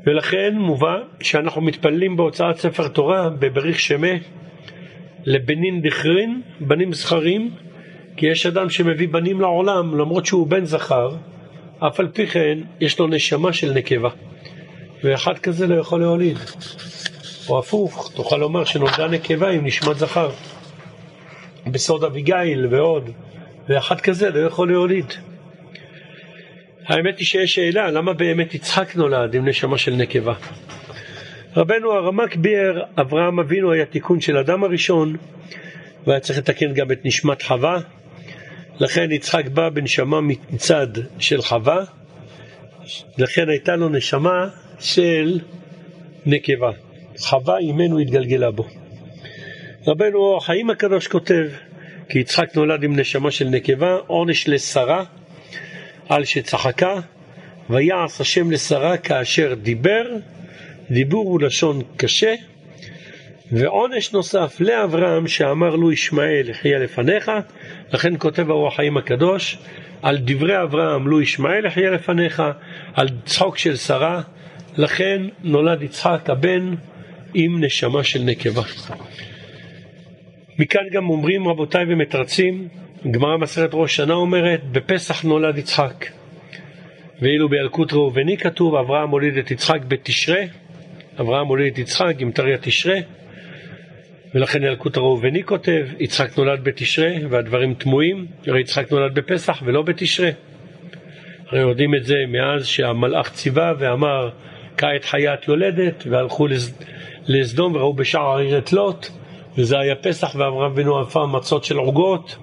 [0.06, 4.12] ולכן מובא שאנחנו מתפללים בהוצאת ספר תורה בבריך שמה
[5.26, 7.52] לבנין דכרין, בנים זכרים,
[8.18, 11.16] כי יש אדם שמביא בנים לעולם למרות שהוא בן זכר,
[11.80, 14.10] אף על פי כן יש לו נשמה של נקבה,
[15.04, 16.38] ואחד כזה לא יכול להוליד.
[17.50, 20.30] או הפוך, תוכל לומר שנולדה נקבה עם נשמת זכר.
[21.68, 23.10] בסוד אביגיל ועוד,
[23.70, 25.06] ואחד כזה לא יכול להוליד.
[26.86, 30.34] האמת היא שיש שאלה, למה באמת יצחק נולד עם נשמה של נקבה?
[31.56, 35.16] רבנו הרמק ביאר, אברהם אבינו היה תיקון של אדם הראשון,
[36.08, 37.80] והיה צריך לתקן גם את נשמת חווה,
[38.80, 40.88] לכן יצחק בא בנשמה מצד
[41.20, 41.84] של חווה,
[43.18, 44.48] לכן הייתה לו נשמה
[44.80, 45.40] של
[46.26, 46.72] נקבה.
[47.20, 48.68] חווה אימנו התגלגלה בו.
[49.88, 51.46] רבנו אור החיים הקדוש כותב,
[52.10, 55.04] כי יצחק נולד עם נשמה של נקבה, עונש לשרה
[56.10, 57.00] על שצחקה,
[57.70, 60.06] ויעש השם לשרה כאשר דיבר,
[60.92, 62.36] דיבור הוא לשון קשה,
[63.52, 67.32] ועונש נוסף לאברהם שאמר לו ישמעאל יחיה לפניך,
[67.94, 69.58] לכן כותב הרוח החיים הקדוש,
[70.02, 72.44] על דברי אברהם לו ישמעאל יחיה לפניך,
[72.94, 74.22] על צחוק של שרה,
[74.78, 76.76] לכן נולד יצחק הבן
[77.34, 78.62] עם נשמה של נקבה.
[80.60, 82.68] מכאן גם אומרים רבותיי ומתרצים,
[83.12, 86.06] גמרא מסרת ראש שנה אומרת, בפסח נולד יצחק.
[87.22, 90.42] ואילו בילקוט ראובני כתוב, אברהם הוליד את יצחק בתשרה,
[91.20, 92.96] אברהם הוליד את יצחק עם תריה תשרה,
[94.36, 100.30] ולכן ילקוט הראובני כותב, יצחק נולד בתשרה, והדברים תמוהים, הרי יצחק נולד בפסח ולא בתשרה.
[101.48, 104.30] הרי יודעים את זה מאז שהמלאך ציווה ואמר,
[104.78, 106.48] כעת חיית יולדת, והלכו
[107.28, 109.08] לסדום וראו בשער העיר את לוט,
[109.58, 112.36] וזה היה פסח ואברהם אבינו עפה מצות של עוגות.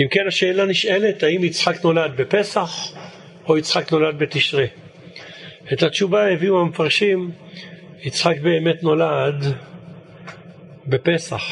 [0.00, 2.92] אם כן השאלה נשאלת, האם יצחק נולד בפסח
[3.48, 4.64] או יצחק נולד בתשרה?
[5.72, 7.30] את התשובה הביאו המפרשים,
[8.02, 9.44] יצחק באמת נולד
[10.86, 11.42] בפסח,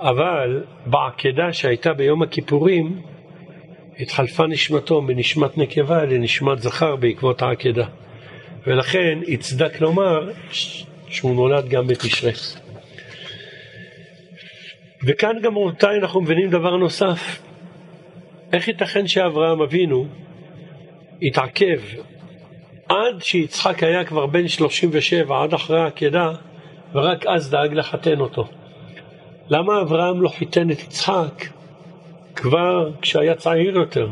[0.00, 3.02] אבל בעקדה שהייתה ביום הכיפורים
[3.98, 7.86] התחלפה נשמתו מנשמת נקבה לנשמת זכר בעקבות העקדה.
[8.66, 10.32] ולכן יצדק לומר
[11.08, 12.32] שהוא נולד גם בתשרי.
[15.06, 17.40] וכאן גם רבותיי אנחנו מבינים דבר נוסף.
[18.52, 20.06] איך ייתכן שאברהם אבינו
[21.22, 21.80] התעכב
[22.88, 26.32] עד שיצחק היה כבר בן 37, עד אחרי העקדה,
[26.94, 28.48] ורק אז דאג לחתן אותו?
[29.50, 31.44] למה אברהם לא חיתן את יצחק
[32.36, 34.08] כבר כשהיה צעיר יותר?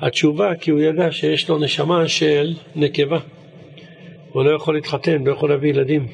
[0.00, 3.18] התשובה, כי הוא ידע שיש לו נשמה של נקבה.
[4.32, 6.06] הוא לא יכול להתחתן, לא יכול להביא ילדים.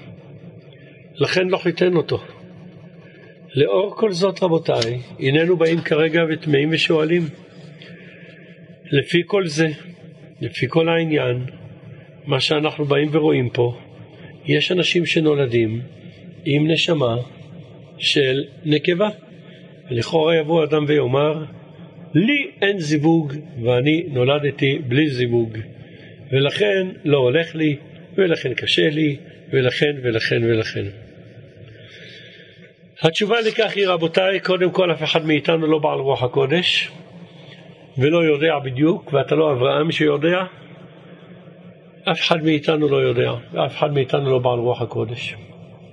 [1.15, 2.21] לכן לא חיתן אותו.
[3.55, 7.23] לאור כל זאת, רבותיי, הננו באים כרגע וטמאים ושואלים.
[8.93, 9.69] לפי כל זה,
[10.41, 11.45] לפי כל העניין,
[12.27, 13.79] מה שאנחנו באים ורואים פה,
[14.51, 15.81] יש אנשים שנולדים
[16.45, 17.17] עם נשמה
[17.99, 19.09] של נקבה.
[19.91, 21.45] לכאורה יבוא אדם ויאמר,
[22.15, 23.33] לי אין זיווג
[23.63, 25.59] ואני נולדתי בלי זיווג,
[26.33, 27.77] ולכן לא הולך לי,
[28.17, 29.17] ולכן קשה לי,
[29.53, 30.85] ולכן ולכן ולכן.
[33.03, 36.91] התשובה לכך היא רבותיי, קודם כל אף אחד מאיתנו לא בעל רוח הקודש
[37.99, 40.45] ולא יודע בדיוק, ואתה לא אברהם שיודע,
[42.05, 45.35] אף אחד מאיתנו לא יודע, ואף אחד מאיתנו לא בעל רוח הקודש.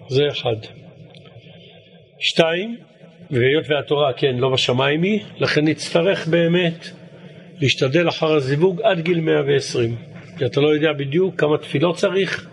[0.10, 0.56] זה אחד.
[2.20, 2.78] שתיים,
[3.32, 6.88] והיות והתורה כן לא בשמיים היא, לכן נצטרך באמת
[7.62, 9.96] להשתדל אחר הזיווג עד גיל 120.
[10.38, 12.48] כי אתה לא יודע בדיוק כמה תפילות צריך,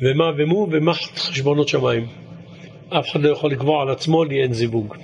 [0.00, 2.06] ומה ומו, ומה חשבונות שמיים.
[2.88, 4.96] אף אחד לא יכול לקבוע על עצמו לי אין זיווג.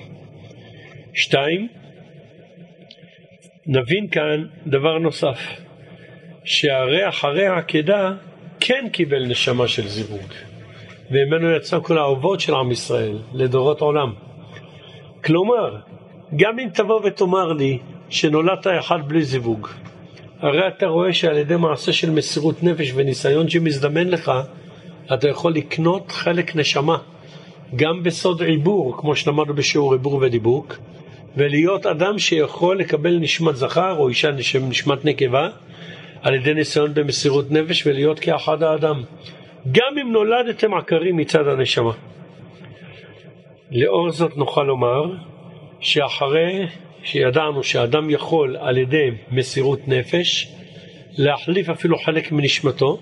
[1.15, 1.69] שתיים,
[3.67, 5.39] נבין כאן דבר נוסף,
[6.45, 8.13] שהרי אחרי העקדה
[8.61, 10.33] כן קיבל נשמה של זיווג,
[11.11, 14.13] וממנו יצא כל האהובות של עם ישראל לדורות עולם.
[15.25, 15.77] כלומר,
[16.37, 17.79] גם אם תבוא ותאמר לי
[18.11, 19.69] שנולדת אחד בלי זיווג,
[20.41, 24.33] הרי אתה רואה שעל ידי מעשה של מסירות נפש וניסיון שמזדמן לך,
[25.15, 26.99] אתה יכול לקנות חלק נשמה,
[27.77, 30.79] גם בסוד עיבור, כמו שלמדנו בשיעור עיבור ודיבוק,
[31.37, 34.31] ולהיות אדם שיכול לקבל נשמת זכר או אישה
[34.69, 35.49] נשמת נקבה,
[36.23, 39.03] על ידי ניסיון במסירות נפש ולהיות כאחד האדם,
[39.73, 41.93] גם אם נולדתם עקרים מצד הנשמה.
[43.71, 45.03] לאור זאת נוכל לומר
[45.81, 46.67] שאחרי
[47.03, 50.53] שידענו שאדם יכול על ידי מסירות נפש
[51.19, 52.99] להחליף אפילו חלק מנשמתו,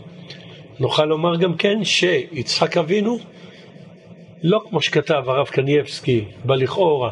[0.80, 3.18] נוכל לומר גם כן שיצחק אבינו,
[4.43, 7.10] לא כמו שכתב הרב קנייבסקי בלכאורה,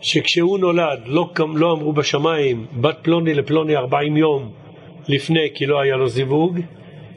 [0.00, 4.52] שכשהוא נולד לא, לא אמרו בשמיים בת פלוני לפלוני ארבעים יום
[5.08, 6.60] לפני כי לא היה לו זיווג,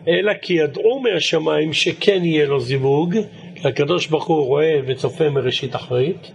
[0.07, 3.15] אלא כי ידעו מהשמיים שכן יהיה לו זיווג,
[3.55, 6.31] כי הקדוש ברוך הוא רואה וצופה מראשית אחרית,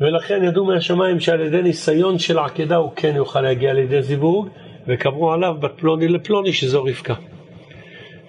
[0.00, 4.48] ולכן ידעו מהשמיים שעל ידי ניסיון של עקדה הוא כן יוכל להגיע לידי זיווג,
[4.86, 7.14] וקבעו עליו בת פלוני לפלוני שזו רבקה.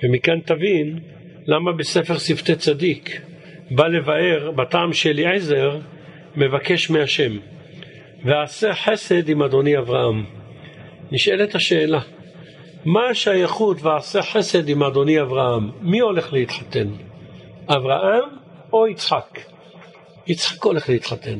[0.04, 1.00] ומכאן תבין
[1.46, 3.22] למה בספר שפתי צדיק
[3.72, 5.80] בא לבאר בטעם של אליעזר
[6.36, 7.32] מבקש מהשם
[8.26, 10.41] ועשה חסד עם אדוני אברהם.
[11.12, 12.00] נשאלת השאלה,
[12.86, 15.72] מה השייכות ועשה חסד עם אדוני אברהם?
[15.82, 16.88] מי הולך להתחתן?
[17.68, 18.24] אברהם
[18.74, 19.40] או יצחק?
[20.28, 21.40] יצחק הולך להתחתן.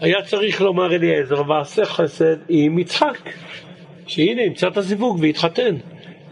[0.00, 3.30] היה צריך לומר אליעזר ועשה חסד עם יצחק,
[4.06, 5.76] שהנה ימצא את הזיווג ויתחתן.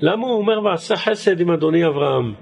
[0.01, 2.35] למה הוא אומר ועשה חסד עם אדוני אברהם?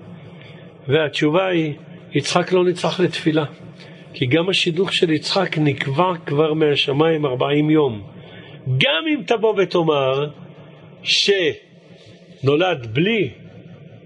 [0.89, 1.74] והתשובה היא,
[2.12, 3.44] יצחק לא נצטרך לתפילה.
[4.14, 8.16] כי גם השידוך של יצחק נקבע כבר מהשמיים ארבעים יום.
[8.69, 10.29] גם אם תבוא ותאמר
[11.03, 13.31] שנולד בלי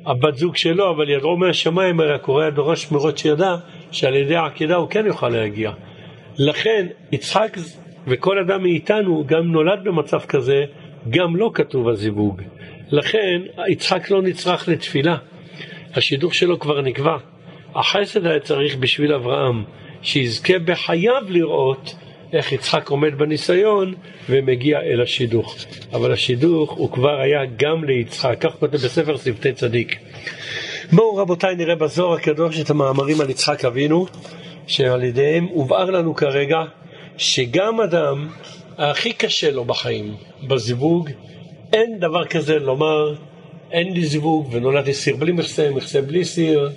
[0.07, 3.57] הבת זוג שלו, אבל ידעו מהשמיים, הרי הקורא הדורש מרות שידע
[3.93, 5.73] שעל ידי העקידה הוא כן יוכל להגיע.
[6.39, 7.57] לכן יצחק
[8.07, 10.65] וכל אדם מאיתנו גם נולד במצב כזה,
[11.11, 12.43] גם לא כתוב הזיווג.
[12.91, 15.16] לכן יצחק לא נצרך לתפילה.
[15.95, 17.16] השידוך שלו כבר נקבע.
[17.74, 19.65] החסד היה צריך בשביל אברהם,
[20.03, 21.95] שיזכה בחייו לראות
[22.32, 23.94] איך יצחק עומד בניסיון
[24.28, 25.57] ומגיע אל השידוך.
[25.93, 29.97] אבל השידוך הוא כבר היה גם ליצחק, כך כותב בספר שפתי צדיק.
[30.93, 34.07] בואו רבותיי נראה בזוהר הקדוש את המאמרים על יצחק אבינו,
[34.66, 36.59] שעל ידיהם הובהר לנו כרגע
[37.16, 38.28] שגם אדם
[38.78, 40.15] הכי קשה לו בחיים,
[40.48, 41.11] בזיווג,
[41.73, 43.15] אין דבר כזה לומר
[43.73, 46.70] אין לי זיווג ונולדתי סיר בלי מכסה, מכסה בלי סיר,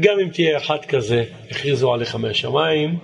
[0.00, 2.98] גם אם תהיה אחד כזה, הכריזו עליך מהשמיים.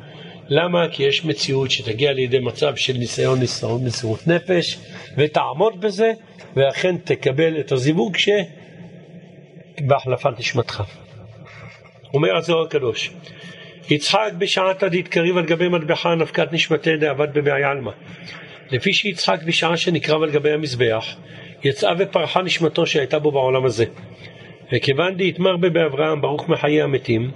[0.48, 0.88] למה?
[0.88, 4.78] כי יש מציאות שתגיע לידי מצב של ניסיון, ניסיון, מסירות נפש,
[5.16, 6.12] ותעמוד בזה,
[6.56, 8.16] ואכן תקבל את הזיווג
[9.78, 10.82] שבהחלפת נשמתך.
[12.14, 13.10] אומר הזוהר הקדוש,
[13.90, 17.92] יצחק בשעת עדית קריב על גבי מטבחה נפקת נשמתי דעבד במאי עלמא.
[18.70, 21.16] לפי שיצחק בשעה שנקרב על גבי המזבח,
[21.64, 23.84] יצאה ופרחה נשמתו שהייתה בו בעולם הזה.
[24.72, 27.30] וכיוון דהתמר באברהם ברוך מחיי המתים,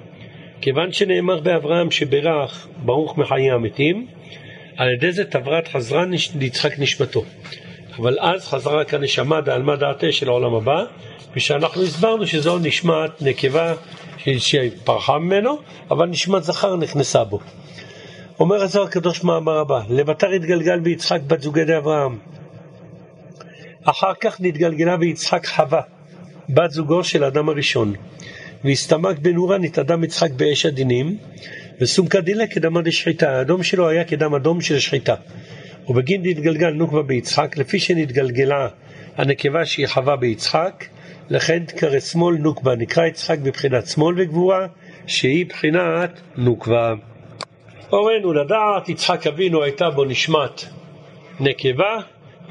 [0.62, 4.06] כיוון שנאמר באברהם שברך ברוך מחיי המתים,
[4.76, 6.04] על ידי זה תברת חזרה
[6.38, 7.24] ליצחק נשמתו.
[7.98, 10.84] אבל אז חזרה כאן נשמה דעלמא דעתה של העולם הבא,
[11.36, 13.74] ושאנחנו הסברנו שזו נשמת נקבה
[14.38, 15.58] שפרחה ממנו,
[15.90, 17.38] אבל נשמת זכר נכנסה בו.
[18.40, 22.18] אומר הזוהר הקדוש מאמר הבא, לבתר התגלגל ביצחק בת זוגי אברהם.
[23.84, 25.80] אחר כך נתגלגלה ביצחק חווה,
[26.48, 27.94] בת זוגו של האדם הראשון.
[28.64, 31.16] והסתמק בנורה נתאדם יצחק באש הדינים,
[31.80, 35.14] וסומקא דילה כדמא דשחיטה, האדום שלו היה כדם אדום של שחיטה.
[35.88, 38.68] ובגין נתגלגל נוקבה ביצחק, לפי שנתגלגלה
[39.16, 40.84] הנקבה שהיא חווה ביצחק,
[41.30, 44.66] לכן תקרא שמאל נוקבה, נקרא יצחק בבחינת שמאל וגבורה,
[45.06, 46.94] שהיא בחינת נוקבה.
[47.90, 50.64] הורינו לדעת, יצחק אבינו הייתה בו נשמת
[51.40, 51.96] נקבה,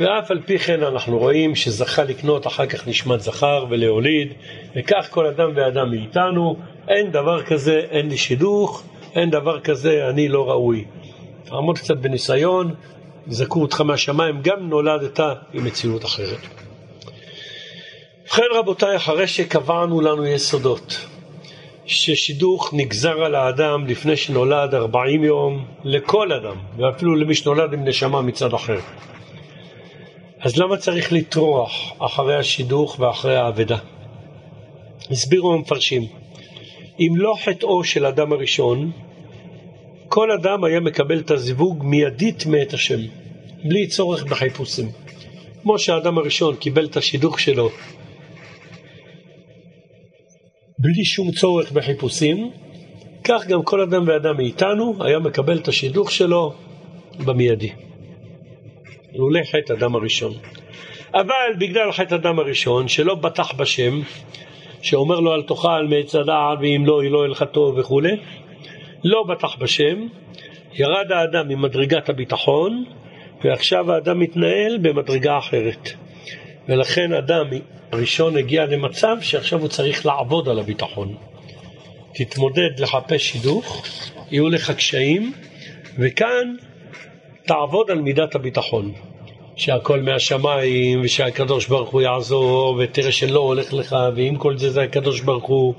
[0.01, 4.33] ואף על פי כן אנחנו רואים שזכה לקנות אחר כך נשמת זכר ולהוליד,
[4.75, 6.55] וכך כל אדם ואדם מאיתנו,
[6.87, 8.83] אין דבר כזה, אין לי שידוך,
[9.15, 10.85] אין דבר כזה, אני לא ראוי.
[11.45, 12.73] תעמוד קצת בניסיון,
[13.27, 15.19] יזכו אותך מהשמיים, גם נולדת
[15.53, 16.39] עם מציאות אחרת.
[18.23, 21.05] ובכן רבותיי, אחרי שקבענו לנו יסודות,
[21.85, 28.21] ששידוך נגזר על האדם לפני שנולד 40 יום, לכל אדם, ואפילו למי שנולד עם נשמה
[28.21, 28.79] מצד אחר.
[30.43, 33.77] אז למה צריך לטרוח אחרי השידוך ואחרי האבדה?
[35.11, 36.05] הסבירו המפרשים,
[36.99, 38.91] אם לא חטאו של אדם הראשון,
[40.07, 42.99] כל אדם היה מקבל את הזיווג מיידית מאת השם,
[43.63, 44.89] בלי צורך בחיפושים.
[45.61, 47.69] כמו שהאדם הראשון קיבל את השידוך שלו
[50.80, 52.51] בלי שום צורך בחיפושים,
[53.23, 56.53] כך גם כל אדם ואדם מאיתנו היה מקבל את השידוך שלו
[57.26, 57.72] במיידי.
[59.13, 60.33] לולא חטא אדם הראשון.
[61.13, 63.99] אבל בגלל חטא אדם הראשון, שלא בטח בשם,
[64.81, 68.17] שאומר לו אל תאכל מעץ הדעת ואם לא, לא יהיה לך טוב וכולי,
[69.03, 70.07] לא בטח בשם,
[70.73, 72.83] ירד האדם ממדרגת הביטחון,
[73.43, 75.89] ועכשיו האדם מתנהל במדרגה אחרת.
[76.69, 77.45] ולכן אדם
[77.91, 81.15] הראשון הגיע למצב שעכשיו הוא צריך לעבוד על הביטחון.
[82.13, 83.85] תתמודד לחפש שידוך,
[84.31, 85.33] יהיו לך קשיים,
[85.99, 86.55] וכאן
[87.45, 88.91] תעבוד על מידת הביטחון.
[89.55, 95.22] שהכל מהשמיים, ושהקדוש ברוך הוא יעזור, ותראה שלא הולך לך, ואם כל זה זה הקדוש
[95.22, 95.73] ברוך הוא.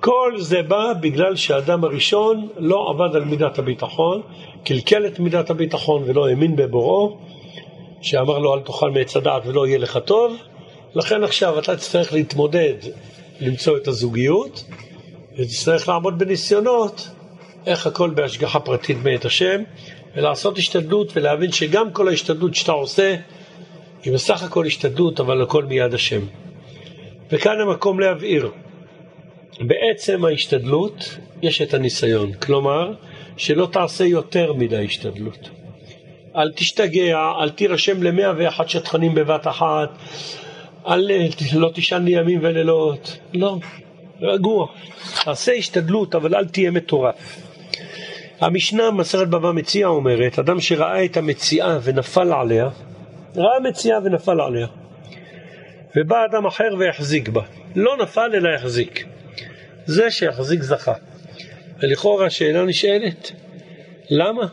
[0.00, 4.22] כל זה בא בגלל שהאדם הראשון לא עבד על מידת הביטחון,
[4.64, 7.18] קלקל את מידת הביטחון ולא האמין בבוראו,
[8.00, 10.36] שאמר לו אל תאכל מעץ הדעת ולא יהיה לך טוב,
[10.94, 12.74] לכן עכשיו אתה תצטרך להתמודד,
[13.40, 14.64] למצוא את הזוגיות,
[15.38, 17.08] ותצטרך לעמוד בניסיונות,
[17.66, 19.62] איך הכל בהשגחה פרטית מאת השם,
[20.16, 23.16] ולעשות השתדלות ולהבין שגם כל ההשתדלות שאתה עושה
[24.04, 26.20] היא בסך הכל השתדלות, אבל הכל מיד השם.
[27.30, 28.50] וכאן המקום להבהיר,
[29.60, 32.92] בעצם ההשתדלות יש את הניסיון, כלומר
[33.36, 35.50] שלא תעשה יותר מדי השתדלות.
[36.36, 39.90] אל תשתגע, אל תירשם למאה ואחת שטחנים בבת אחת,
[40.86, 41.10] אל
[41.54, 43.56] לא תישן לי ימים ולילות, לא,
[44.20, 44.66] רגוע.
[45.24, 47.14] תעשה השתדלות, אבל אל תהיה מטורף.
[48.42, 52.68] המשנה, מסרת בבא מציאה אומרת, אדם שראה את המציאה ונפל עליה,
[53.36, 54.66] ראה מציאה ונפל עליה.
[55.96, 57.42] ובא אדם אחר והחזיק בה.
[57.76, 59.04] לא נפל אלא החזיק.
[59.86, 60.92] זה שהחזיק זכה.
[61.82, 63.32] ולכאורה השאלה נשאלת,
[64.10, 64.46] למה?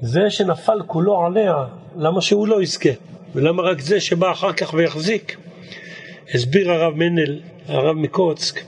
[0.00, 1.54] זה שנפל כולו עליה,
[1.96, 2.90] למה שהוא לא יזכה?
[3.34, 5.36] ולמה רק זה שבא אחר כך ויחזיק?
[6.34, 8.60] הסביר הרב מנל, הרב מקוצק,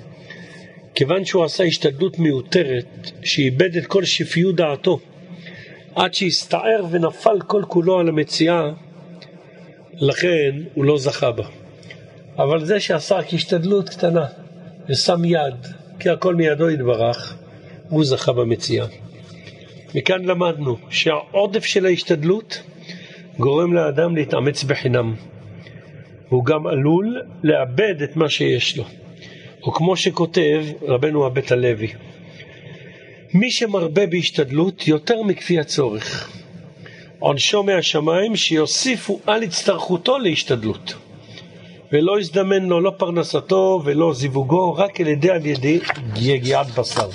[0.94, 4.98] כיוון שהוא עשה השתדלות מיותרת, שאיבד את כל שפיות דעתו,
[5.94, 8.70] עד שהסתער ונפל כל כולו על המציאה,
[9.94, 11.44] לכן הוא לא זכה בה.
[12.38, 14.26] אבל זה שעשה השתדלות קטנה
[14.88, 15.66] ושם יד,
[15.98, 17.36] כי הכל מידו יתברך,
[17.88, 18.86] הוא זכה במציאה.
[19.94, 22.62] מכאן למדנו שהעודף של ההשתדלות
[23.38, 25.14] גורם לאדם להתאמץ בחינם.
[26.28, 28.84] הוא גם עלול לאבד את מה שיש לו.
[29.62, 31.88] או כמו שכותב רבנו הבית הלוי,
[33.34, 36.30] מי שמרבה בהשתדלות יותר מכפי הצורך.
[37.18, 40.94] עונשו מהשמיים שיוסיפו על הצטרכותו להשתדלות.
[41.92, 45.80] ולא יזדמן לו לא פרנסתו ולא זיווגו, רק על ידי על ידי
[46.16, 47.08] יגיעת בשר.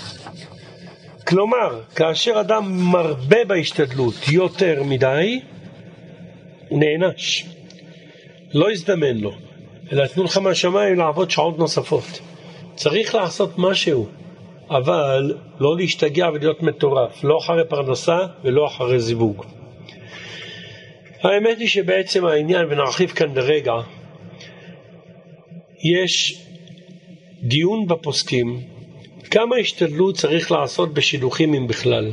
[1.28, 5.40] כלומר, כאשר אדם מרבה בהשתדלות יותר מדי,
[6.69, 7.45] הוא נענש.
[8.53, 9.32] לא יזדמן לו,
[9.91, 12.19] אלא יתנו לך מהשמיים לעבוד שעות נוספות.
[12.78, 14.08] צריך לעשות משהו,
[14.70, 19.45] אבל לא להשתגע ולהיות מטורף, לא אחרי פרנסה ולא אחרי זיווג.
[21.24, 23.74] האמת היא שבעצם העניין, ונרחיב כאן לרגע,
[25.84, 26.44] יש
[27.44, 28.62] דיון בפוסקים
[29.32, 32.12] כמה השתדלות צריך לעשות בשידוכים אם בכלל.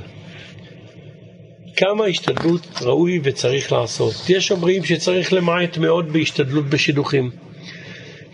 [1.76, 4.14] כמה השתדלות ראוי וצריך לעשות.
[4.28, 7.30] יש אומרים שצריך למעט מאוד בהשתדלות בשידוכים.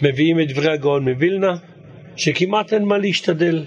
[0.02, 1.57] מביאים את דברי הגאון מווילנה,
[2.16, 3.65] שכמעט אין מה להשתדל.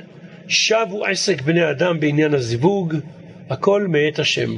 [0.48, 2.94] שבו עסק בני אדם בעניין הזיווג,
[3.49, 4.52] הכל מאת השם.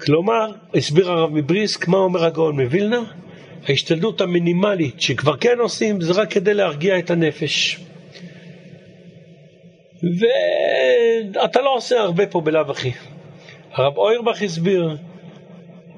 [0.00, 3.00] כלומר, הסביר הרב מבריסק, מה אומר הגאון מווילנה?
[3.68, 7.80] ההשתדלות המינימלית שכבר כן עושים זה רק כדי להרגיע את הנפש.
[11.34, 12.92] ואתה לא עושה הרבה פה בלאו הכי.
[13.72, 14.96] הרב אוירבך הסביר,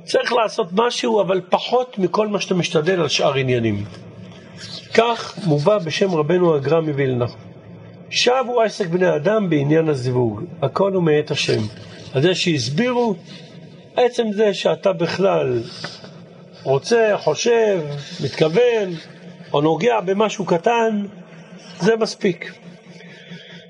[0.05, 3.85] צריך לעשות משהו אבל פחות מכל מה שאתה משתדל על שאר עניינים.
[4.94, 7.26] כך מובא בשם רבנו הגר"א מווילנה.
[8.10, 11.60] שבו עסק בני אדם בעניין הזיווג, הכל הוא מאת השם.
[12.14, 13.14] על זה שהסבירו,
[13.96, 15.62] עצם זה שאתה בכלל
[16.62, 17.80] רוצה, חושב,
[18.24, 18.94] מתכוון,
[19.52, 21.06] או נוגע במשהו קטן,
[21.80, 22.52] זה מספיק.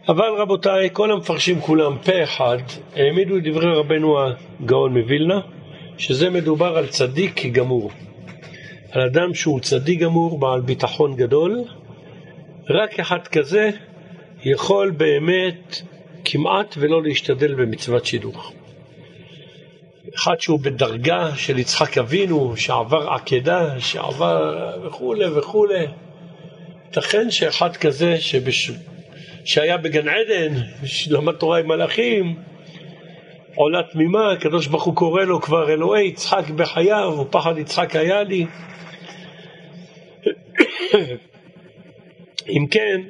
[0.08, 2.58] אבל רבותיי, כל המפרשים כולם פה אחד
[2.96, 5.40] העמידו את דברי רבנו הגאון מווילנה,
[5.98, 7.90] שזה מדובר על צדיק גמור.
[8.96, 11.64] על אדם שהוא צדיק גמור, בעל ביטחון גדול,
[12.70, 13.70] רק אחד כזה
[14.44, 15.82] יכול באמת
[16.24, 18.52] כמעט ולא להשתדל במצוות שידוך.
[20.14, 24.54] אחד שהוא בדרגה של יצחק אבינו, שעבר עקדה, שעבר
[24.86, 25.86] וכולי וכולי.
[26.86, 28.70] ייתכן שאחד כזה שבש...
[29.44, 30.54] שהיה בגן עדן,
[30.84, 32.36] שלמד תורה עם מלאכים,
[33.54, 38.46] עולה תמימה, הקדוש ברוך הוא קורא לו כבר אלוהי יצחק בחייו, ופחד יצחק היה לי.
[42.48, 43.00] אם כן,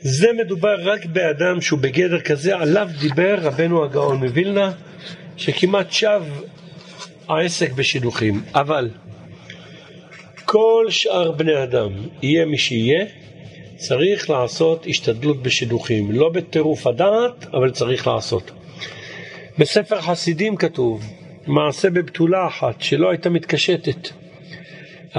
[0.00, 4.72] זה מדובר רק באדם שהוא בגדר כזה, עליו דיבר רבנו הגאון מווילנה,
[5.36, 6.22] שכמעט שב
[7.28, 8.42] העסק בשידוכים.
[8.54, 8.90] אבל
[10.44, 11.92] כל שאר בני אדם,
[12.22, 13.04] יהיה מי שיהיה,
[13.76, 16.12] צריך לעשות השתדלות בשידוכים.
[16.12, 18.50] לא בטירוף הדעת, אבל צריך לעשות.
[19.58, 21.04] בספר חסידים כתוב,
[21.46, 24.08] מעשה בבתולה אחת, שלא הייתה מתקשטת.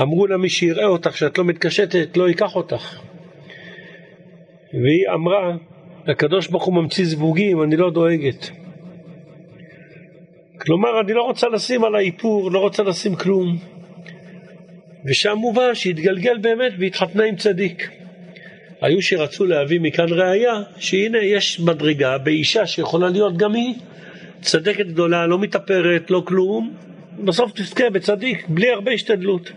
[0.02, 3.00] אמרו לה מי שיראה אותך שאת לא מתקשטת, לא ייקח אותך.
[4.74, 5.56] והיא אמרה,
[6.08, 8.50] הקדוש ברוך הוא ממציא זבוגים, אני לא דואגת.
[10.62, 13.58] כלומר, אני לא רוצה לשים על האיפור, לא רוצה לשים כלום.
[15.06, 17.90] ושם מובא שהתגלגל באמת והתחתנה עם צדיק.
[18.82, 23.76] היו שרצו להביא מכאן ראייה שהנה יש מדרגה באישה שיכולה להיות גם היא
[24.42, 26.74] צדקת גדולה, לא מתאפרת, לא כלום,
[27.26, 29.52] בסוף תזכה בצדיק, בלי הרבה השתדלות.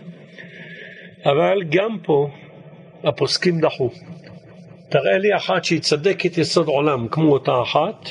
[1.25, 2.29] אבל גם פה
[3.03, 3.89] הפוסקים דחו.
[4.89, 8.09] תראה לי אחת שהיא צדקת יסוד עולם כמו אותה אחת,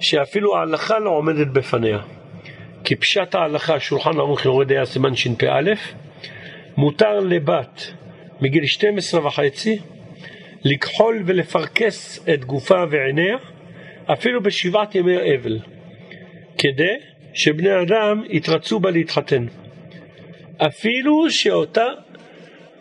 [0.00, 1.98] שאפילו ההלכה לא עומדת בפניה.
[2.84, 5.72] כי פשט ההלכה, שולחן ערוך יורד היה סימן שפ"א,
[6.76, 7.92] מותר לבת
[8.40, 9.78] מגיל 12 וחצי
[10.64, 13.36] לכחול ולפרכס את גופה ועיניה
[14.12, 15.58] אפילו בשבעת ימי אבל,
[16.58, 16.94] כדי
[17.34, 19.46] שבני אדם יתרצו בה להתחתן.
[20.66, 21.86] אפילו שאותה,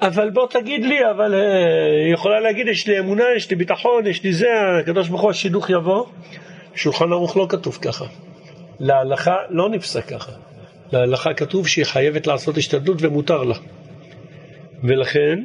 [0.01, 1.34] אבל בוא תגיד לי, אבל
[2.06, 4.47] היא יכולה להגיד יש לי אמונה, יש לי ביטחון, יש לי זה,
[4.81, 6.06] הקדוש ברוך הוא השידוך יבוא.
[6.76, 8.06] שולחן ערוך לא כתוב ככה.
[8.80, 10.31] להלכה לא נפסק ככה.
[10.91, 13.56] להלכה כתוב שהיא חייבת לעשות השתדלות ומותר לה.
[14.84, 15.39] ולכן,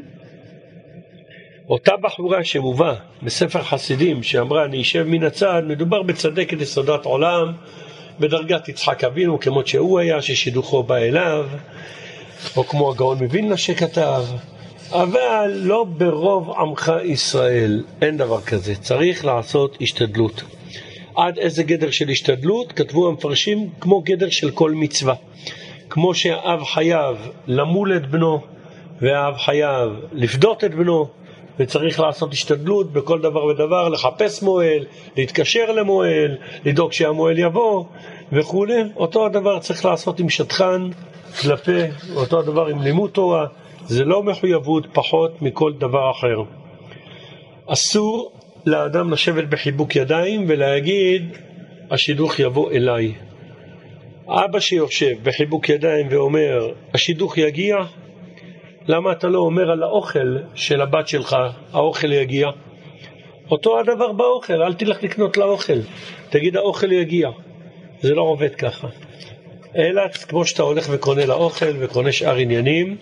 [1.68, 7.52] אותה בחורה שמובא בספר חסידים שאמרה אני אשב מן הצד, מדובר בצדקת יסודת עולם,
[8.20, 11.46] בדרגת יצחק אבינו כמות שהוא היה, ששידוכו בא אליו,
[12.56, 14.24] או כמו הגאון מווילנה שכתב,
[14.92, 20.42] אבל לא ברוב עמך ישראל, אין דבר כזה, צריך לעשות השתדלות.
[21.16, 22.72] עד איזה גדר של השתדלות?
[22.72, 25.14] כתבו המפרשים כמו גדר של כל מצווה.
[25.90, 27.16] כמו שהאב חייב
[27.46, 28.40] למול את בנו,
[29.00, 31.06] והאב חייב לפדות את בנו,
[31.58, 34.84] וצריך לעשות השתדלות בכל דבר ודבר, לחפש מועל,
[35.16, 37.84] להתקשר למועל, לדאוג שהמועל יבוא
[38.32, 38.82] וכולי.
[38.96, 40.88] אותו הדבר צריך לעשות עם שטחן
[41.40, 41.80] כלפי,
[42.16, 43.46] אותו הדבר עם לימוד תורה.
[43.86, 46.42] זה לא מחויבות פחות מכל דבר אחר.
[47.66, 48.32] אסור
[48.66, 51.36] לאדם לשבת בחיבוק ידיים ולהגיד,
[51.90, 53.14] השידוך יבוא אליי.
[54.28, 57.76] אבא שיושב בחיבוק ידיים ואומר, השידוך יגיע,
[58.88, 61.36] למה אתה לא אומר על האוכל של הבת שלך,
[61.72, 62.48] האוכל יגיע?
[63.50, 65.80] אותו הדבר באוכל, אל תלך לקנות לאוכל,
[66.30, 67.30] תגיד האוכל יגיע.
[68.00, 68.88] זה לא עובד ככה.
[69.76, 72.96] אלא כמו שאתה הולך וקונה לאוכל וקונה שאר עניינים,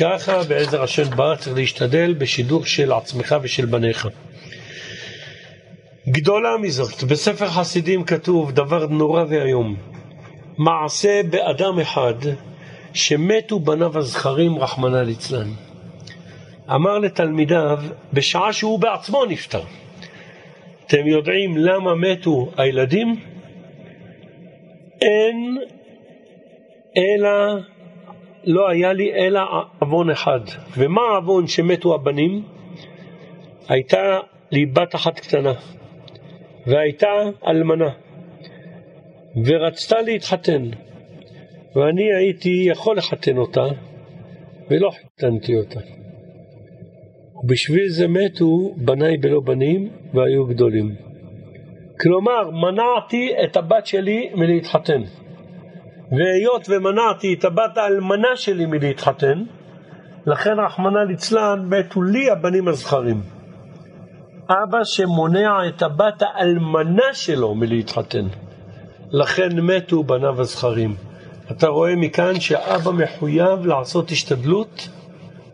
[0.00, 4.08] ככה בעזר השם בר צריך להשתדל בשידוך של עצמך ושל בניך.
[6.08, 9.76] גדולה מזאת, בספר חסידים כתוב דבר נורא ואיום.
[10.58, 12.14] מעשה באדם אחד
[12.92, 15.48] שמתו בניו הזכרים, רחמנא ליצלן.
[16.74, 17.78] אמר לתלמידיו,
[18.12, 19.62] בשעה שהוא בעצמו נפטר.
[20.86, 23.20] אתם יודעים למה מתו הילדים?
[25.00, 25.58] אין
[26.96, 27.58] אלא,
[28.44, 29.40] לא היה לי אלא
[29.78, 30.40] עוון אחד.
[30.78, 32.42] ומה העוון שמתו הבנים?
[33.68, 34.18] הייתה
[34.50, 35.52] לי בת אחת קטנה,
[36.66, 37.08] והייתה
[37.46, 37.90] אלמנה,
[39.44, 40.62] ורצתה להתחתן.
[41.76, 43.64] ואני הייתי יכול לחתן אותה,
[44.70, 45.80] ולא חיתנתי אותה.
[47.44, 50.94] ובשביל זה מתו בניי בלא בנים, והיו גדולים.
[52.00, 55.02] כלומר, מנעתי את הבת שלי מלהתחתן.
[56.12, 59.42] והיות ומנעתי את הבת האלמנה שלי מלהתחתן,
[60.26, 63.20] לכן רחמנא ליצלן מתו לי הבנים הזכרים.
[64.50, 68.26] אבא שמונע את הבת האלמנה שלו מלהתחתן.
[69.10, 70.94] לכן מתו בניו הזכרים.
[71.50, 74.88] אתה רואה מכאן שהאבא מחויב לעשות השתדלות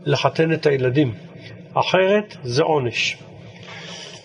[0.04, 1.14] לחתן את הילדים,
[1.74, 3.18] אחרת זה עונש.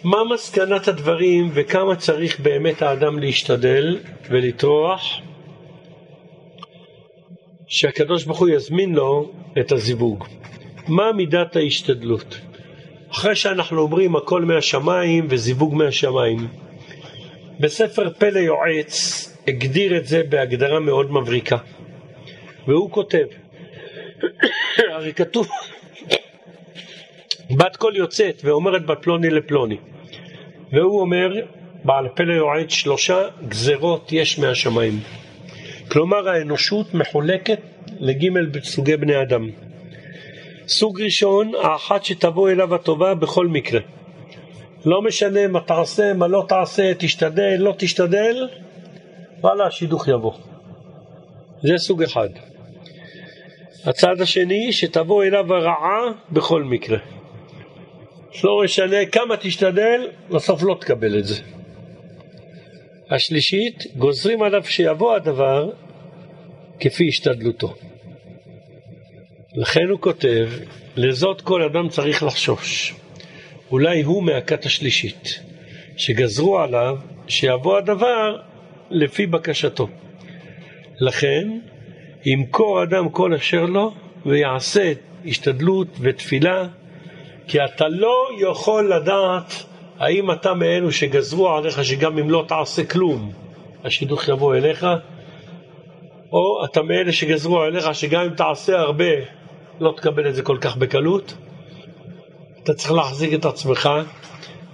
[0.03, 3.97] מה מסקנת הדברים וכמה צריך באמת האדם להשתדל
[4.29, 5.21] ולטרוח
[7.69, 10.25] שהקדוש ברוך הוא יזמין לו את הזיווג.
[10.87, 12.39] מה מידת ההשתדלות?
[13.11, 16.47] אחרי שאנחנו אומרים הכל מהשמיים וזיווג מהשמיים,
[17.59, 21.57] בספר פלא יועץ הגדיר את זה בהגדרה מאוד מבריקה.
[22.67, 23.25] והוא כותב,
[24.93, 25.47] הרי כתוב,
[27.57, 29.77] בת קול יוצאת ואומרת בת פלוני לפלוני.
[30.71, 31.33] והוא אומר,
[31.83, 34.99] בעל פלא יועד, שלושה גזרות יש מהשמיים.
[35.91, 37.59] כלומר האנושות מחולקת
[37.99, 39.49] לגימל סוגי בני אדם.
[40.67, 43.79] סוג ראשון, האחת שתבוא אליו הטובה בכל מקרה.
[44.85, 48.47] לא משנה מה תעשה, מה לא תעשה, תשתדל, לא תשתדל,
[49.41, 50.33] וואלה, השידוך יבוא.
[51.61, 52.29] זה סוג אחד.
[53.85, 56.01] הצד השני, שתבוא אליו הרעה
[56.31, 56.97] בכל מקרה.
[58.43, 61.58] לא משנה כמה תשתדל, בסוף לא תקבל את זה.
[63.09, 65.69] השלישית, גוזרים עליו שיבוא הדבר
[66.79, 67.73] כפי השתדלותו.
[69.53, 70.49] לכן הוא כותב,
[70.95, 72.93] לזאת כל אדם צריך לחשוש.
[73.71, 75.39] אולי הוא מהכת השלישית,
[75.97, 78.37] שגזרו עליו שיבוא הדבר
[78.89, 79.87] לפי בקשתו.
[80.99, 81.59] לכן,
[82.25, 83.93] ימכור אדם כל אשר לו
[84.25, 84.93] ויעשה
[85.25, 86.67] השתדלות ותפילה,
[87.47, 89.53] כי אתה לא יכול לדעת
[89.99, 93.31] האם אתה מאלו שגזרו עליך שגם אם לא תעשה כלום,
[93.83, 94.87] השידוך יבוא אליך,
[96.31, 99.13] או אתה מאלה שגזרו עליך שגם אם תעשה הרבה,
[99.79, 101.33] לא תקבל את זה כל כך בקלות.
[102.63, 103.89] אתה צריך להחזיק את עצמך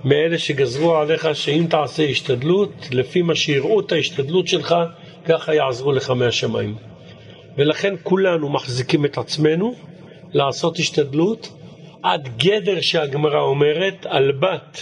[0.03, 4.75] מאלה שגזרו עליך שאם תעשה השתדלות, לפי מה שיראו את ההשתדלות שלך,
[5.25, 6.75] ככה יעזרו לך מהשמיים.
[7.57, 9.75] ולכן כולנו מחזיקים את עצמנו
[10.33, 11.51] לעשות השתדלות
[12.03, 14.79] עד גדר שהגמרא אומרת על בת,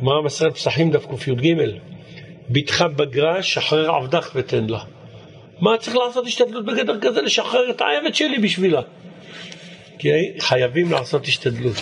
[0.00, 1.54] גמרא מסרת פסחים דף קי"ג,
[2.50, 4.80] בתך בגרה שחרר עבדך ותן לה.
[5.60, 7.22] מה צריך לעשות השתדלות בגדר כזה?
[7.22, 8.80] לשחרר את העבד שלי בשבילה.
[9.98, 10.08] כי
[10.38, 11.76] חייבים לעשות השתדלות.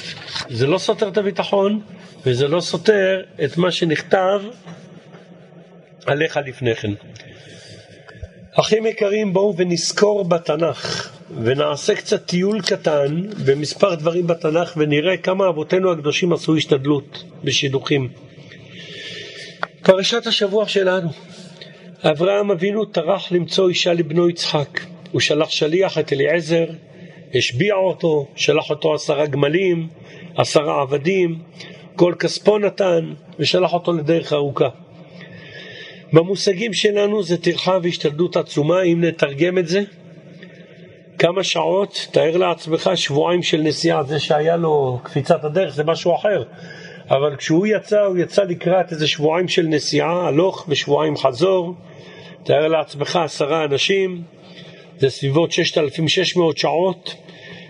[0.48, 1.80] זה לא סותר את הביטחון,
[2.26, 4.42] וזה לא סותר את מה שנכתב
[6.06, 6.92] עליך לפני כן.
[8.60, 15.92] אחים יקרים, בואו ונזכור בתנ"ך, ונעשה קצת טיול קטן במספר דברים בתנ"ך, ונראה כמה אבותינו
[15.92, 18.08] הקדושים עשו השתדלות בשידוכים.
[19.82, 21.08] פרשת השבוע שלנו,
[22.02, 24.80] אברהם אבינו טרח למצוא אישה לבנו יצחק.
[25.12, 26.64] הוא שלח שליח את אליעזר,
[27.34, 29.88] השביע אותו, שלח אותו עשרה גמלים,
[30.36, 31.38] עשרה עבדים,
[31.96, 34.68] כל כספו נתן, ושלח אותו לדרך ארוכה.
[36.12, 39.82] במושגים שלנו זה טרחה והשתלדות עצומה, אם נתרגם את זה,
[41.18, 46.42] כמה שעות, תאר לעצמך שבועיים של נסיעה, זה שהיה לו קפיצת הדרך זה משהו אחר,
[47.10, 51.74] אבל כשהוא יצא, הוא יצא לקראת איזה שבועיים של נסיעה, הלוך ושבועיים חזור,
[52.44, 54.22] תאר לעצמך עשרה אנשים,
[54.98, 57.14] זה סביבות 6,600 שעות,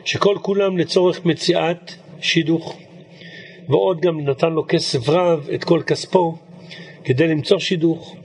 [0.05, 2.77] שכל כולם לצורך מציאת שידוך.
[3.69, 6.37] ועוד גם נתן לו כסף רב, את כל כספו,
[7.05, 8.17] כדי למצוא שידוך.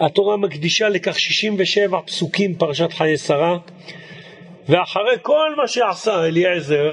[0.00, 3.58] התורה מקדישה לכך 67 פסוקים, פרשת חיי שרה,
[4.68, 6.92] ואחרי כל מה שעשה אליעזר,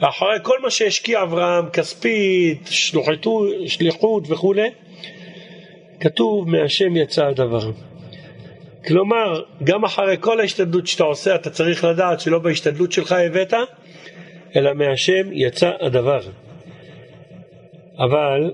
[0.00, 4.70] ואחרי כל מה שהשקיע אברהם, כספית, שלוחתו, שליחות וכולי,
[6.00, 7.70] כתוב מהשם יצא הדבר.
[8.86, 13.54] כלומר, גם אחרי כל ההשתדלות שאתה עושה, אתה צריך לדעת שלא בהשתדלות שלך הבאת,
[14.56, 16.20] אלא מהשם יצא הדבר.
[17.98, 18.52] אבל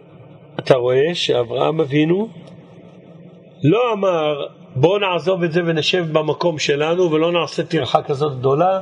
[0.58, 2.28] אתה רואה שאברהם אבינו
[3.62, 4.46] לא אמר
[4.78, 8.80] בוא נעזוב את זה ונשב במקום שלנו ולא נעשה טרחה כזאת גדולה,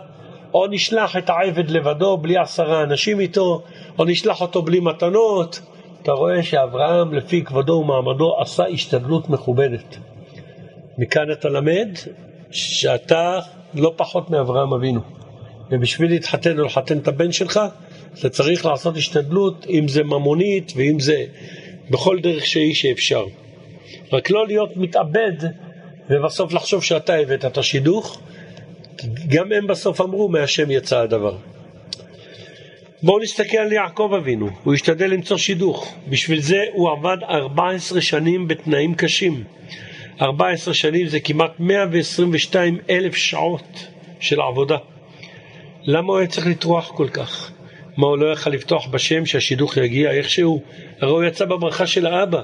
[0.55, 3.63] או נשלח את העבד לבדו בלי עשרה אנשים איתו,
[3.99, 5.61] או נשלח אותו בלי מתנות.
[6.03, 9.97] אתה רואה שאברהם לפי כבודו ומעמדו עשה השתדלות מכובדת.
[10.99, 11.89] מכאן אתה למד
[12.51, 13.39] שאתה
[13.75, 15.01] לא פחות מאברהם אבינו.
[15.71, 17.61] ובשביל להתחתן או לחתן את הבן שלך,
[18.19, 21.25] אתה צריך לעשות השתדלות, אם זה ממונית ואם זה
[21.91, 23.25] בכל דרך שהיא שאפשר.
[24.13, 25.33] רק לא להיות מתאבד
[26.11, 28.21] ובסוף לחשוב שאתה הבאת את השידוך.
[29.29, 31.37] גם הם בסוף אמרו, מהשם יצא הדבר.
[33.03, 35.95] בואו נסתכל על יעקב אבינו, הוא השתדל למצוא שידוך.
[36.09, 39.45] בשביל זה הוא עבד 14 שנים בתנאים קשים.
[40.23, 43.87] 14 שנים זה כמעט 122 אלף שעות
[44.21, 44.77] של עבודה.
[45.83, 47.51] למה הוא היה צריך לטרוח כל כך?
[47.97, 50.63] מה הוא לא יכל לפתוח בשם שהשידוך יגיע איכשהו?
[51.01, 52.41] הרי הוא יצא בברכה של האבא,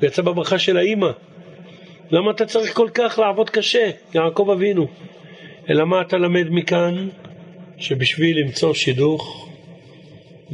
[0.00, 1.10] הוא יצא בברכה של האימא.
[2.12, 4.86] למה אתה צריך כל כך לעבוד קשה, יעקב אבינו?
[5.70, 7.08] אלא מה אתה למד מכאן?
[7.78, 9.48] שבשביל למצוא שידוך,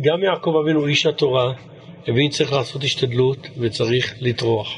[0.00, 1.52] גם יעקב אבינו איש התורה,
[2.08, 4.74] הבין צריך לעשות השתדלות וצריך לטרוח.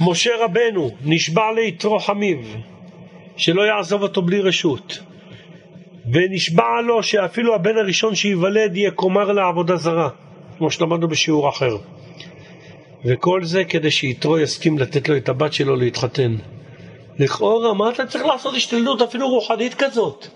[0.00, 2.38] משה רבנו נשבע ליתרו חמיו,
[3.36, 4.98] שלא יעזוב אותו בלי רשות.
[6.12, 10.08] ונשבע לו שאפילו הבן הראשון שייוולד יהיה כומר לעבודה זרה,
[10.58, 11.76] כמו שלמדנו בשיעור אחר.
[13.04, 16.36] וכל זה כדי שיתרו יסכים לתת לו את הבת שלו להתחתן.
[17.18, 20.26] לכאורה, מה אתה צריך לעשות השתלדות אפילו רוחנית כזאת?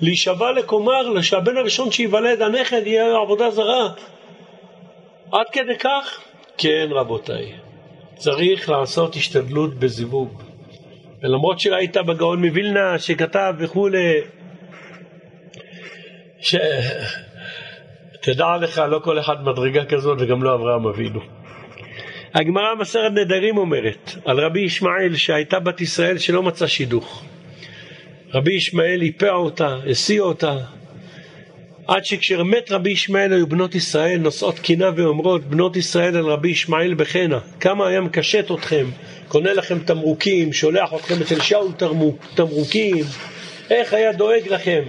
[0.00, 3.88] להישבע לכומר, שהבן הראשון שייוולד, הנכד, יהיה עבודה זרה.
[5.32, 6.20] עד כדי כך?
[6.58, 7.52] כן, רבותיי.
[8.16, 10.42] צריך לעשות השתדלות בזיווג.
[11.22, 14.20] ולמרות שראית בגאון מווילנה שכתב וכולי,
[16.40, 16.56] ש...
[18.22, 21.20] תדע לך, לא כל אחד מדרגה כזאת וגם לא אברהם אבינו.
[22.36, 27.24] הגמרא מסרת נדרים אומרת על רבי ישמעאל שהייתה בת ישראל שלא מצא שידוך.
[28.34, 30.56] רבי ישמעאל איפע אותה, השיא אותה,
[31.88, 36.94] עד שכשמת רבי ישמעאל היו בנות ישראל נושאות קינה ואומרות בנות ישראל על רבי ישמעאל
[36.94, 38.86] בחנה כמה היה מקשט אתכם,
[39.28, 41.68] קונה לכם תמרוקים, שולח אתכם אצל שאול
[42.34, 43.04] תמרוקים,
[43.70, 44.82] איך היה דואג לכם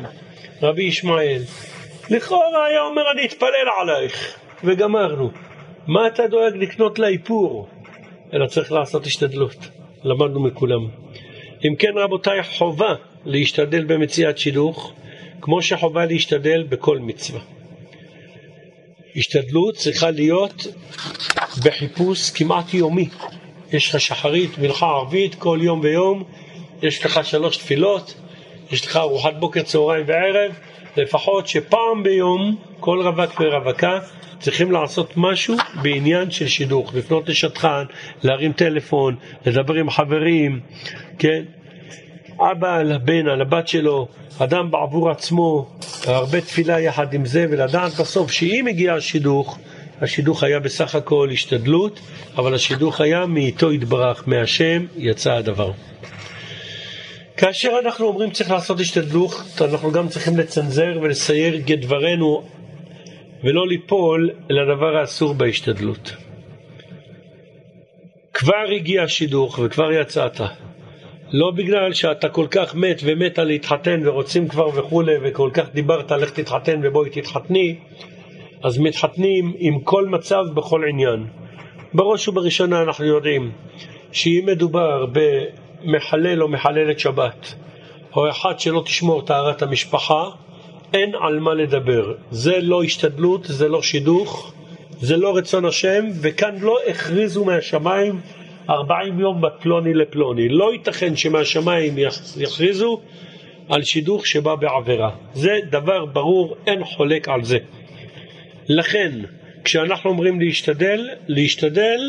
[0.62, 1.42] רבי ישמעאל.
[2.10, 3.50] לכאורה היה אומר אני אתפלל
[3.82, 5.32] עלייך וגמרנו.
[5.88, 7.68] מה אתה דואג לקנות לאיפור?
[8.34, 9.70] אלא צריך לעשות השתדלות.
[10.04, 10.88] למדנו מכולם.
[11.66, 12.96] אם כן רבותיי, חובה
[13.26, 14.94] להשתדל במציאת שילוך,
[15.42, 17.40] כמו שחובה להשתדל בכל מצווה.
[19.16, 20.68] השתדלות צריכה להיות
[21.66, 23.10] בחיפוש כמעט יומי.
[23.74, 26.24] יש לך שחרית, מנחה ערבית, כל יום ויום,
[26.82, 28.14] יש לך שלוש תפילות,
[28.72, 30.52] יש לך ארוחת בוקר, צהריים וערב,
[30.98, 34.00] לפחות שפעם ביום כל רווק ורווקה
[34.40, 37.84] צריכים לעשות משהו בעניין של שידוך, לפנות לשטחן,
[38.24, 39.16] להרים טלפון,
[39.46, 40.60] לדבר עם חברים,
[41.20, 41.44] כן?
[42.40, 44.08] אבא על הבן, על הבת שלו,
[44.40, 45.70] אדם בעבור עצמו,
[46.06, 49.60] הרבה תפילה יחד עם זה, ולדעת בסוף שאם הגיע השידוך,
[50.02, 52.00] השידוך היה בסך הכל השתדלות,
[52.38, 55.72] אבל השידוך היה מאיתו יתברך, מהשם יצא הדבר.
[57.38, 62.44] כאשר אנחנו אומרים צריך לעשות השתדלות, אנחנו גם צריכים לצנזר ולסייר כדברנו
[63.44, 66.16] ולא ליפול לדבר האסור בהשתדלות.
[68.34, 70.42] כבר הגיע השידוך וכבר יצאת.
[71.32, 76.30] לא בגלל שאתה כל כך מת ומתה להתחתן ורוצים כבר וכולי וכל כך דיברת לך
[76.30, 77.76] תתחתן ובואי תתחתני,
[78.64, 81.26] אז מתחתנים עם כל מצב בכל עניין.
[81.94, 83.52] בראש ובראשונה אנחנו יודעים
[84.12, 85.06] שאם מדובר
[85.84, 87.54] במחלל או מחללת שבת,
[88.16, 90.30] או אחד שלא תשמור טהרת המשפחה,
[90.94, 92.14] אין על מה לדבר.
[92.32, 94.54] זה לא השתדלות, זה לא שידוך,
[95.00, 98.22] זה לא רצון השם, וכאן לא הכריזו מהשמיים
[98.70, 100.50] ארבעים יום בפלוני לפלוני.
[100.50, 101.96] לא ייתכן שמהשמיים
[102.38, 103.02] יכריזו
[103.70, 105.10] על שידוך שבא בעבירה.
[105.34, 107.58] זה דבר ברור, אין חולק על זה.
[108.70, 109.12] לכן,
[109.64, 112.00] כשאנחנו אומרים להשתדל, להשתדל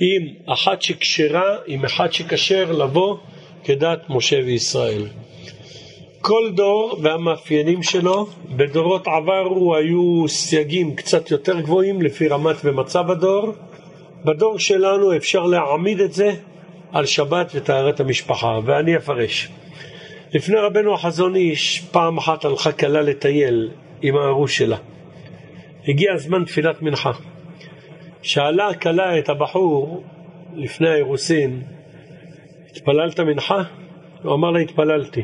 [0.00, 3.16] עם אחת שכשרה, עם אחד שכשר לבוא
[3.64, 5.02] כדת משה וישראל.
[6.20, 8.26] כל דור והמאפיינים שלו,
[8.56, 13.54] בדורות עברו היו סייגים קצת יותר גבוהים לפי רמת ומצב הדור.
[14.24, 16.32] בדור שלנו אפשר להעמיד את זה
[16.92, 19.48] על שבת וטהרת המשפחה, ואני אפרש.
[20.32, 23.70] לפני רבנו החזון איש, פעם אחת הלכה כלה לטייל
[24.02, 24.76] עם הארוש שלה.
[25.88, 27.12] הגיע זמן תפילת מנחה.
[28.24, 30.02] שאלה הכלה את הבחור
[30.54, 31.62] לפני האירוסין,
[32.70, 33.62] התפללת מנחה?
[34.22, 35.22] הוא אמר לה, התפללתי.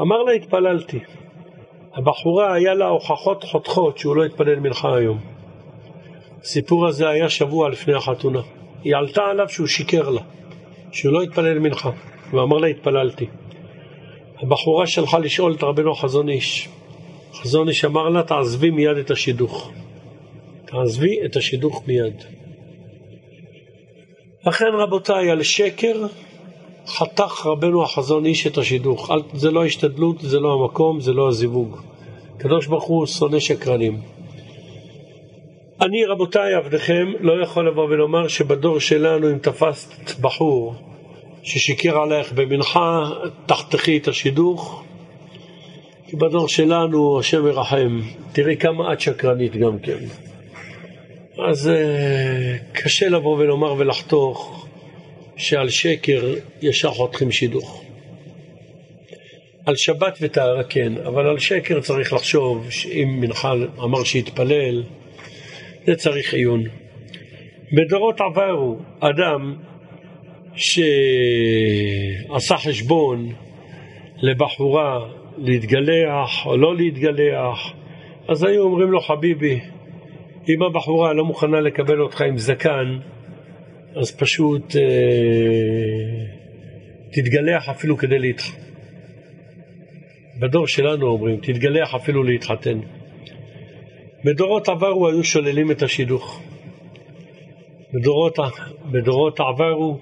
[0.00, 0.98] אמר לה, התפללתי.
[1.94, 5.18] הבחורה היה לה הוכחות חותכות שהוא לא התפלל מנחה היום.
[6.42, 8.40] הסיפור הזה היה שבוע לפני החתונה.
[8.84, 10.22] היא עלתה עליו שהוא שיקר לה,
[10.92, 11.90] שהוא לא התפלל מנחה,
[12.32, 13.26] ואמר לה, התפללתי.
[14.38, 16.68] הבחורה שלחה לשאול את רבנו חזון איש.
[17.34, 19.72] חזון איש אמר לה, תעזבי מיד את השידוך.
[20.70, 22.14] תעזבי את השידוך מיד.
[24.46, 26.06] לכן רבותיי, על שקר
[26.86, 29.10] חתך רבנו החזון איש את השידוך.
[29.34, 31.76] זה לא ההשתדלות, זה לא המקום, זה לא הזיווג.
[32.36, 34.00] הקדוש ברוך הוא שונא שקרנים.
[35.80, 40.74] אני, רבותיי, עבדכם, לא יכול לבוא ולומר שבדור שלנו, אם תפסת בחור
[41.42, 43.10] ששיקר עליך במנחה,
[43.46, 44.82] תחתכי את השידוך.
[46.06, 48.00] כי בדור שלנו, השם ירחם,
[48.32, 49.98] תראי כמה את שקרנית גם כן.
[51.38, 51.72] אז uh,
[52.72, 54.66] קשה לבוא ולומר ולחתוך
[55.36, 57.84] שעל שקר ישר חותכים שידוך.
[59.66, 63.52] על שבת וטהרה כן, אבל על שקר צריך לחשוב שאם מנחה
[63.84, 64.82] אמר שיתפלל,
[65.86, 66.64] זה צריך עיון.
[67.72, 69.56] בדורות עברו, אדם
[70.54, 70.96] שעשה
[72.56, 73.32] חשבון
[74.16, 74.98] לבחורה
[75.38, 77.72] להתגלח או לא להתגלח,
[78.28, 79.60] אז היו אומרים לו, חביבי,
[80.48, 82.98] אם הבחורה לא מוכנה לקבל אותך עם זקן,
[83.96, 84.82] אז פשוט אה,
[87.12, 88.60] תתגלח אפילו כדי להתחתן.
[90.40, 92.80] בדור שלנו אומרים, תתגלח אפילו להתחתן.
[94.24, 96.42] בדורות עברו היו שוללים את השידוך.
[97.94, 98.38] בדורות,
[98.92, 99.98] בדורות עברו,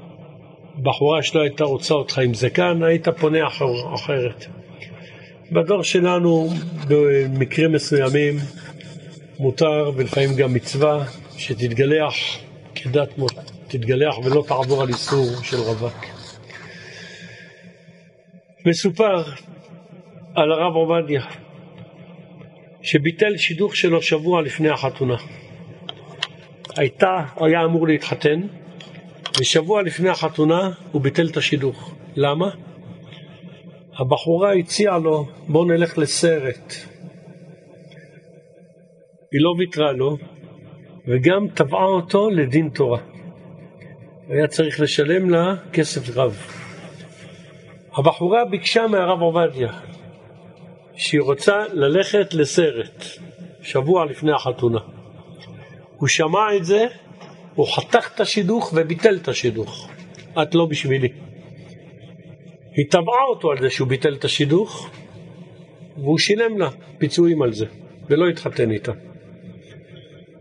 [0.83, 4.47] בחורה שלא הייתה רוצה אותך עם זקן, היית פונה אחר, אחרת.
[5.53, 6.49] בדור שלנו,
[6.89, 8.35] במקרים מסוימים,
[9.39, 11.05] מותר ולפעמים גם מצווה
[11.37, 12.15] שתתגלח
[12.75, 13.35] כדת מות,
[13.69, 16.05] תתגלח ולא תעבור על איסור של רווק.
[18.67, 19.23] מסופר
[20.35, 21.23] על הרב עובדיה,
[22.83, 25.17] שביטל שידוך שלו שבוע לפני החתונה.
[26.77, 28.41] הייתה, היה אמור להתחתן,
[29.41, 31.95] ושבוע לפני החתונה הוא ביטל את השידוך.
[32.17, 32.51] למה?
[33.99, 36.88] הבחורה הציעה לו, בוא נלך לסרט.
[39.33, 40.17] היא לא ויתרה לו,
[41.07, 43.01] וגם תבעה אותו לדין תורה.
[44.29, 46.37] היה צריך לשלם לה כסף רב.
[47.97, 49.73] הבחורה ביקשה מהרב עובדיה,
[50.97, 53.05] שהיא רוצה ללכת לסרט,
[53.63, 54.79] שבוע לפני החתונה.
[55.97, 56.87] הוא שמע את זה,
[57.55, 59.89] הוא חתך את השידוך וביטל את השידוך.
[60.43, 61.09] את לא בשבילי.
[62.73, 64.91] היא תבעה אותו על זה שהוא ביטל את השידוך,
[65.97, 66.69] והוא שילם לה
[66.99, 67.67] פיצויים על זה,
[68.09, 68.93] ולא התחתן איתה.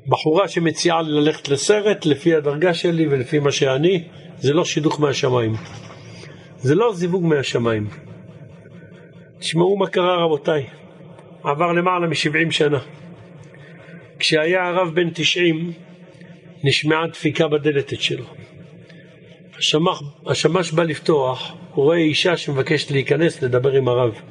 [0.07, 4.03] בחורה שמציעה ללכת לסרט, לפי הדרגה שלי ולפי מה שאני,
[4.39, 5.53] זה לא שידוך מהשמיים.
[6.57, 7.87] זה לא זיווג מהשמיים.
[9.39, 10.65] תשמעו מה קרה רבותיי.
[11.43, 12.79] עבר למעלה מ-70 שנה.
[14.19, 15.73] כשהיה הרב בן 90,
[16.63, 18.25] נשמעה דפיקה בדלת שלו.
[19.57, 19.97] השמש,
[20.27, 24.21] השמש בא לפתוח, הוא רואה אישה שמבקשת להיכנס לדבר עם הרב.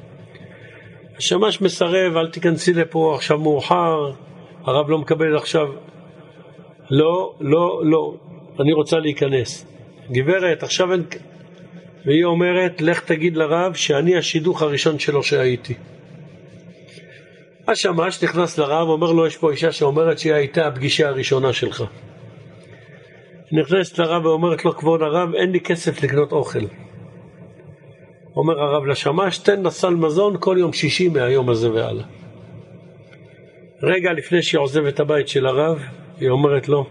[1.17, 4.11] השמש מסרב, אל תיכנסי לפה, עכשיו מאוחר,
[4.67, 5.67] הרב לא מקבל עכשיו.
[6.89, 8.13] לא, לא, לא,
[8.59, 9.65] אני רוצה להיכנס.
[10.11, 11.03] גברת, עכשיו אין...
[12.05, 15.73] והיא אומרת, לך תגיד לרב שאני השידוך הראשון שלו שהייתי.
[17.67, 21.83] השמש נכנס לרב, אומר לו, יש פה אישה שאומרת שהיא הייתה הפגישה הראשונה שלך.
[23.51, 26.65] נכנסת לרב ואומרת לו, כבוד הרב, אין לי כסף לקנות אוכל.
[28.35, 32.05] אומר הרב לשמש, תן לה סל מזון כל יום שישי מהיום הזה והלאה.
[33.83, 35.81] רגע לפני שהיא עוזבת את הבית של הרב,
[36.19, 36.89] היא אומרת לו,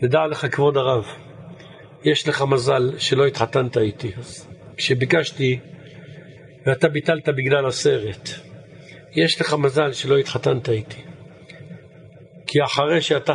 [0.00, 1.06] תדע לך כבוד הרב,
[2.04, 4.12] יש לך מזל שלא התחתנת איתי.
[4.76, 5.58] כשביקשתי
[6.66, 8.28] ואתה ביטלת בגלל הסרט,
[9.16, 11.02] יש לך מזל שלא התחתנת איתי.
[12.46, 13.32] כי אחרי שאתה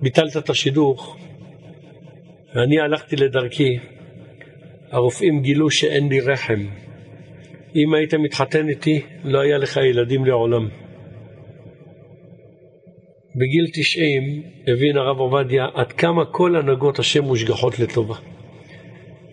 [0.00, 1.16] ביטלת את השידוך
[2.54, 3.78] ואני הלכתי לדרכי,
[4.90, 6.66] הרופאים גילו שאין לי רחם.
[7.76, 10.68] אם היית מתחתן איתי, לא היה לך ילדים לעולם.
[13.34, 18.14] בגיל 90 הבין הרב עובדיה עד כמה כל הנהגות השם מושגחות לטובה.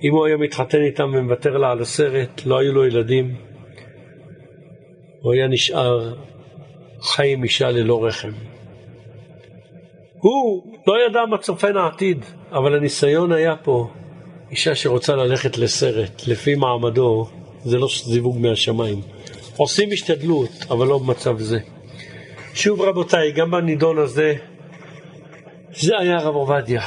[0.03, 3.35] אם הוא היה מתחתן איתם ומוותר לה על הסרט, לא היו לו ילדים,
[5.21, 6.13] הוא היה נשאר
[7.01, 8.31] חי עם אישה ללא רחם.
[10.13, 13.89] הוא לא ידע מה צופן העתיד, אבל הניסיון היה פה.
[14.51, 17.27] אישה שרוצה ללכת לסרט, לפי מעמדו,
[17.65, 19.01] זה לא זיווג מהשמיים.
[19.57, 21.59] עושים השתדלות, אבל לא במצב זה.
[22.53, 24.33] שוב רבותיי, גם בנידון הזה,
[25.75, 26.81] זה היה הרב עובדיה,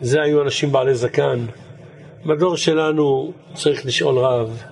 [0.00, 1.46] זה היו אנשים בעלי זקן.
[2.26, 4.62] בדור שלנו צריך לשאול רב,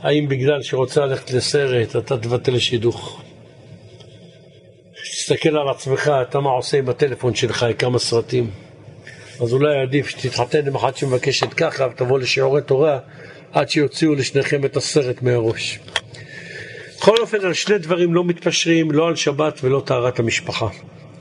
[0.00, 3.22] האם בגלל שרוצה ללכת לסרט אתה תבטל שידוך?
[5.02, 8.50] תסתכל על עצמך, אתה מה עושה עם הטלפון שלך, כמה סרטים.
[9.40, 12.98] אז אולי עדיף שתתחתן עם אחת שמבקשת ככה ותבוא לשיעורי תורה
[13.54, 15.78] עד שיוציאו לשניכם את הסרט מהראש.
[16.98, 20.68] בכל אופן, על שני דברים לא מתפשרים, לא על שבת ולא טהרת המשפחה.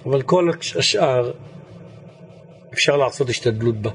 [0.06, 1.32] אבל כל השאר
[2.74, 3.92] אפשר לעשות השתדלות בה.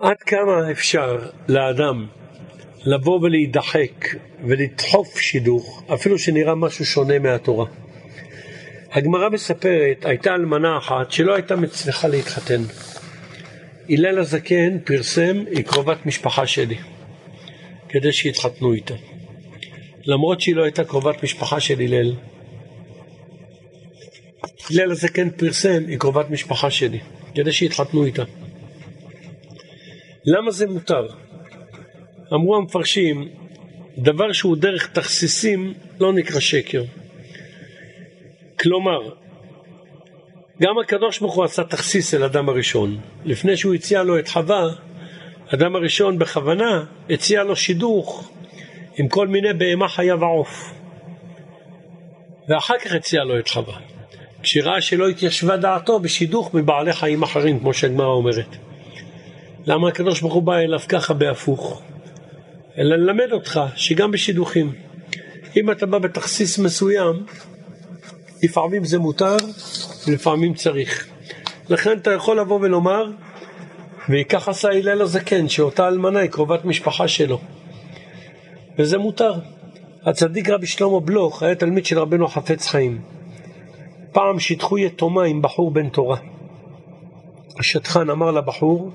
[0.00, 1.18] עד כמה אפשר
[1.48, 2.06] לאדם
[2.84, 4.14] לבוא ולהידחק
[4.44, 7.66] ולדחוף שידוך, אפילו שנראה משהו שונה מהתורה.
[8.92, 12.62] הגמרא מספרת, הייתה אלמנה אחת שלא הייתה מצליחה להתחתן.
[13.88, 16.76] הלל הזקן פרסם, היא קרובת משפחה שלי.
[17.88, 18.94] כדי שיתחתנו איתה.
[20.06, 22.12] למרות שהיא לא הייתה קרובת משפחה של הלל.
[24.70, 26.98] הלל הזה כן פרסם, היא קרובת משפחה שלי,
[27.34, 28.22] כדי שיתחתנו איתה.
[30.24, 31.06] למה זה מותר?
[32.34, 33.28] אמרו המפרשים,
[33.98, 36.84] דבר שהוא דרך תכסיסים לא נקרא שקר.
[38.60, 39.14] כלומר,
[40.62, 42.98] גם הקדוש ברוך הוא עשה תכסיס אל אדם הראשון.
[43.24, 44.66] לפני שהוא הציע לו את חווה,
[45.54, 48.30] אדם הראשון בכוונה הציע לו שידוך
[48.96, 50.72] עם כל מיני בהמה חיה ועוף.
[52.48, 53.74] ואחר כך הציע לו את חווה.
[54.42, 58.56] כשראה שלא התיישבה דעתו בשידוך מבעלי חיים אחרים, כמו שהגמרא אומרת.
[59.66, 61.82] למה הקדוש ברוך הוא בא אליו ככה בהפוך?
[62.78, 64.72] אלא ללמד אותך שגם בשידוכים,
[65.56, 67.26] אם אתה בא בתכסיס מסוים,
[68.42, 69.36] לפעמים זה מותר
[70.08, 71.06] ולפעמים צריך.
[71.68, 73.10] לכן אתה יכול לבוא ולומר,
[74.08, 77.40] וכך עשה הלל הזקן, שאותה אלמנה היא קרובת משפחה שלו.
[78.78, 79.32] וזה מותר.
[80.02, 83.00] הצדיק רבי שלמה בלוך היה תלמיד של רבנו חפץ חיים.
[84.12, 86.16] פעם שיתחו יתומה עם בחור בן תורה.
[87.58, 88.90] השטחן אמר לבחור,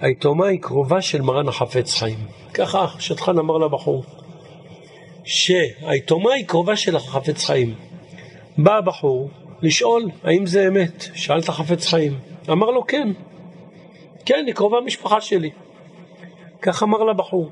[0.00, 2.18] היתומה היא קרובה של מרן החפץ חיים.
[2.54, 4.04] ככה השטחן אמר לבחור,
[5.24, 7.74] שהיתומה היא קרובה של החפץ חיים.
[8.58, 9.30] בא הבחור
[9.62, 12.18] לשאול האם זה אמת, שאל את החפץ חיים.
[12.50, 13.08] אמר לו כן,
[14.26, 15.50] כן, היא קרובה משפחה שלי.
[16.62, 17.50] כך אמר לבחור.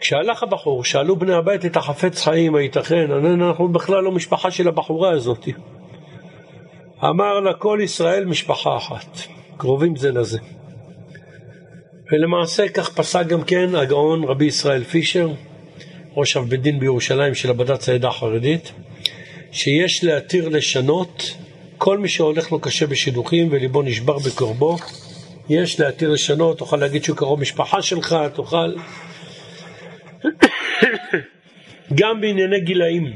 [0.00, 5.10] כשהלך הבחור, שאלו בני הבית את החפץ חיים, הייתכן, אנחנו בכלל לא משפחה של הבחורה
[5.10, 5.48] הזאת.
[7.04, 9.18] אמר לה, כל ישראל משפחה אחת,
[9.56, 10.38] קרובים זה לזה.
[12.12, 15.28] ולמעשה כך פסק גם כן הגאון רבי ישראל פישר,
[16.16, 18.72] ראש אב בית דין בירושלים של הבד"ץ העדה החרדית,
[19.52, 21.36] שיש להתיר לשנות
[21.78, 24.76] כל מי שהולך לו קשה בשידוכים וליבו נשבר בקרבו,
[25.48, 28.74] יש להתיר לשנות, תוכל להגיד שהוא קרוב משפחה שלך, תוכל...
[31.94, 33.12] גם בענייני גילאים,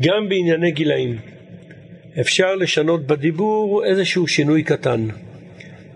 [0.00, 1.18] גם בענייני גילאים,
[2.20, 5.08] אפשר לשנות בדיבור איזשהו שינוי קטן.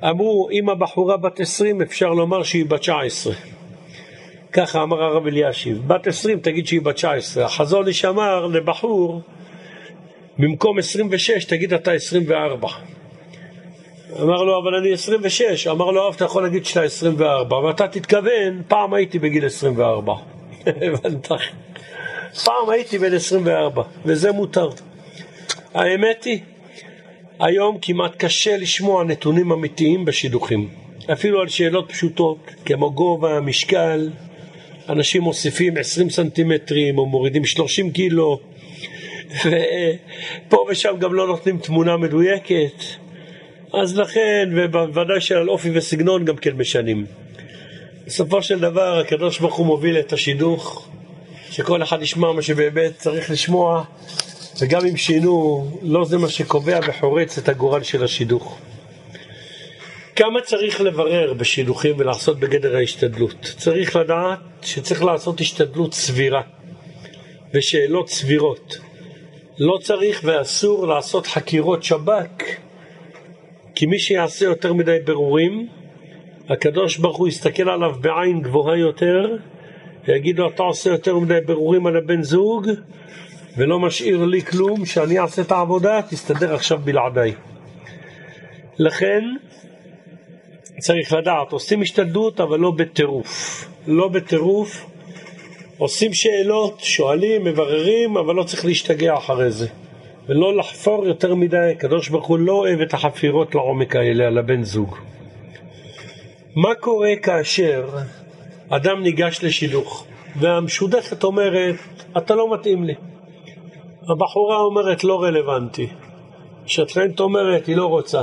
[0.05, 3.35] אמרו, אם הבחורה בת 20, אפשר לומר שהיא בת 19.
[4.55, 5.89] ככה אמר הרב אלישיב.
[5.89, 7.45] בת 20, תגיד שהיא בת 19.
[7.45, 9.21] החזון איש אמר לבחור,
[10.39, 12.69] במקום 26, תגיד אתה 24.
[14.21, 15.67] אמר לו, אבל אני 26.
[15.67, 20.15] אמר לו, אתה יכול להגיד שאתה 24, ואתה תתכוון, פעם הייתי בגיל 24.
[20.67, 21.29] הבנת?
[22.45, 24.71] פעם הייתי בן 24, וזה מותר.
[25.75, 26.39] האמת היא,
[27.41, 30.69] היום כמעט קשה לשמוע נתונים אמיתיים בשידוכים.
[31.13, 34.11] אפילו על שאלות פשוטות, כמו גובה, משקל,
[34.89, 38.39] אנשים מוסיפים 20 סנטימטרים או מורידים 30 קילו,
[39.31, 42.83] ופה ושם גם לא נותנים תמונה מדויקת.
[43.73, 47.07] אז לכן, ובוודאי שעל אופי וסגנון גם כן משנים.
[48.07, 50.89] בסופו של דבר, הקדוש ברוך הוא מוביל את השידוך,
[51.51, 53.85] שכל אחד ישמע מה שבאמת צריך לשמוע,
[54.61, 58.59] וגם אם שינו, לא זה מה שקובע וחורץ את הגורל של השידוך.
[60.17, 63.55] כמה צריך לברר בשידוכים ולעשות בגדר ההשתדלות?
[63.57, 66.43] צריך לדעת שצריך לעשות השתדלות סבירה
[67.55, 68.79] ושאלות סבירות.
[69.59, 72.45] לא צריך ואסור לעשות חקירות שב"כ,
[73.75, 75.69] כי מי שיעשה יותר מדי ברורים,
[76.49, 79.37] הקדוש ברוך הוא יסתכל עליו בעין גבוהה יותר,
[80.07, 82.69] ויגיד לו, אתה עושה יותר מדי ברורים על הבן זוג,
[83.57, 87.35] ולא משאיר לי כלום, שאני אעשה את העבודה, תסתדר עכשיו בלעדיי.
[88.79, 89.25] לכן,
[90.85, 93.65] צריך לדעת, עושים השתדלות, אבל לא בטירוף.
[93.87, 94.87] לא בטירוף,
[95.79, 99.69] עושים שאלות, שואלים, מבררים, אבל לא צריך להשתגע אחרי זה.
[100.29, 104.63] ולא לחפור יותר מדי, הקדוש ברוך הוא לא אוהב את החפירות לעומק האלה על הבן
[104.63, 104.97] זוג.
[106.57, 107.89] מה קורה כאשר
[108.69, 110.07] אדם ניגש לשידוך,
[110.37, 111.77] והמשודכת אומרת,
[112.17, 112.95] אתה לא מתאים לי.
[114.09, 115.89] הבחורה אומרת, לא רלוונטי.
[116.65, 118.23] השטרנט אומרת, היא לא רוצה.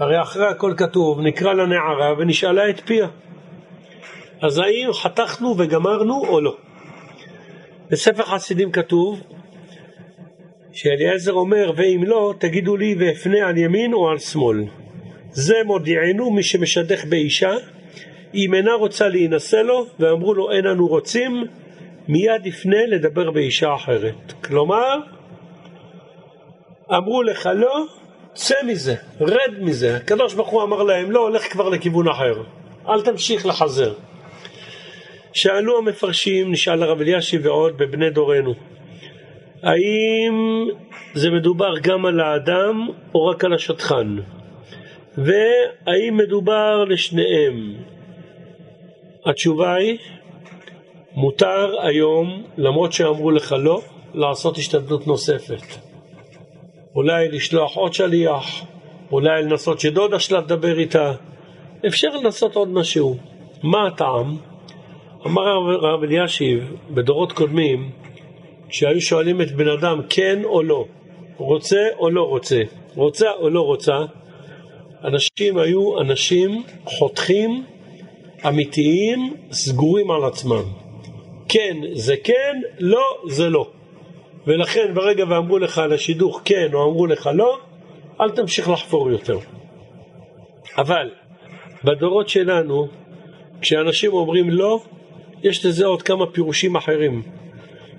[0.00, 3.08] הרי אחרי הכל כתוב, נקרא לנערה ונשאלה את פיה.
[4.42, 6.56] אז האם חתכנו וגמרנו או לא?
[7.90, 9.20] בספר חסידים כתוב
[10.72, 14.64] שאליעזר אומר, ואם לא, תגידו לי ואפנה על ימין או על שמאל.
[15.30, 17.52] זה מודיענו מי שמשדך באישה,
[18.34, 21.44] אם אינה רוצה להינשא לו, ואמרו לו אין אנו רוצים,
[22.08, 24.32] מיד יפנה לדבר באישה אחרת.
[24.44, 24.98] כלומר,
[26.90, 27.86] אמרו לך לא,
[28.34, 29.96] צא מזה, רד מזה.
[29.96, 32.42] הקדוש ברוך הוא אמר להם, לא, הולך כבר לכיוון אחר.
[32.88, 33.94] אל תמשיך לחזר.
[35.32, 38.54] שאלו המפרשים, נשאל הרב אלישיב ועוד בבני דורנו,
[39.62, 40.66] האם
[41.14, 44.16] זה מדובר גם על האדם או רק על השטחן?
[45.18, 47.74] והאם מדובר לשניהם?
[49.26, 49.98] התשובה היא,
[51.14, 53.80] מותר היום, למרות שאמרו לך לא,
[54.14, 55.89] לעשות השתדלות נוספת.
[56.94, 58.64] אולי לשלוח עוד שליח,
[59.12, 61.12] אולי לנסות שדודה שלה תדבר איתה.
[61.86, 63.16] אפשר לנסות עוד משהו.
[63.62, 64.36] מה הטעם?
[65.26, 67.90] אמר הרב אלישיב בדורות קודמים,
[68.68, 70.84] כשהיו שואלים את בן אדם כן או לא,
[71.36, 72.62] רוצה או לא רוצה,
[72.94, 73.98] רוצה או לא רוצה,
[75.04, 77.64] אנשים היו אנשים חותכים,
[78.48, 80.62] אמיתיים, סגורים על עצמם.
[81.48, 83.70] כן זה כן, לא זה לא.
[84.46, 87.58] ולכן ברגע ואמרו לך על השידוך כן או אמרו לך לא,
[88.20, 89.38] אל תמשיך לחפור יותר.
[90.78, 91.10] אבל
[91.84, 92.88] בדורות שלנו,
[93.60, 94.80] כשאנשים אומרים לא,
[95.42, 97.22] יש לזה עוד כמה פירושים אחרים.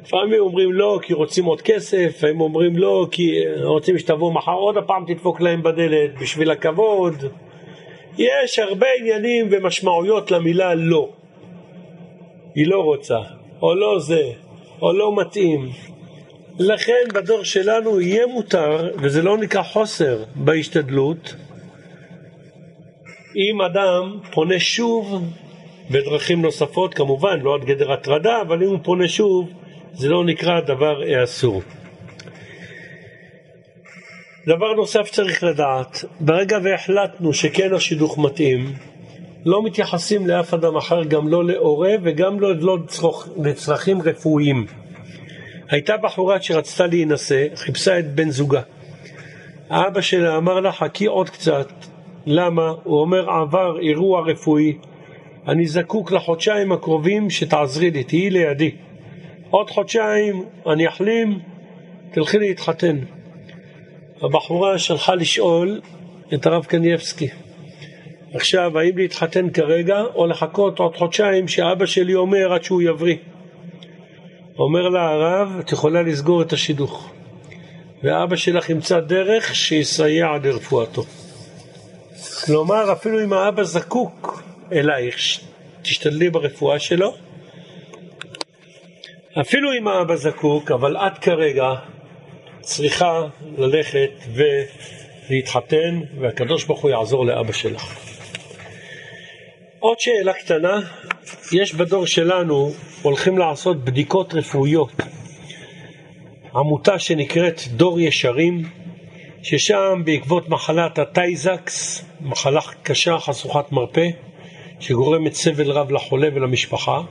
[0.03, 4.77] לפעמים אומרים לא כי רוצים עוד כסף, לפעמים אומרים לא כי רוצים שתבוא מחר עוד
[4.77, 7.15] הפעם תדפוק להם בדלת בשביל הכבוד.
[8.17, 11.09] יש הרבה עניינים ומשמעויות למילה לא.
[12.55, 13.19] היא לא רוצה,
[13.61, 14.31] או לא זה,
[14.81, 15.69] או לא מתאים.
[16.61, 21.35] לכן בדור שלנו יהיה מותר, וזה לא נקרא חוסר בהשתדלות,
[23.35, 25.23] אם אדם פונה שוב
[25.91, 29.49] בדרכים נוספות, כמובן לא עד גדר הטרדה, אבל אם הוא פונה שוב,
[29.93, 31.61] זה לא נקרא דבר אסור.
[34.47, 38.73] דבר נוסף צריך לדעת, ברגע והחלטנו שכן השידוך מתאים,
[39.45, 42.77] לא מתייחסים לאף אדם אחר, גם לא להורה וגם לא,
[43.43, 44.65] לצרכים רפואיים.
[45.71, 48.61] הייתה בחורה שרצתה להינשא, חיפשה את בן זוגה.
[49.69, 51.71] האבא שלה אמר לה, חכי עוד קצת.
[52.25, 52.73] למה?
[52.83, 54.77] הוא אומר, עבר אירוע רפואי,
[55.47, 58.71] אני זקוק לחודשיים הקרובים שתעזרי לי, תהיי לידי.
[59.49, 61.39] עוד חודשיים אני אחלים,
[62.11, 62.97] תלכי להתחתן.
[64.21, 65.81] הבחורה שלחה לשאול
[66.33, 67.27] את הרב קנייבסקי.
[68.33, 73.15] עכשיו, האם להתחתן כרגע או לחכות עוד חודשיים שאבא שלי אומר עד שהוא יבריא?
[74.59, 77.11] אומר לה הרב, את יכולה לסגור את השידוך.
[78.03, 81.03] ואבא שלך ימצא דרך שיסייע לרפואתו.
[82.45, 85.15] כלומר, אפילו אם האבא זקוק אלייך,
[85.81, 87.13] תשתדלי ברפואה שלו.
[89.41, 91.73] אפילו אם האבא זקוק, אבל את כרגע
[92.61, 93.21] צריכה
[93.57, 94.11] ללכת
[95.29, 97.95] ולהתחתן, והקדוש ברוך הוא יעזור לאבא שלך.
[99.79, 100.79] עוד שאלה קטנה,
[101.51, 102.71] יש בדור שלנו,
[103.01, 104.91] הולכים לעשות בדיקות רפואיות.
[106.55, 108.63] עמותה שנקראת דור ישרים,
[109.43, 114.07] ששם בעקבות מחלת הטייזקס, מחלה קשה חשוכת מרפא,
[114.79, 117.01] שגורמת סבל רב לחולה ולמשפחה,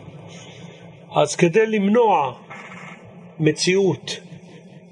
[1.17, 2.33] אז כדי למנוע
[3.39, 4.21] מציאות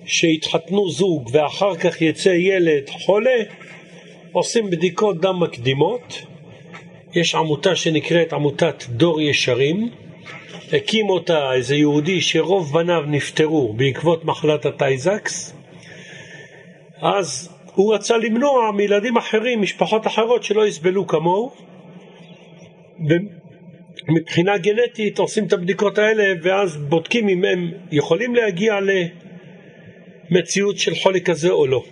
[0.04, 3.40] שהתחתנו זוג ואחר כך יצא ילד חולה,
[4.32, 6.22] עושים בדיקות דם מקדימות.
[7.14, 9.88] יש עמותה שנקראת עמותת דור ישרים,
[10.72, 15.54] הקים אותה איזה יהודי שרוב בניו נפטרו בעקבות מחלת הטייזקס,
[17.00, 21.50] אז הוא רצה למנוע מילדים אחרים, משפחות אחרות שלא יסבלו כמוהו.
[24.08, 28.74] מבחינה גנטית עושים את הבדיקות האלה ואז בודקים אם הם יכולים להגיע
[30.30, 31.84] למציאות של חולי כזה או לא.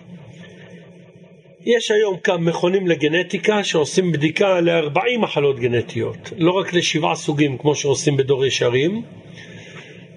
[1.67, 7.75] יש היום כמה מכונים לגנטיקה שעושים בדיקה ל-40 מחלות גנטיות, לא רק לשבעה סוגים כמו
[7.75, 9.03] שעושים בדור ישרים.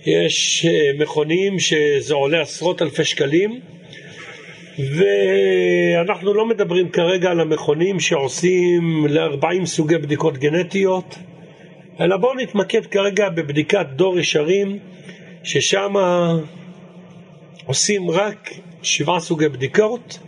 [0.05, 3.59] יש אה, מכונים שזה עולה עשרות אלפי שקלים.
[4.79, 11.15] ואנחנו לא מדברים כרגע על המכונים שעושים ל-40 סוגי בדיקות גנטיות,
[11.99, 14.79] אלא בואו נתמקד כרגע בבדיקת דור ישרים,
[15.43, 15.93] ששם
[17.65, 18.49] עושים רק
[18.81, 20.19] שבעה סוגי בדיקות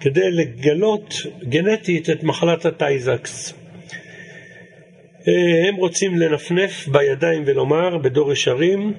[0.00, 1.14] כדי לגלות
[1.44, 3.54] גנטית את מחלת הטיי-זקס.
[5.28, 8.92] אה, הם רוצים לנפנף בידיים ולומר בדור ישרים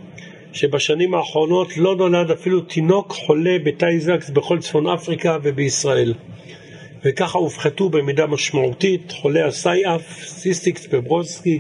[0.54, 6.14] שבשנים האחרונות לא נולד אפילו תינוק חולה בטיי-זקס בכל צפון אפריקה ובישראל.
[7.06, 11.60] וככה הופחתו במידה משמעותית חולי ה CF, cystic fibrosis,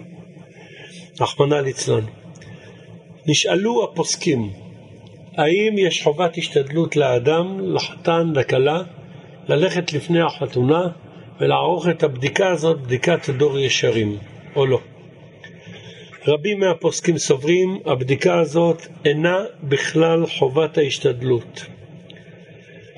[1.21, 2.03] רחמנא ליצלן.
[3.25, 4.49] נשאלו הפוסקים,
[5.37, 8.83] האם יש חובת השתדלות לאדם, לחתן, לכלה,
[9.49, 10.87] ללכת לפני החתונה
[11.39, 14.17] ולערוך את הבדיקה הזאת, בדיקת דור ישרים,
[14.55, 14.79] או לא?
[16.27, 21.65] רבים מהפוסקים סוברים, הבדיקה הזאת אינה בכלל חובת ההשתדלות.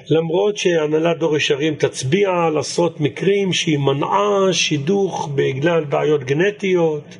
[0.09, 7.17] למרות שהנהלת דור ישרים תצביע על עשרות מקרים שהיא מנעה שידוך בגלל בעיות גנטיות,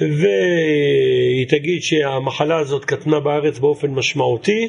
[0.00, 4.68] והיא תגיד שהמחלה הזאת קטנה בארץ באופן משמעותי.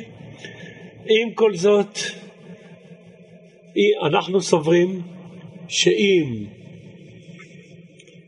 [1.06, 2.00] עם כל זאת,
[4.06, 5.02] אנחנו סוברים
[5.68, 6.46] שאם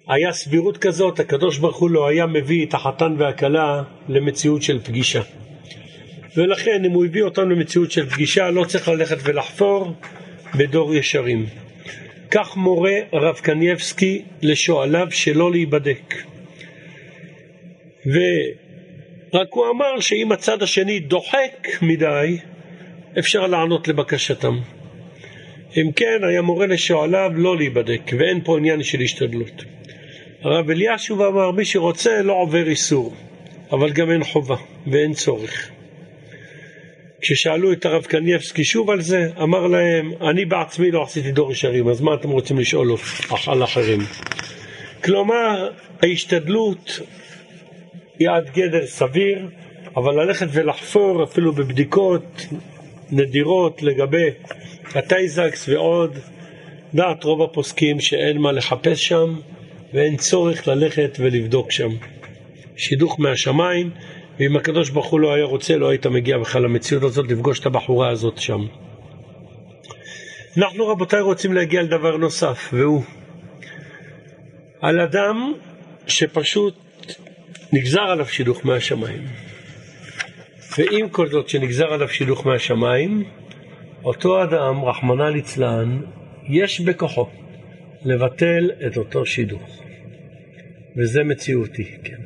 [0.08, 5.22] היה סבירות כזאת, הקדוש ברוך הוא לא היה מביא את החתן והכלה למציאות של פגישה.
[6.38, 9.94] ולכן אם הוא הביא אותנו למציאות של פגישה, לא צריך ללכת ולחפור
[10.56, 11.46] בדור ישרים.
[12.32, 16.16] כך מורה הרב קנייבסקי לשואליו שלא להיבדק.
[18.06, 22.38] ורק הוא אמר שאם הצד השני דוחק מדי,
[23.20, 24.60] אפשר לענות לבקשתם.
[25.78, 29.64] אם כן, היה מורה לשואליו לא להיבדק, ואין פה עניין של השתדלות.
[30.42, 33.14] הרב אלישוב אמר, מי שרוצה לא עובר איסור,
[33.72, 34.56] אבל גם אין חובה
[34.88, 35.70] ואין צורך.
[37.22, 41.88] כששאלו את הרב קנייבסקי שוב על זה, אמר להם, אני בעצמי לא עשיתי דור ישרים,
[41.88, 42.96] אז מה אתם רוצים לשאול
[43.48, 44.00] על אחרים?
[45.04, 45.70] כלומר,
[46.04, 47.00] ההשתדלות
[48.20, 49.48] היא עד גדר סביר,
[49.96, 52.48] אבל ללכת ולחפור אפילו בבדיקות
[53.12, 54.30] נדירות לגבי
[54.96, 56.18] הטייזקס ועוד,
[56.94, 59.36] דעת רוב הפוסקים שאין מה לחפש שם,
[59.94, 61.90] ואין צורך ללכת ולבדוק שם.
[62.76, 63.90] שידוך מהשמיים,
[64.40, 67.66] ואם הקדוש ברוך הוא לא היה רוצה, לא היית מגיע בכלל למציאות הזאת לפגוש את
[67.66, 68.66] הבחורה הזאת שם.
[70.58, 73.04] אנחנו רבותיי רוצים להגיע לדבר נוסף, והוא
[74.82, 75.54] על אדם
[76.08, 76.76] שפשוט
[77.74, 79.24] נגזר עליו שידוך מהשמיים.
[80.78, 83.24] ועם כל זאת שנגזר עליו שידוך מהשמיים,
[84.04, 86.02] אותו אדם, רחמנא ליצלן,
[86.50, 87.28] יש בכוחו
[88.06, 89.82] לבטל את אותו שידוך.
[90.98, 92.18] וזה מציאותי, כן.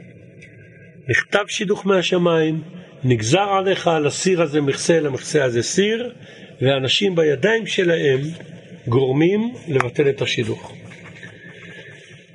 [1.10, 2.62] נכתב שידוך מהשמיים,
[3.04, 6.14] נגזר עליך על הסיר הזה מכסה, למכסה הזה סיר,
[6.62, 8.20] ואנשים בידיים שלהם
[8.88, 10.74] גורמים לבטל את השידוך.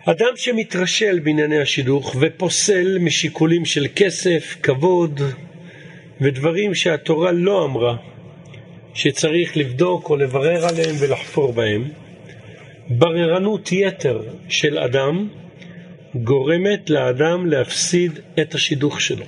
[0.05, 5.21] אדם שמתרשל בענייני השידוך ופוסל משיקולים של כסף, כבוד
[6.21, 7.97] ודברים שהתורה לא אמרה
[8.95, 11.85] שצריך לבדוק או לברר עליהם ולחפור בהם,
[12.89, 15.29] בררנות יתר של אדם
[16.15, 19.25] גורמת לאדם להפסיד את השידוך שלו,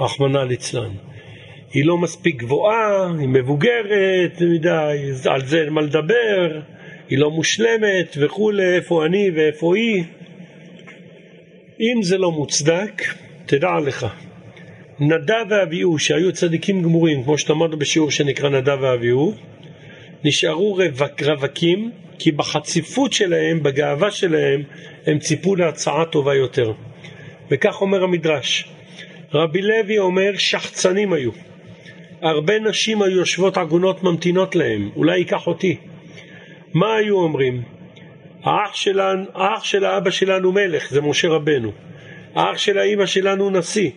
[0.00, 0.90] רחמנא ליצלן.
[1.72, 6.60] היא לא מספיק גבוהה, היא מבוגרת מדי, על זה אין מה לדבר,
[7.08, 10.04] היא לא מושלמת וכולי, איפה אני ואיפה היא.
[11.80, 13.02] אם זה לא מוצדק,
[13.46, 14.06] תדע לך,
[15.00, 19.34] נדב ואביהו שהיו צדיקים גמורים, כמו שלמדנו בשיעור שנקרא נדב ואביהו,
[20.24, 24.62] נשארו רווק, רווקים, כי בחציפות שלהם, בגאווה שלהם,
[25.06, 26.72] הם ציפו להצעה טובה יותר.
[27.50, 28.68] וכך אומר המדרש.
[29.34, 31.30] רבי לוי אומר שחצנים היו.
[32.22, 35.76] הרבה נשים היו יושבות עגונות ממתינות להם, אולי ייקח אותי.
[36.74, 37.62] מה היו אומרים?
[38.42, 41.72] האח, שלנו, האח של האבא שלנו מלך, זה משה רבנו.
[42.34, 43.90] האח של האימא שלנו נשיא.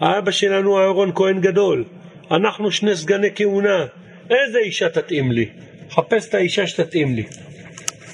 [0.00, 1.84] האבא שלנו אהרון כהן גדול.
[2.30, 3.86] אנחנו שני סגני כהונה.
[4.30, 5.48] איזה אישה תתאים לי?
[5.90, 7.24] חפש את האישה שתתאים לי.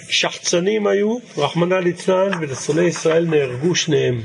[0.09, 4.21] שחצנים היו, רחמנא ליצלן, ולשונאי ישראל נהרגו שניהם.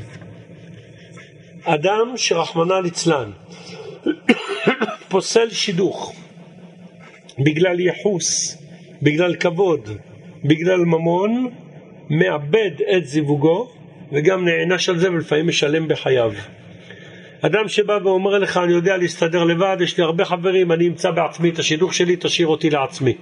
[1.64, 3.32] אדם שרחמנא ליצלן
[5.10, 6.16] פוסל שידוך
[7.40, 8.58] בגלל יחוס,
[9.02, 9.90] בגלל כבוד,
[10.44, 11.50] בגלל ממון,
[12.10, 13.72] מאבד את זיווגו
[14.12, 16.34] וגם נענש על זה ולפעמים משלם בחייו.
[17.42, 21.50] אדם שבא ואומר לך אני יודע להסתדר לבד, יש לי הרבה חברים, אני אמצא בעצמי
[21.50, 23.14] את השידוך שלי, תשאיר אותי לעצמי.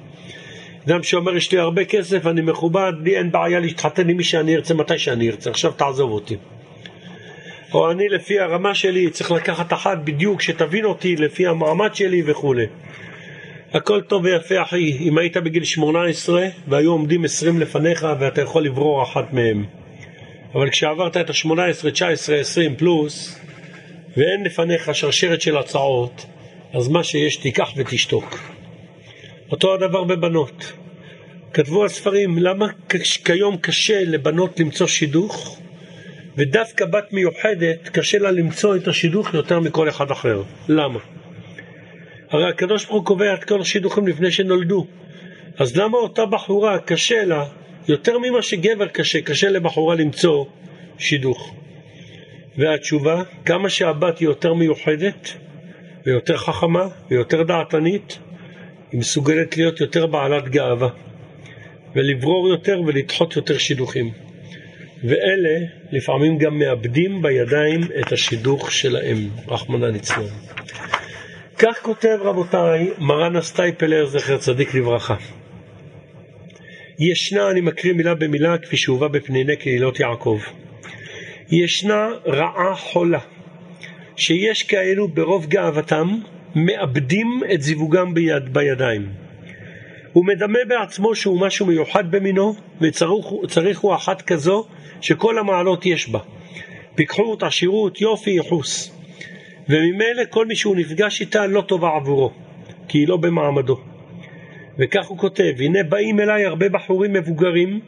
[0.88, 4.56] אדם שאומר יש לי הרבה כסף, אני מכובד, לי אין בעיה להתחתן עם מי שאני
[4.56, 6.36] ארצה, מתי שאני ארצה, עכשיו תעזוב אותי.
[7.74, 12.66] או אני לפי הרמה שלי צריך לקחת אחת בדיוק שתבין אותי לפי המעמד שלי וכולי.
[13.74, 19.04] הכל טוב ויפה אחי, אם היית בגיל 18 והיו עומדים 20 לפניך ואתה יכול לברור
[19.04, 19.66] אחת מהם.
[20.54, 23.40] אבל כשעברת את ה-18, 19, 20 פלוס
[24.18, 26.26] ואין לפניך שרשרת של הצעות,
[26.74, 28.40] אז מה שיש תיקח ותשתוק.
[29.52, 30.74] אותו הדבר בבנות.
[31.54, 32.68] כתבו הספרים, למה
[33.26, 35.60] כיום קשה לבנות למצוא שידוך?
[36.38, 40.44] ודווקא בת מיוחדת קשה לה למצוא את השידוך יותר מכל אחד אחר.
[40.68, 41.00] למה?
[42.30, 44.88] הרי הקדוש ברוך הוא קובע את כל השידוכים לפני שנולדו.
[45.58, 47.46] אז למה אותה בחורה קשה לה,
[47.88, 50.46] יותר ממה שגבר קשה, קשה לבחורה למצוא
[50.98, 51.54] שידוך?
[52.58, 55.34] והתשובה, כמה שהבת היא יותר מיוחדת,
[56.06, 58.20] ויותר חכמה, ויותר דעתנית,
[58.92, 60.90] היא מסוגלת להיות יותר בעלת גאווה,
[61.96, 64.12] ולברור יותר ולדחות יותר שידוכים.
[65.04, 69.18] ואלה לפעמים גם מאבדים בידיים את השידוך שלהם,
[69.48, 70.24] רחמנא ליצלן.
[71.58, 75.16] כך כותב רבותיי מרן הסטייפלר זכר צדיק לברכה.
[77.00, 80.40] ישנה, אני מקריא מילה במילה כפי שהובא בפניני קהילות יעקב.
[81.52, 83.20] ישנה רעה חולה,
[84.16, 86.20] שיש כאלו ברוב גאוותם
[86.56, 89.10] מאבדים את זיווגם ביד, בידיים.
[90.14, 94.66] הוא מדמה בעצמו שהוא משהו מיוחד במינו, וצריך הוא אחת כזו
[95.02, 96.20] שכל המעלות יש בה.
[96.96, 98.98] פיקחות, עשירות, יופי, ייחוס.
[99.70, 102.32] וממילא כל מי שהוא נפגש איתה לא טובה עבורו,
[102.88, 103.78] כי היא לא במעמדו.
[104.80, 107.80] וכך הוא כותב, הנה באים אליי הרבה בחורים מבוגרים,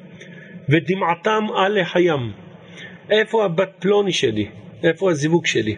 [0.70, 2.32] ודמעתם על לחיים.
[3.12, 4.48] איפה הבת פלוני שלי?
[4.84, 5.76] איפה הזיווג שלי?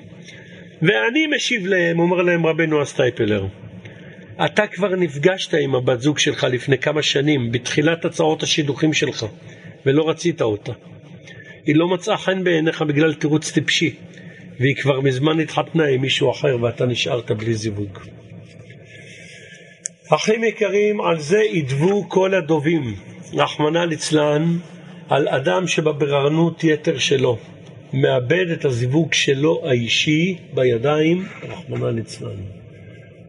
[0.81, 3.45] ואני משיב להם, אומר להם רבנו הסטייפלר,
[4.45, 9.25] אתה כבר נפגשת עם הבת זוג שלך לפני כמה שנים, בתחילת הצעות השידוכים שלך,
[9.85, 10.71] ולא רצית אותה.
[11.65, 13.95] היא לא מצאה חן בעיניך בגלל תירוץ טיפשי,
[14.59, 17.99] והיא כבר מזמן התחתנה עם מישהו אחר ואתה נשארת בלי זיווג.
[20.09, 22.95] אחים יקרים, על זה ידבו כל הדובים,
[23.33, 24.57] רחמנא ליצלן,
[25.11, 27.37] על אדם שבבררנות יתר שלו,
[27.93, 32.41] מאבד את הזיווג שלו האישי בידיים, רחמנא ליצלן.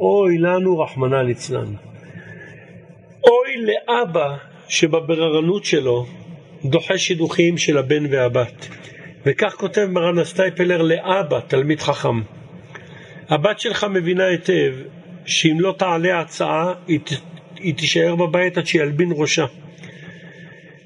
[0.01, 1.75] אוי לנו, רחמנא ליצלן.
[3.25, 4.37] אוי לאבא
[4.69, 6.07] שבבררנות שלו
[6.65, 8.69] דוחה שידוכים של הבן והבת.
[9.27, 12.21] וכך כותב מרן הסטייפלר לאבא, תלמיד חכם.
[13.29, 14.75] הבת שלך מבינה היטב
[15.25, 19.47] שאם לא תעלה הצעה, היא, תישאר בבית עד שילבין ראשה.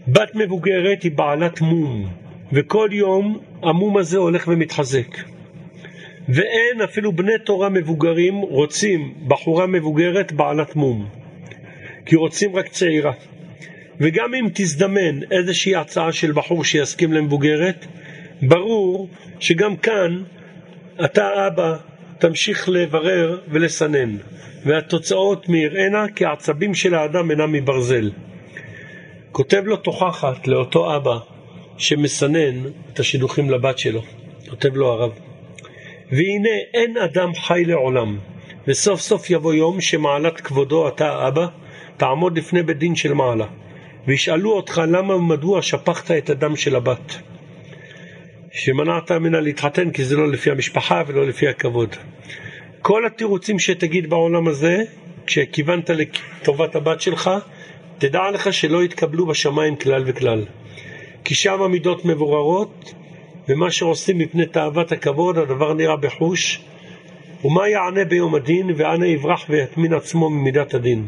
[0.09, 2.09] בת מבוגרת היא בעלת מום,
[2.53, 5.17] וכל יום המום הזה הולך ומתחזק.
[6.29, 11.09] ואין אפילו בני תורה מבוגרים רוצים בחורה מבוגרת בעלת מום,
[12.07, 13.13] כי רוצים רק צעירה.
[14.01, 17.87] וגם אם תזדמן איזושהי הצעה של בחור שיסכים למבוגרת,
[18.43, 19.09] ברור
[19.41, 20.23] שגם כאן
[21.05, 21.77] אתה אבא
[22.19, 24.17] תמשיך לברר ולסנן,
[24.65, 28.11] והתוצאות מיראנה כי העצבים של האדם אינם מברזל.
[29.37, 31.19] כותב לו תוכחת לאותו אבא
[31.79, 34.03] שמסנן את השידוכים לבת שלו,
[34.51, 35.13] כותב לו הרב.
[36.11, 38.19] והנה אין אדם חי לעולם,
[38.69, 41.47] וסוף סוף יבוא יום שמעלת כבודו אתה אבא,
[41.97, 43.47] תעמוד לפני בית דין של מעלה.
[44.07, 47.17] וישאלו אותך למה ומדוע שפכת את הדם של הבת.
[48.53, 51.97] שמנעת ממנה להתחתן כי זה לא לפי המשפחה ולא לפי הכבוד.
[52.83, 54.83] כל התירוצים שתגיד בעולם הזה,
[55.27, 57.31] כשכיוונת לטובת הבת שלך,
[57.99, 60.45] תדע לך שלא יתקבלו בשמיים כלל וכלל.
[61.25, 62.95] כי שם המידות מבוררות,
[63.49, 66.61] ומה שעושים מפני תאוות הכבוד, הדבר נראה בחוש.
[67.45, 71.07] ומה יענה ביום הדין, ואנה יברח ויטמין עצמו ממידת הדין.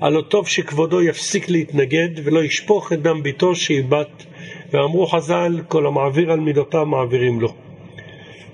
[0.00, 4.24] הלא טוב שכבודו יפסיק להתנגד, ולא ישפוך את דם ביתו שיבת,
[4.72, 7.54] ואמרו חז"ל, כל המעביר על מידותיו מעבירים לו.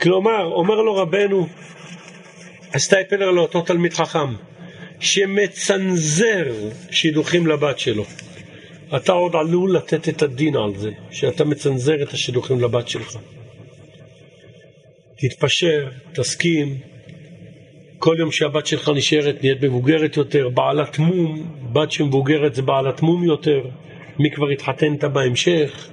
[0.00, 1.46] כלומר, אומר לו רבנו,
[2.74, 4.34] הסטייפלר לאותו תלמיד חכם,
[5.04, 6.52] שמצנזר
[6.90, 8.04] שידוכים לבת שלו.
[8.96, 13.18] אתה עוד עלול לתת את הדין על זה, שאתה מצנזר את השידוכים לבת שלך.
[15.16, 16.78] תתפשר, תסכים,
[17.98, 23.24] כל יום שהבת שלך נשארת נהיית מבוגרת יותר, בעלת מום, בת שמבוגרת זה בעלת מום
[23.24, 23.60] יותר,
[24.18, 25.88] מי כבר התחתנת בהמשך,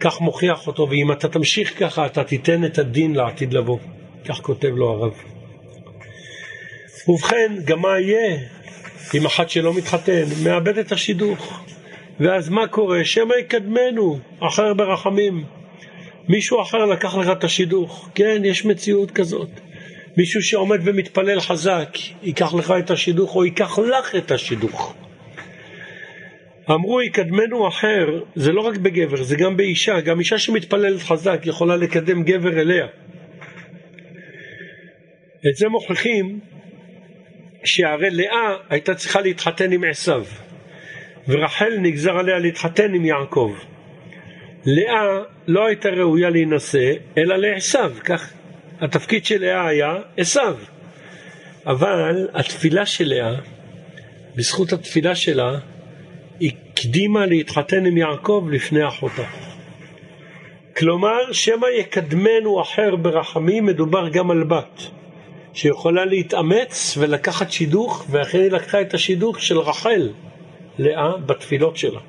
[0.00, 3.78] כך מוכיח אותו, ואם אתה תמשיך ככה אתה תיתן את הדין לעתיד לבוא,
[4.24, 5.31] כך כותב לו הרב.
[7.08, 8.38] ובכן, גם מה יהיה
[9.14, 11.64] אם אחת שלא מתחתן, מאבד את השידוך.
[12.20, 13.04] ואז מה קורה?
[13.04, 15.44] שמא יקדמנו, אחר ברחמים.
[16.28, 18.10] מישהו אחר לקח לך את השידוך.
[18.14, 19.48] כן, יש מציאות כזאת.
[20.16, 21.88] מישהו שעומד ומתפלל חזק,
[22.22, 24.94] ייקח לך את השידוך או ייקח לך את השידוך.
[26.70, 31.76] אמרו יקדמנו אחר, זה לא רק בגבר, זה גם באישה, גם אישה שמתפללת חזק יכולה
[31.76, 32.86] לקדם גבר אליה.
[35.48, 36.40] את זה מוכיחים
[37.64, 40.24] שהרי לאה הייתה צריכה להתחתן עם עשיו,
[41.28, 43.54] ורחל נגזר עליה להתחתן עם יעקב.
[44.64, 48.32] לאה לא הייתה ראויה להינשא, אלא לעשיו, כך
[48.80, 50.56] התפקיד של לאה היה עשיו.
[51.66, 53.34] אבל התפילה של לאה,
[54.36, 55.58] בזכות התפילה שלה,
[56.42, 59.24] הקדימה להתחתן עם יעקב לפני אחותה.
[60.76, 64.82] כלומר, שמא יקדמנו אחר ברחמים, מדובר גם על בת.
[65.54, 70.08] שיכולה להתאמץ ולקחת שידוך, ואכן היא לקחה את השידוך של רחל,
[70.78, 72.00] לאה, בתפילות שלה.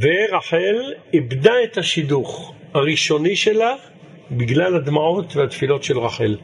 [0.00, 3.74] ורחל איבדה את השידוך הראשוני שלה
[4.30, 6.36] בגלל הדמעות והתפילות של רחל.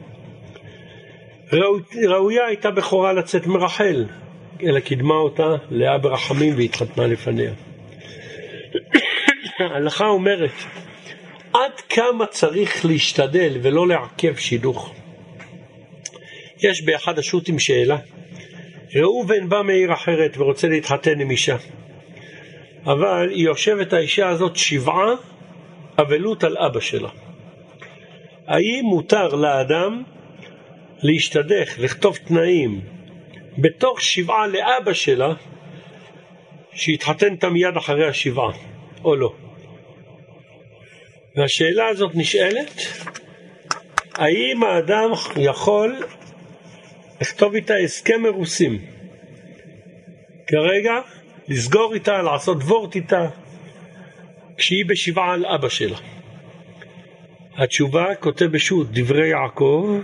[2.07, 4.05] ראויה הייתה בכורה לצאת מרחל,
[4.63, 7.51] אלא קידמה אותה לאה ברחמים והתחתנה לפניה.
[9.59, 10.51] ההלכה אומרת
[11.53, 14.93] עד כמה צריך להשתדל ולא לעכב שידוך.
[16.57, 17.97] יש באחד השו"תים שאלה,
[18.95, 21.57] ראובן בא מעיר אחרת ורוצה להתחתן עם אישה,
[22.85, 25.13] אבל היא יושבת האישה הזאת שבעה
[26.01, 27.09] אבלות על אבא שלה.
[28.47, 30.03] האם מותר לאדם
[31.01, 32.81] להשתדך, לכתוב תנאים
[33.57, 35.33] בתוך שבעה לאבא שלה,
[36.73, 38.51] שיתחתן איתה מיד אחרי השבעה,
[39.03, 39.33] או לא?
[41.39, 42.81] והשאלה הזאת נשאלת,
[44.13, 46.03] האם האדם יכול
[47.21, 48.81] לכתוב איתה הסכם מרוסים?
[50.47, 50.93] כרגע,
[51.47, 53.27] לסגור איתה, לעשות וורט איתה,
[54.57, 55.97] כשהיא בשבעה על אבא שלה.
[57.57, 59.99] התשובה, כותב בשו"ת, דברי יעקב,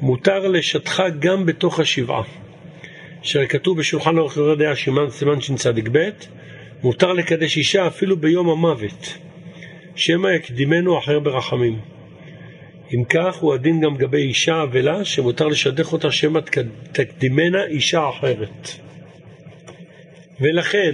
[0.00, 2.22] מותר לשטחה גם בתוך השבעה.
[3.22, 6.08] אשר כתוב בשולחן אורך יורד היה סימן סימן שצ"ב,
[6.82, 9.31] מותר לקדש אישה אפילו ביום המוות.
[9.94, 11.78] שמא יקדימנו אחר ברחמים.
[12.94, 16.40] אם כך, הוא הדין גם לגבי אישה אבלה, שמותר לשדך אותה שמא
[16.92, 18.68] תקדימנה אישה אחרת.
[20.40, 20.92] ולכן,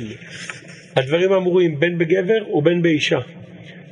[0.97, 3.19] הדברים אמורים בין בגבר ובין באישה.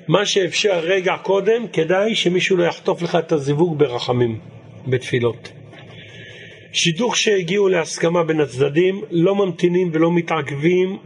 [0.08, 4.38] מה שאפשר רגע קודם, כדאי שמישהו לא יחטוף לך את הזיווג ברחמים,
[4.86, 5.52] בתפילות.
[6.72, 10.98] שידוך שהגיעו להסכמה בין הצדדים, לא ממתינים ולא מתעכבים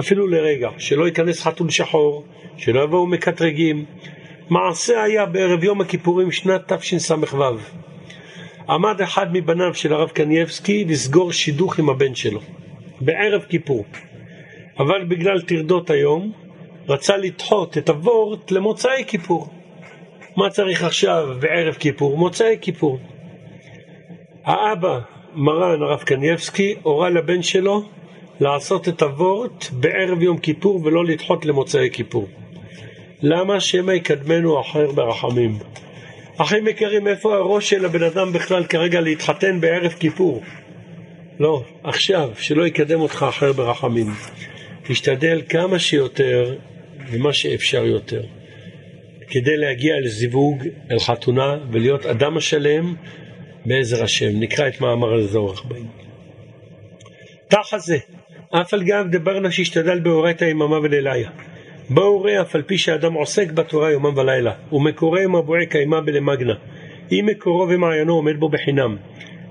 [0.00, 2.24] אפילו לרגע, שלא ייכנס חתול שחור,
[2.56, 3.84] שלא יבואו מקטרגים.
[4.50, 7.44] מעשה היה בערב יום הכיפורים שנת תשס"ו.
[8.68, 12.40] עמד אחד מבניו של הרב קנייבסקי לסגור שידוך עם הבן שלו,
[13.00, 13.84] בערב כיפור.
[14.78, 16.32] אבל בגלל טרדות היום,
[16.88, 19.48] רצה לדחות את הוורט למוצאי כיפור.
[20.36, 22.18] מה צריך עכשיו בערב כיפור?
[22.18, 22.98] מוצאי כיפור.
[24.44, 24.98] האבא,
[25.34, 27.82] מרן הרב קנייבסקי, הורה לבן שלו
[28.40, 32.28] לעשות את הוורט בערב יום כיפור ולא לדחות למוצאי כיפור.
[33.22, 35.58] למה שמא יקדמנו אחר ברחמים?
[36.36, 40.42] אחים יקרים, איפה הראש של הבן אדם בכלל כרגע להתחתן בערב כיפור?
[41.38, 44.06] לא, עכשיו, שלא יקדם אותך אחר ברחמים.
[44.86, 46.54] תשתדל כמה שיותר
[47.10, 48.22] ומה שאפשר יותר,
[49.28, 52.94] כדי להגיע לזיווג, אל חתונה, ולהיות אדם השלם
[53.66, 54.40] בעזר השם.
[54.40, 55.86] נקרא את מאמר הזורך בהם.
[57.48, 57.98] תחת זה,
[58.50, 61.30] אף על גב דברנה שהשתדל באורייתא יממה וליליה.
[61.90, 66.54] בואו ראה אף על פי שאדם עוסק בתורה יומם ולילה, ומקורא עם הבועה קיימה בלמגנה.
[67.12, 68.96] אם מקורו ומעיינו עומד בו בחינם,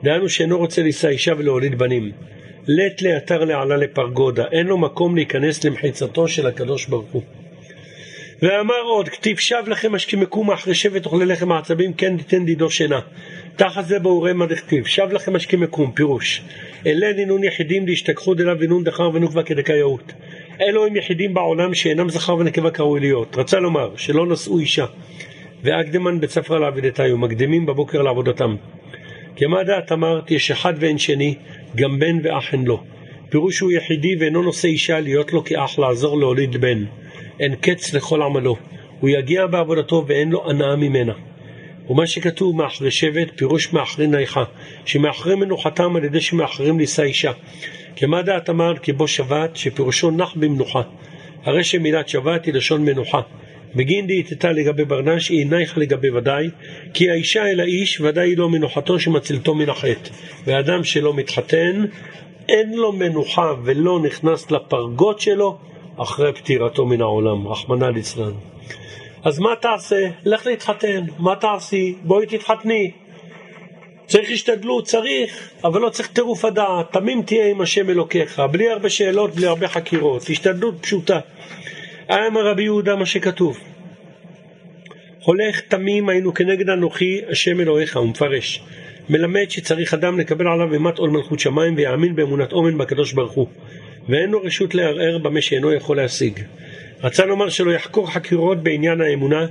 [0.03, 2.11] דהיינו שאינו רוצה לישא אישה ולהוליד בנים.
[2.67, 7.21] לית לאתר לעלה לפרגודה, אין לו מקום להיכנס למחיצתו של הקדוש ברוך הוא.
[8.41, 12.99] ואמר עוד, כתיב שב לכם השכימקום אחרי שבט אוכלי לחם העצבים, כן תיתן דידו שינה.
[13.55, 16.41] תחת זה באורי מה דכתיב, שב לכם השכימקום, פירוש.
[16.85, 20.13] אלה נינון יחידים להשתכחו דלה ונון דחר ונוקבה כדקאיות.
[20.61, 23.37] אלו הם יחידים בעולם שאינם זכר ונקבה כראוי להיות.
[23.37, 24.85] רצה לומר, שלא נשאו אישה.
[25.63, 28.55] ואקדמן בצפרא לעבודתיו, מקדימים בבוקר לעבודתם.
[29.35, 31.35] כמה דעת אמרת, יש אחד ואין שני,
[31.75, 32.83] גם בן ואח אין לו.
[33.29, 36.85] פירוש הוא יחידי ואינו נושא אישה להיות לו כאח לעזור להוליד בן.
[37.39, 38.55] אין קץ לכל עמלו.
[38.99, 41.13] הוא יגיע בעבודתו ואין לו הנאה ממנה.
[41.89, 44.43] ומה שכתוב מאחרי שבט, פירוש מאחרי נייחה,
[44.85, 47.31] שמאחרי מנוחתם על ידי שמאחרים לישא אישה.
[47.95, 50.81] כמה דעת אמרת כי בו שבת, שפירושו נח במנוחה.
[51.43, 53.21] הרי שמילת שבת היא לשון מנוחה.
[53.75, 56.49] בגין דהיתתה לגבי ברנש, היא נייך לגבי ודאי,
[56.93, 60.09] כי האישה אל האיש ודאי היא לא מנוחתו שמצילתו מן החטא.
[60.45, 61.85] ואדם שלא מתחתן,
[62.49, 65.57] אין לו מנוחה ולא נכנס לפרגות שלו
[65.97, 68.31] אחרי פטירתו מן העולם, רחמנא ליצלן.
[69.23, 70.09] אז מה תעשה?
[70.25, 71.03] לך להתחתן.
[71.19, 71.95] מה תעשי?
[72.03, 72.91] בואי תתחתני.
[74.07, 76.91] צריך השתדלות, צריך, אבל לא צריך טירוף הדעת.
[76.91, 80.29] תמים תהיה עם השם אלוקיך, בלי הרבה שאלות, בלי הרבה חקירות.
[80.29, 81.19] השתדלות פשוטה.
[82.11, 83.59] אמר רבי יהודה מה שכתוב.
[85.23, 88.63] הולך תמים היינו כנגד אנוכי השם אלוהיך, הוא מפרש.
[89.09, 93.47] מלמד שצריך אדם לקבל עליו אימת עול מלכות שמיים ויאמין באמונת אומן בקדוש ברוך הוא.
[94.09, 96.39] ואין לו רשות לערער במה שאינו יכול להשיג.
[97.03, 99.45] רצה לומר שלא יחקור חקירות בעניין האמונה,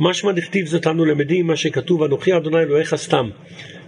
[0.00, 3.30] משמע דכתיב זאת אנו למדים מה שכתוב אנוכי אדוני אלוהיך סתם,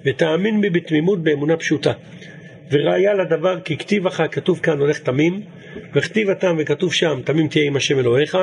[0.06, 1.92] ותאמין בי בתמימות באמונה פשוטה.
[2.70, 5.40] וראיה לדבר כי כתיב לך כתוב כאן הולך תמים,
[5.94, 8.38] וכתיב התם וכתוב שם תמים תהיה עם השם אלוהיך,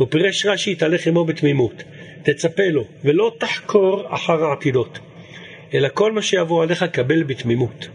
[0.00, 1.82] ופירש רש"י תהלך עמו בתמימות,
[2.22, 4.98] תצפה לו, ולא תחקור אחר העתידות,
[5.74, 7.88] אלא כל מה שיבוא עליך קבל בתמימות,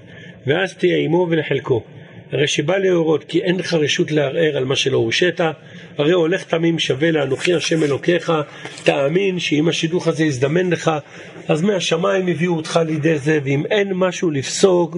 [0.47, 1.83] ואז תהיה עמו ולחלקו.
[2.31, 5.39] הרי שבא להורות כי אין לך רשות לערער על מה שלא הורשית,
[5.97, 8.31] הרי הולך תמים שווה לאנוכי השם אלוקיך,
[8.83, 10.91] תאמין שאם השידוך הזה יזדמן לך,
[11.47, 14.97] אז מהשמיים הביאו אותך לידי זה, ואם אין משהו לפסוק,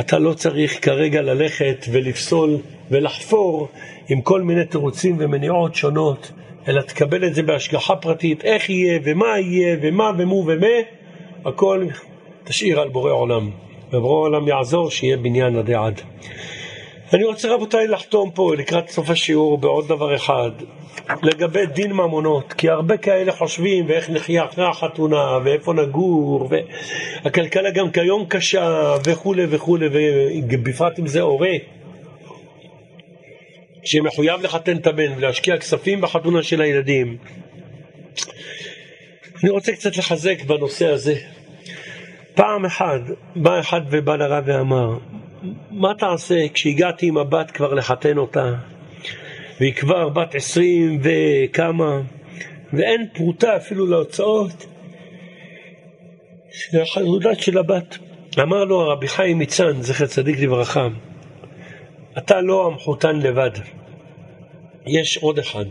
[0.00, 2.56] אתה לא צריך כרגע ללכת ולפסול
[2.90, 3.68] ולחפור
[4.08, 6.32] עם כל מיני תירוצים ומניעות שונות,
[6.68, 10.76] אלא תקבל את זה בהשגחה פרטית, איך יהיה ומה יהיה ומה ומו ומה,
[11.44, 11.86] הכל
[12.44, 13.67] תשאיר על בורא עולם.
[13.92, 16.00] ובורא עולם יעזור שיהיה בניין עדי עד.
[17.12, 20.50] אני רוצה רבותיי לחתום פה לקראת סוף השיעור בעוד דבר אחד,
[21.22, 26.48] לגבי דין ממונות, כי הרבה כאלה חושבים ואיך נחיה אחרי החתונה, ואיפה נגור,
[27.24, 29.86] והכלכלה גם כיום קשה, וכולי וכולי,
[30.48, 31.52] ובפרט אם זה הורה,
[33.84, 37.16] שמחויב לחתן את הבן ולהשקיע כספים בחתונה של הילדים.
[39.42, 41.14] אני רוצה קצת לחזק בנושא הזה.
[42.38, 43.00] פעם אחת
[43.36, 44.98] בא אחד ובא לרב ואמר,
[45.70, 48.54] מה תעשה כשהגעתי עם הבת כבר לחתן אותה,
[49.60, 52.00] והיא כבר בת עשרים וכמה,
[52.72, 54.66] ואין פרוטה אפילו להוצאות
[56.50, 56.78] של
[57.38, 57.98] של הבת.
[58.42, 60.88] אמר לו הרבי חיים מצאן, זכר צדיק לברכה,
[62.18, 63.50] אתה לא המחותן לבד,
[64.86, 65.66] יש עוד אחד.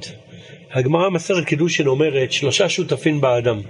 [0.72, 3.62] הגמרא מסרת קידושין אומרת שלושה שותפים באדם,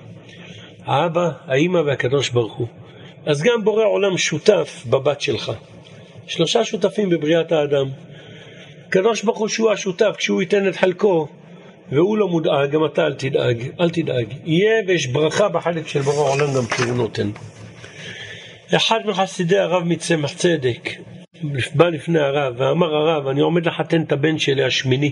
[0.85, 2.67] האבא, האימא והקדוש ברוך הוא.
[3.27, 5.51] אז גם בורא עולם שותף בבת שלך.
[6.27, 7.89] שלושה שותפים בבריאת האדם.
[8.87, 11.27] הקדוש ברוך הוא שהוא השותף, כשהוא ייתן את חלקו,
[11.91, 14.33] והוא לא מודאג, גם אתה אל תדאג, אל תדאג.
[14.45, 17.29] יהיה ויש ברכה בחלק של בורא עולם גם כי הוא נותן.
[18.75, 20.89] אחד מחסידי הרב הצמח צדק
[21.75, 25.11] בא לפני הרב ואמר הרב, אני עומד לחתן את הבן שלי השמיני.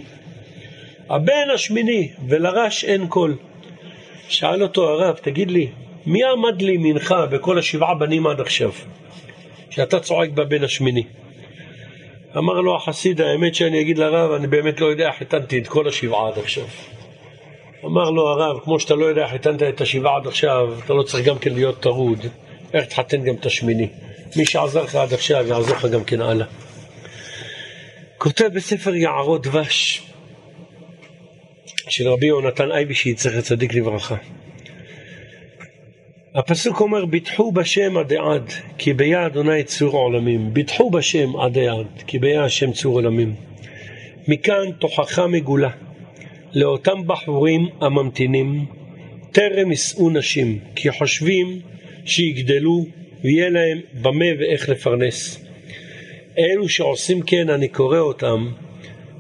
[1.10, 3.38] הבן השמיני, ולרש אין כל.
[4.28, 5.68] שאל אותו הרב, תגיד לי,
[6.06, 8.72] מי עמד לימינך בכל השבעה בנים עד עכשיו?
[9.70, 11.04] שאתה צועק בבן השמיני.
[12.38, 16.28] אמר לו החסיד, האמת שאני אגיד לרב, אני באמת לא יודע חיתנתי את כל השבעה
[16.28, 16.64] עד עכשיו.
[17.86, 21.26] אמר לו הרב, כמו שאתה לא יודע חיתנת את השבעה עד עכשיו, אתה לא צריך
[21.26, 22.20] גם כן להיות טרוד,
[22.74, 23.88] איך תחתן גם את השמיני.
[24.36, 26.46] מי שעזר לך עד עכשיו, יעזור לך גם כן הלאה.
[28.18, 30.04] כותב בספר יערות דבש
[31.90, 34.16] של רבי יונתן אייבישי, זכר צדיק לברכה.
[36.36, 40.54] הפסוק אומר, ביטחו בשם עדי עד, כי ביה אדוני צור עולמים.
[40.54, 43.36] ביטחו בשם עדי עד, כי ביה השם צור עולמים.
[44.28, 45.70] מכאן תוכחה מגולה
[46.54, 48.66] לאותם בחורים הממתינים,
[49.32, 51.60] טרם יישאו נשים, כי חושבים
[52.06, 52.86] שיגדלו
[53.24, 55.46] ויהיה להם במה ואיך לפרנס.
[56.40, 58.52] אלו שעושים כן, אני קורא אותם,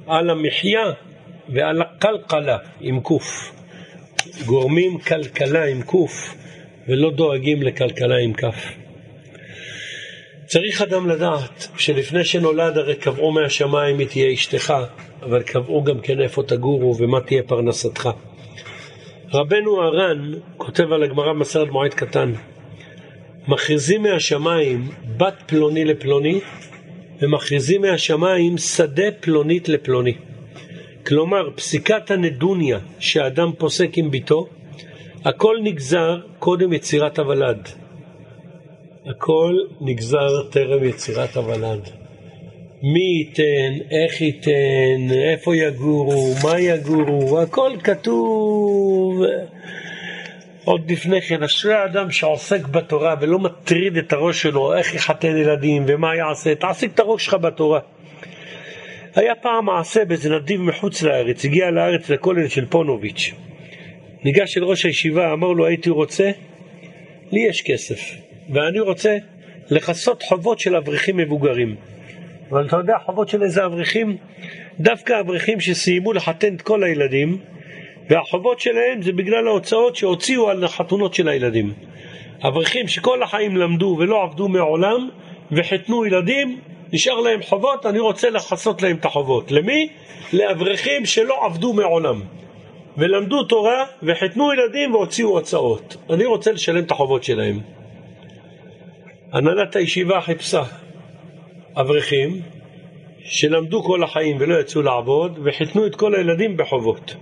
[0.08, 0.92] על המחיה
[1.50, 3.52] ועל הכלכלה עם קוף.
[4.45, 6.35] גורמים כלכלה עם קוף
[6.88, 8.73] ולא דואגים לכלכלה עם כף.
[10.45, 14.73] צריך אדם לדעת שלפני שנולד הרי קבעו מהשמיים מי תהיה אשתך,
[15.22, 18.09] אבל קבעו גם כן איפה תגורו ומה תהיה פרנסתך.
[19.33, 22.33] רבנו הר"ן כותב על הגמרא במסרת מועד קטן,
[23.47, 26.39] מכריזים מהשמיים בת פלוני לפלוני,
[27.22, 30.14] ומכריזים מהשמיים שדה פלונית לפלוני.
[31.07, 34.47] כלומר, פסיקת הנדוניה שאדם פוסק עם ביתו,
[35.25, 37.69] הכל נגזר קודם יצירת הוולד.
[39.05, 41.89] הכל נגזר טרם יצירת הוולד.
[42.81, 49.21] מי ייתן, איך ייתן, איפה יגורו, מה יגורו, הכל כתוב
[50.65, 51.43] עוד לפני כן.
[51.43, 56.93] אשרי האדם שעוסק בתורה ולא מטריד את הראש שלו איך יחתן ילדים ומה יעשה, תעסיק
[56.93, 57.79] את הראש שלך בתורה.
[59.15, 63.33] היה פעם מעשה באיזה נדיב מחוץ לארץ, הגיע לארץ לכולל של פונוביץ'.
[64.25, 66.31] ניגש אל ראש הישיבה, אמר לו הייתי רוצה,
[67.31, 67.99] לי יש כסף,
[68.49, 69.17] ואני רוצה
[69.69, 71.75] לכסות חובות של אברכים מבוגרים.
[72.49, 74.17] אבל אתה יודע חובות של איזה אברכים?
[74.79, 77.37] דווקא אברכים שסיימו לחתן את כל הילדים,
[78.09, 81.73] והחובות שלהם זה בגלל ההוצאות שהוציאו על החתונות של הילדים.
[82.41, 85.09] אברכים שכל החיים למדו ולא עבדו מעולם
[85.51, 86.59] וחיתנו ילדים,
[86.93, 89.51] נשאר להם חובות, אני רוצה לכסות להם את החובות.
[89.51, 89.89] למי?
[90.33, 92.21] לאברכים שלא עבדו מעולם.
[92.98, 95.98] ולמדו תורה וחיתנו ילדים והוציאו הוצאות.
[96.09, 97.59] אני רוצה לשלם את החובות שלהם.
[99.32, 100.64] הנהלת הישיבה חיפשה
[101.75, 102.41] אברכים
[103.24, 107.15] שלמדו כל החיים ולא יצאו לעבוד וחיתנו את כל הילדים בחובות.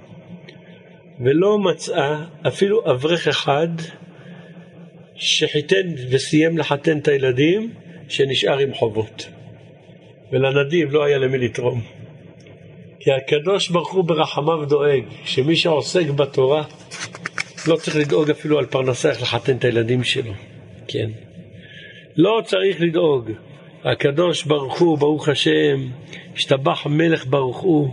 [1.20, 3.68] ולא מצאה אפילו אברך אחד
[5.16, 7.74] שחיתן וסיים לחתן את הילדים
[8.08, 9.30] שנשאר עם חובות.
[10.32, 11.82] ולנדיב לא היה למי לתרום.
[13.04, 16.64] כי הקדוש ברוך הוא ברחמיו דואג שמי שעוסק בתורה
[17.68, 20.32] לא צריך לדאוג אפילו על פרנסה איך לחתן את הילדים שלו.
[20.88, 21.10] כן.
[22.18, 23.32] לא צריך לדאוג.
[23.84, 25.88] הקדוש ברוך הוא, ברוך השם,
[26.36, 27.90] השתבח מלך ברוך הוא,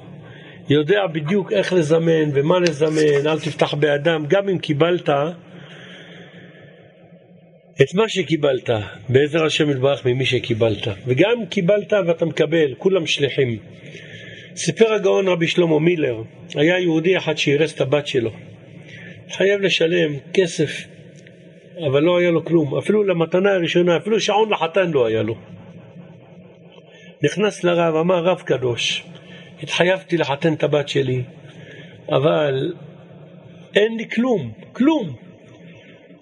[0.69, 5.09] יודע בדיוק איך לזמן ומה לזמן, אל תפתח באדם, גם אם קיבלת
[7.83, 8.71] את מה שקיבלת,
[9.09, 13.59] בעזר השם יתברך ממי שקיבלת, וגם קיבלת ואתה מקבל, כולם שליחים.
[14.63, 16.23] סיפר הגאון רבי שלמה מילר,
[16.55, 18.31] היה יהודי אחד שאירס את הבת שלו.
[19.31, 20.71] חייב לשלם כסף,
[21.87, 25.35] אבל לא היה לו כלום, אפילו למתנה הראשונה, אפילו שעון לחתן לא היה לו.
[27.23, 29.05] נכנס לרב, אמר רב קדוש,
[29.63, 31.23] התחייבתי לחתן את הבת שלי,
[32.09, 32.73] אבל
[33.75, 35.17] אין לי כלום, כלום.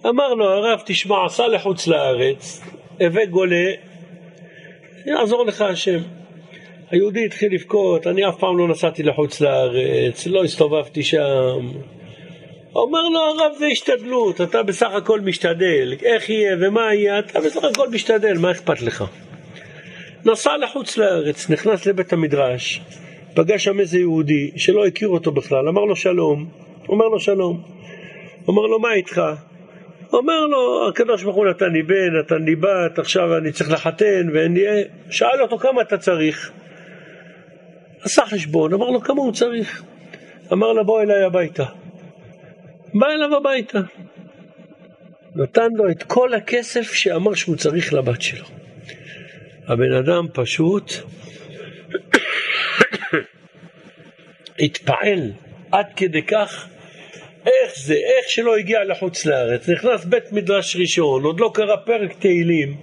[0.06, 2.62] אמר לו הרב, תשמע, סע לחוץ לארץ,
[3.00, 3.70] הווה גולה,
[5.06, 6.17] יעזור לך השם.
[6.90, 11.70] היהודי התחיל לבכות, אני אף פעם לא נסעתי לחוץ לארץ, לא הסתובבתי שם.
[12.74, 17.64] אומר לו הרב זה השתדלות, אתה בסך הכל משתדל, איך יהיה ומה יהיה, אתה בסך
[17.64, 19.04] הכל משתדל, מה אכפת לך?
[20.24, 22.80] נסע לחוץ לארץ, נכנס לבית המדרש,
[23.34, 26.48] פגש שם איזה יהודי שלא הכיר אותו בכלל, אמר לו שלום,
[26.88, 27.62] אומר לו שלום,
[28.48, 29.22] אומר לו מה איתך?
[30.12, 34.28] אומר לו, הקדוש ברוך הוא נתן לי בן, נתן לי בת, עכשיו אני צריך לחתן
[34.32, 34.62] ואין לי...
[35.10, 36.52] שאל אותו כמה אתה צריך?
[38.02, 39.82] עשה חשבון, אמר לו כמה הוא צריך?
[40.52, 41.64] אמר לו בוא אליי הביתה.
[42.94, 43.78] בא אליו הביתה.
[45.34, 48.44] נתן לו את כל הכסף שאמר שהוא צריך לבת שלו.
[49.66, 50.92] הבן אדם פשוט
[54.64, 55.32] התפעל
[55.72, 56.68] עד כדי כך
[57.46, 62.12] איך זה, איך שלא הגיע לחוץ לארץ, נכנס בית מדרש ראשון, עוד לא קרא פרק
[62.18, 62.76] תהילים,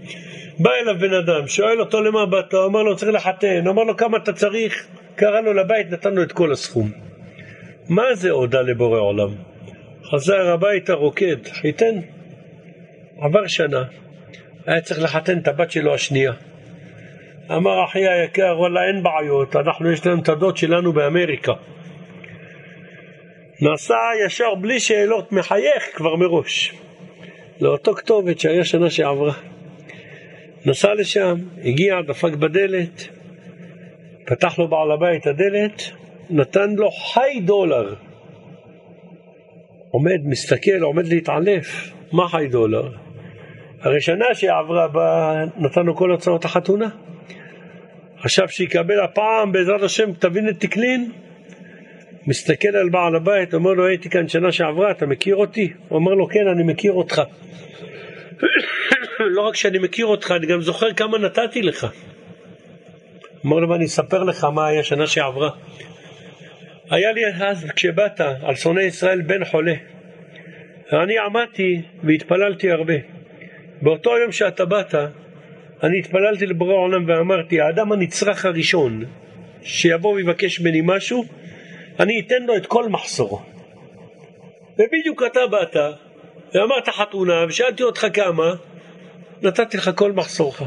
[0.59, 4.17] בא אליו בן אדם, שואל אותו למה באת, אומר לו צריך לחתן, אומר לו כמה
[4.17, 6.91] אתה צריך, קרא לו לבית, נתן לו את כל הסכום.
[7.89, 9.29] מה זה הודה לבורא עולם?
[10.11, 11.95] חזר הביתה רוקד, חיתן,
[13.21, 13.83] עבר שנה,
[14.65, 16.33] היה צריך לחתן את הבת שלו השנייה.
[17.51, 21.53] אמר אחי היקר, וואלה אין בעיות, אנחנו יש להם את הדוד שלנו באמריקה.
[23.61, 23.95] נסע
[24.25, 26.73] ישר בלי שאלות, מחייך כבר מראש.
[27.61, 29.33] לאותו כתובת שהיה שנה שעברה.
[30.65, 33.07] נסע לשם, הגיע, דפק בדלת,
[34.25, 35.81] פתח לו בעל הבית הדלת,
[36.29, 37.93] נתן לו חי דולר.
[39.91, 41.91] עומד, מסתכל, עומד להתעלף.
[42.11, 42.89] מה חי דולר?
[43.81, 46.89] הרי שנה שעברה בה נתן לו כל הוצאות החתונה.
[48.21, 51.11] חשב שיקבל הפעם בעזרת השם תבין את תקלין
[52.27, 55.73] מסתכל על בעל הבית, אומר לו הייתי כאן שנה שעברה, אתה מכיר אותי?
[55.89, 57.21] הוא אומר לו כן, אני מכיר אותך.
[59.35, 61.87] לא רק שאני מכיר אותך, אני גם זוכר כמה נתתי לך.
[63.45, 65.49] אומר לו, ואני אספר לך מה היה שנה שעברה.
[66.89, 69.73] היה לי אז, כשבאת, על שונאי ישראל בן חולה.
[70.91, 72.93] ואני עמדתי והתפללתי הרבה.
[73.81, 74.95] באותו יום שאתה באת,
[75.83, 79.03] אני התפללתי לבורא העולם ואמרתי, האדם הנצרך הראשון
[79.61, 81.25] שיבוא ויבקש ממני משהו,
[81.99, 83.41] אני אתן לו את כל מחסורו.
[84.73, 85.75] ובדיוק אתה באת
[86.53, 88.53] ואמרת חתונה ושאלתי אותך כמה,
[89.41, 90.61] נתתי לך כל מחסורך.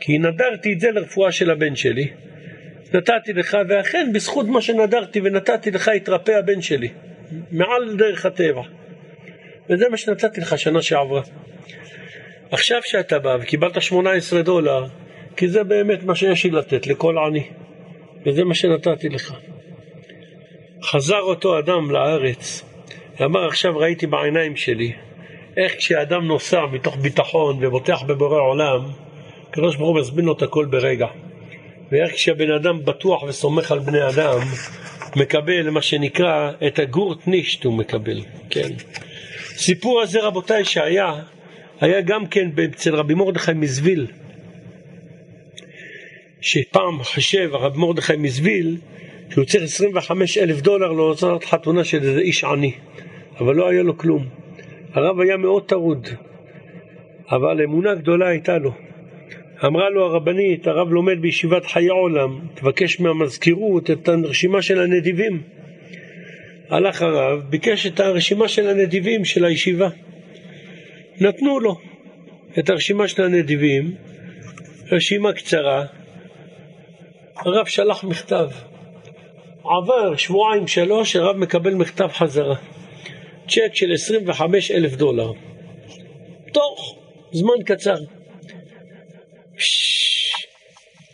[0.00, 2.08] כי נדרתי את זה לרפואה של הבן שלי.
[2.94, 6.88] נתתי לך, ואכן בזכות מה שנדרתי ונתתי לך התרפא הבן שלי,
[7.50, 8.62] מעל דרך הטבע.
[9.70, 11.22] וזה מה שנתתי לך שנה שעברה.
[12.50, 14.86] עכשיו שאתה בא וקיבלת 18 דולר,
[15.36, 17.44] כי זה באמת מה שיש לי לתת לכל עני,
[18.26, 19.34] וזה מה שנתתי לך.
[20.82, 22.64] חזר אותו אדם לארץ,
[23.20, 24.92] ואמר עכשיו ראיתי בעיניים שלי
[25.56, 28.80] איך כשאדם נוסע מתוך ביטחון ובוטח בבורא עולם,
[29.56, 31.06] הקדוש ברוך הוא מזמין לו את הכל ברגע.
[31.92, 34.38] ואיך כשהבן אדם בטוח וסומך על בני אדם,
[35.16, 38.20] מקבל מה שנקרא את הגורט נישט הוא מקבל,
[38.50, 38.68] כן.
[39.56, 41.14] סיפור הזה רבותיי שהיה,
[41.80, 44.06] היה גם כן אצל רבי מרדכי מזוויל,
[46.40, 48.76] שפעם חשב הרב מרדכי מזוויל
[49.30, 52.72] שהוא צריך 25 אלף דולר להוצאת חתונה של איזה איש עני,
[53.40, 54.26] אבל לא היה לו כלום.
[54.92, 56.08] הרב היה מאוד טרוד,
[57.30, 58.85] אבל אמונה גדולה הייתה לו.
[59.64, 65.42] אמרה לו הרבנית, הרב לומד בישיבת חיי עולם, תבקש מהמזכירות את הרשימה של הנדיבים.
[66.68, 69.88] הלך הרב, ביקש את הרשימה של הנדיבים של הישיבה.
[71.20, 71.76] נתנו לו
[72.58, 73.94] את הרשימה של הנדיבים,
[74.92, 75.84] רשימה קצרה.
[77.36, 78.48] הרב שלח מכתב.
[79.64, 82.56] עבר שבועיים שלוש, הרב מקבל מכתב חזרה.
[83.48, 85.32] צ'ק של 25 אלף דולר.
[86.52, 86.98] תוך
[87.32, 87.96] זמן קצר.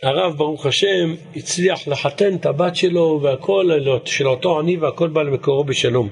[0.03, 3.69] הרב ברוך השם הצליח לחתן את הבת שלו והכל
[4.05, 6.09] של אותו עני והכל בא למקורו בשלום.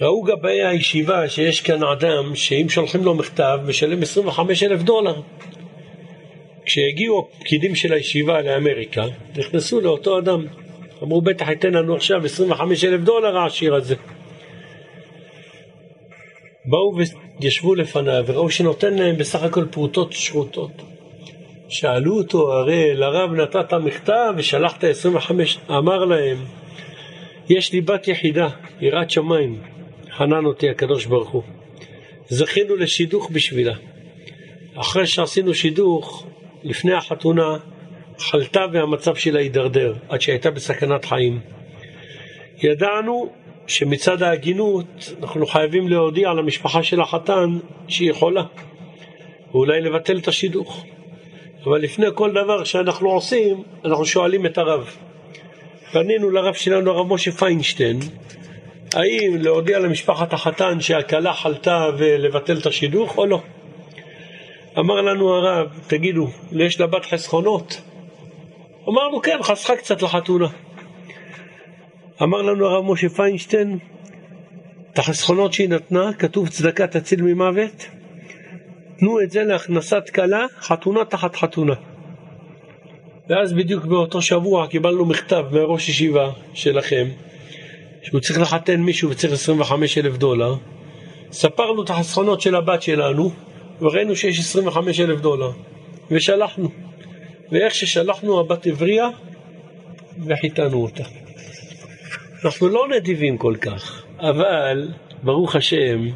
[0.00, 5.20] ראו גבי הישיבה שיש כאן אדם שאם שולחים לו מכתב משלם 25 אלף דולר.
[6.64, 9.04] כשהגיעו הפקידים של הישיבה לאמריקה
[9.36, 10.46] נכנסו לאותו אדם
[11.02, 13.94] אמרו בטח ייתן לנו עכשיו 25 אלף דולר העשיר הזה
[16.64, 16.94] באו
[17.40, 20.82] וישבו לפניו וראו שנותן להם בסך הכל פרוטות שרוטות
[21.68, 26.36] שאלו אותו, הרי לרב נתת מכתב ושלחת 25, אמר להם,
[27.48, 28.48] יש לי בת יחידה,
[28.80, 29.60] יראת שמיים,
[30.10, 31.42] חנן אותי הקדוש ברוך הוא.
[32.28, 33.74] זכינו לשידוך בשבילה.
[34.74, 36.26] אחרי שעשינו שידוך,
[36.62, 37.56] לפני החתונה,
[38.18, 41.40] חלתה והמצב שלה הידרדר, עד שהייתה בסכנת חיים.
[42.62, 43.32] ידענו
[43.66, 48.42] שמצד ההגינות אנחנו חייבים להודיע למשפחה של החתן שהיא חולה,
[49.52, 50.84] ואולי לבטל את השידוך.
[51.66, 54.96] אבל לפני כל דבר שאנחנו עושים, אנחנו שואלים את הרב.
[55.92, 58.00] פנינו לרב שלנו, הרב משה פיינשטיין,
[58.94, 63.40] האם להודיע למשפחת החתן שהכלה חלתה ולבטל את השידוך או לא?
[64.78, 67.80] אמר לנו הרב, תגידו, יש לבת חסכונות?
[68.88, 70.46] אמרנו כן, חסכה קצת לחתונה.
[72.22, 73.78] אמר לנו הרב משה פיינשטיין,
[74.92, 77.86] את החסכונות שהיא נתנה, כתוב צדקה תציל ממוות,
[78.98, 81.74] תנו את זה להכנסת כלה, חתונה תחת חתונה.
[83.28, 87.08] ואז בדיוק באותו שבוע קיבלנו מכתב מהראש ישיבה שלכם,
[88.02, 90.54] שהוא צריך לחתן מישהו וצריך 25 אלף דולר.
[91.32, 93.30] ספרנו את החסכונות של הבת שלנו,
[93.80, 95.50] וראינו שיש 25 אלף דולר,
[96.10, 96.68] ושלחנו.
[97.52, 99.08] ואיך ששלחנו הבת הבריאה,
[100.26, 101.23] וחיתנו אותה.
[102.44, 104.88] אנחנו לא נדיבים כל כך, אבל
[105.22, 106.06] ברוך השם,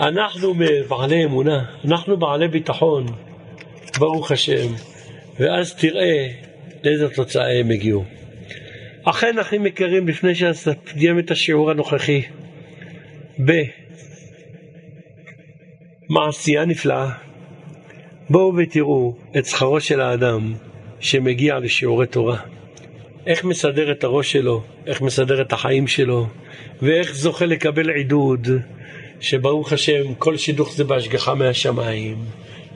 [0.00, 0.54] אנחנו
[0.88, 3.06] בעלי אמונה, אנחנו בעלי ביטחון,
[3.98, 4.72] ברוך השם,
[5.40, 6.28] ואז תראה
[6.84, 8.04] לאיזו תוצאה הם הגיעו.
[9.04, 12.22] אכן, אחים יקרים, לפני שאסיים את השיעור הנוכחי,
[16.10, 17.10] במעשייה נפלאה,
[18.30, 20.54] בואו ותראו את שכרו של האדם
[21.00, 22.55] שמגיע לשיעורי תורה.
[23.26, 26.26] איך מסדר את הראש שלו, איך מסדר את החיים שלו,
[26.82, 28.48] ואיך זוכה לקבל עידוד.
[29.20, 32.16] שברוך השם, כל שידוך זה בהשגחה מהשמיים,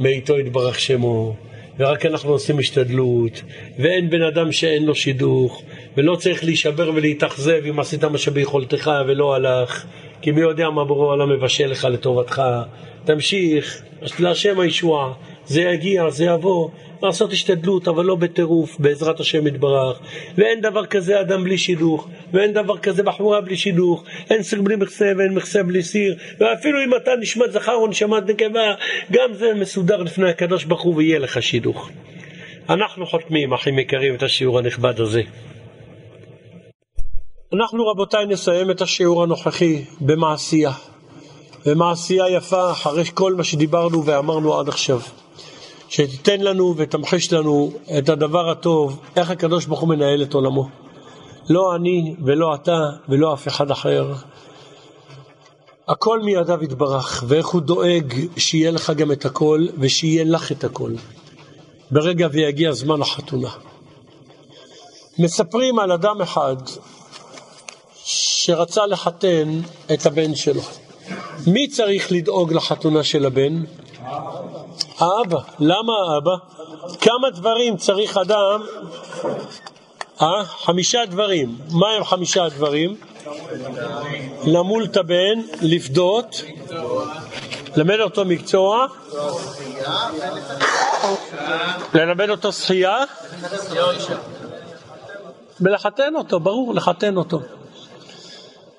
[0.01, 1.37] מאיתו יתברך שמו,
[1.79, 3.43] ורק אנחנו עושים השתדלות,
[3.79, 5.63] ואין בן אדם שאין לו שידוך,
[5.97, 9.87] ולא צריך להישבר ולהתאכזב אם עשית מה שביכולתך ולא הלך,
[10.23, 12.43] כי מי יודע מה ברור העולם מבשל לך לטובתך.
[13.05, 13.83] תמשיך,
[14.19, 15.13] להשם הישועה,
[15.47, 16.69] זה יגיע, זה יבוא,
[17.03, 20.01] לעשות השתדלות, אבל לא בטירוף, בעזרת השם יתברך.
[20.39, 24.77] ואין דבר כזה אדם בלי שידוך, ואין דבר כזה בחורה בלי שידוך, אין סיר בלי
[24.77, 28.75] מכסה ואין מכסה בלי סיר, ואפילו אם אתה נשמת זכר או נשמת נקבה,
[29.13, 31.91] גם זה מסודר לפני הקדוש ברוך הוא ויהיה לך שידוך.
[32.71, 35.23] אנחנו חותמים, אחים יקרים, את השיעור הנכבד הזה.
[37.55, 40.73] אנחנו רבותיי נסיים את השיעור הנוכחי במעשייה.
[41.67, 45.01] במעשייה יפה אחרי כל מה שדיברנו ואמרנו עד עכשיו.
[45.89, 50.69] שתיתן לנו ותמחיש לנו את הדבר הטוב, איך הקדוש ברוך הוא מנהל את עולמו.
[51.49, 54.13] לא אני ולא אתה ולא אף אחד אחר.
[55.89, 60.93] הכל מידיו יתברך, ואיך הוא דואג שיהיה לך גם את הכל ושיהיה לך את הכל.
[61.91, 63.51] ברגע ויגיע זמן החתונה.
[65.19, 66.57] מספרים על אדם אחד
[68.43, 69.61] שרצה לחתן
[69.93, 70.63] את הבן שלו.
[71.47, 73.63] מי צריך לדאוג לחתונה של הבן?
[74.99, 75.39] האבא.
[75.59, 76.37] למה האבא?
[77.01, 78.63] כמה דברים צריך אדם?
[80.23, 80.45] אה?
[80.45, 81.59] חמישה דברים.
[81.71, 82.97] מה הם חמישה דברים?
[84.45, 86.43] למול את הבן, לפדות,
[87.77, 88.87] ללמד אותו מקצוע,
[91.95, 93.05] ללמד אותו שחייה,
[95.61, 97.41] ולחתן אותו, ברור, לחתן אותו.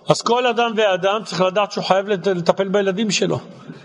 [0.07, 3.39] אז כל אדם ואדם צריך לדעת שהוא חייב לטפל בילדים שלו.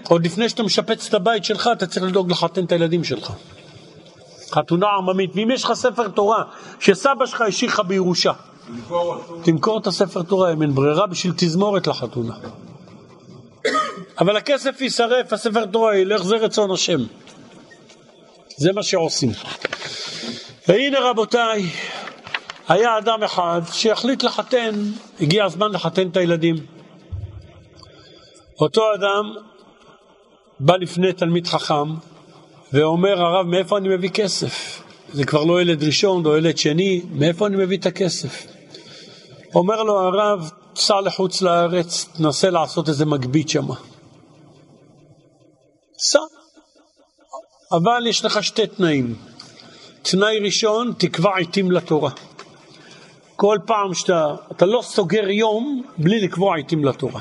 [0.09, 3.33] עוד לפני שאתה משפץ את הבית שלך, אתה צריך לדאוג לחתן את הילדים שלך.
[4.53, 5.31] חתונה עממית.
[5.35, 6.43] ואם יש לך ספר תורה
[6.81, 8.33] שסבא שלך השאיר לך בירושה,
[9.43, 12.35] תמכור את הספר תורה, אם אין ברירה, בשביל תזמורת לחתונה.
[14.19, 16.99] אבל הכסף יישרף, הספר תורה ילך, זה רצון השם.
[18.57, 19.31] זה מה שעושים.
[20.69, 21.71] והנה רבותיי,
[22.69, 24.75] היה אדם אחד שהחליט לחתן,
[25.21, 26.57] הגיע הזמן לחתן את הילדים.
[28.61, 29.35] אותו אדם
[30.61, 31.95] בא לפני תלמיד חכם
[32.73, 34.83] ואומר, הרב, מאיפה אני מביא כסף?
[35.13, 38.47] זה כבר לא ילד ראשון, או ילד שני, מאיפה אני מביא את הכסף?
[39.55, 43.75] אומר לו הרב, סע לחוץ לארץ, תנסה לעשות איזה מגבית שמה.
[45.99, 46.19] סע.
[47.73, 49.15] אבל יש לך שתי תנאים.
[50.03, 52.11] תנאי ראשון, תקבע עיתים לתורה.
[53.37, 57.21] כל פעם שאתה, אתה לא סוגר יום בלי לקבוע עיתים לתורה.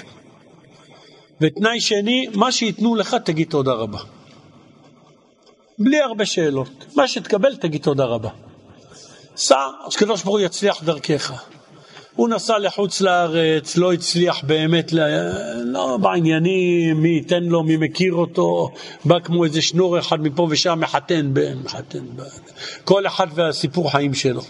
[1.42, 4.00] ותנאי שני, מה שייתנו לך תגיד תודה רבה.
[5.80, 6.70] בלי הרבה שאלות.
[6.96, 8.30] מה שתקבל תגיד תודה רבה.
[9.36, 11.44] סע, אז קדוש ברוך הוא יצליח דרכך.
[12.16, 14.94] הוא נסע לחוץ לארץ, לא הצליח באמת,
[15.64, 18.70] לא בעניינים, מי ייתן לו, מי מכיר אותו,
[19.06, 22.06] בא כמו איזה שנור אחד מפה ושם, מחתן מחתן.
[22.84, 24.42] כל אחד והסיפור חיים שלו.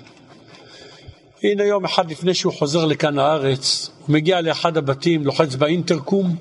[1.44, 6.36] הנה יום אחד לפני שהוא חוזר לכאן לארץ, הוא מגיע לאחד הבתים, לוחץ באינטרקום,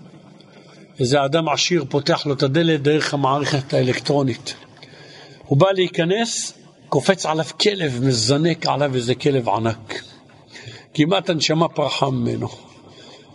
[1.00, 4.55] איזה אדם עשיר פותח לו את הדלת דרך המערכת האלקטרונית.
[5.47, 6.55] הוא בא להיכנס,
[6.89, 10.02] קופץ עליו כלב, מזנק עליו איזה כלב ענק.
[10.94, 12.48] כמעט הנשמה פרחה ממנו.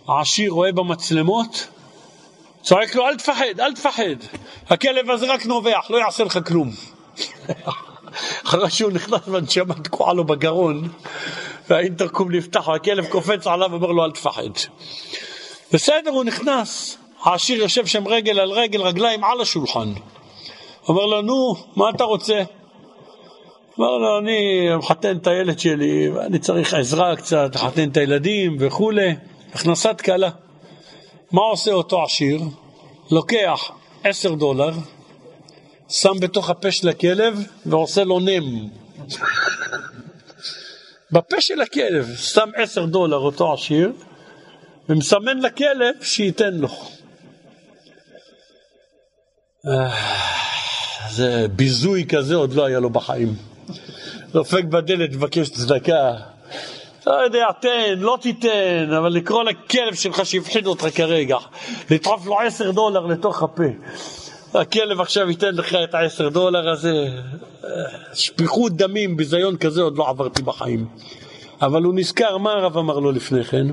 [0.08, 1.66] העשיר רואה במצלמות,
[2.62, 4.16] צועק לו, אל תפחד, אל תפחד,
[4.68, 6.70] הכלב הזה רק נובח, לא יעשה לך כלום.
[8.46, 10.88] אחרי שהוא נכנס והנשמה תקועה לו בגרון,
[11.70, 14.42] והאינטרקום נפתח, והכלב קופץ עליו ואומר לו, אל תפחד.
[15.72, 19.92] בסדר, הוא נכנס, העשיר יושב שם רגל על רגל, רגליים על השולחן.
[20.88, 22.42] אומר לו, נו, מה אתה רוצה?
[23.78, 29.14] אמר לו, אני מחתן את הילד שלי, ואני צריך עזרה קצת, לחתן את הילדים וכולי,
[29.54, 30.30] הכנסת כלה.
[31.32, 32.40] מה עושה אותו עשיר?
[33.10, 33.70] לוקח
[34.04, 34.72] עשר דולר,
[35.88, 38.68] שם בתוך הפה של הכלב ועושה לו נם.
[41.12, 43.92] בפה של הכלב שם עשר דולר אותו עשיר
[44.88, 46.68] ומסמן לכלב שייתן לו.
[49.66, 49.90] אה,
[51.10, 53.34] זה ביזוי כזה עוד לא היה לו בחיים.
[54.32, 56.14] דופק בדלת, מבקש צדקה.
[57.06, 61.36] לא יודע, תן, לא תיתן, אבל לקרוא לכלב שלך שהפחיד אותך כרגע,
[61.90, 63.62] לדחוף לו עשר דולר לתוך הפה.
[64.54, 67.08] הכלב עכשיו ייתן לך את העשר דולר הזה.
[68.14, 70.86] שפיכות דמים, ביזיון כזה עוד לא עברתי בחיים.
[71.62, 73.66] אבל הוא נזכר, מה הרב אמר לו לפני כן?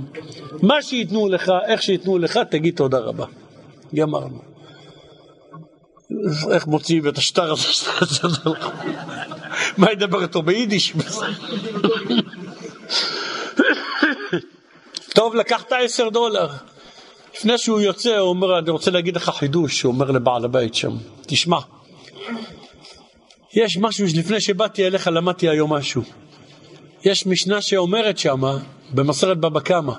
[0.62, 3.26] מה שייתנו לך, איך שייתנו לך, תגיד תודה רבה.
[3.96, 4.42] גמרנו.
[6.52, 8.28] איך מוציאים את השטר הזה
[9.78, 10.94] מה ידבר איתו ביידיש?
[15.16, 16.48] טוב, לקחת עשר דולר.
[17.38, 20.92] לפני שהוא יוצא, הוא אומר, אני רוצה להגיד לך חידוש, הוא אומר לבעל הבית שם,
[21.22, 21.58] תשמע,
[23.54, 26.02] יש משהו שלפני שבאתי אליך למדתי היום משהו.
[27.04, 28.58] יש משנה שאומרת שמה,
[28.94, 29.94] במסרת בבא קמא,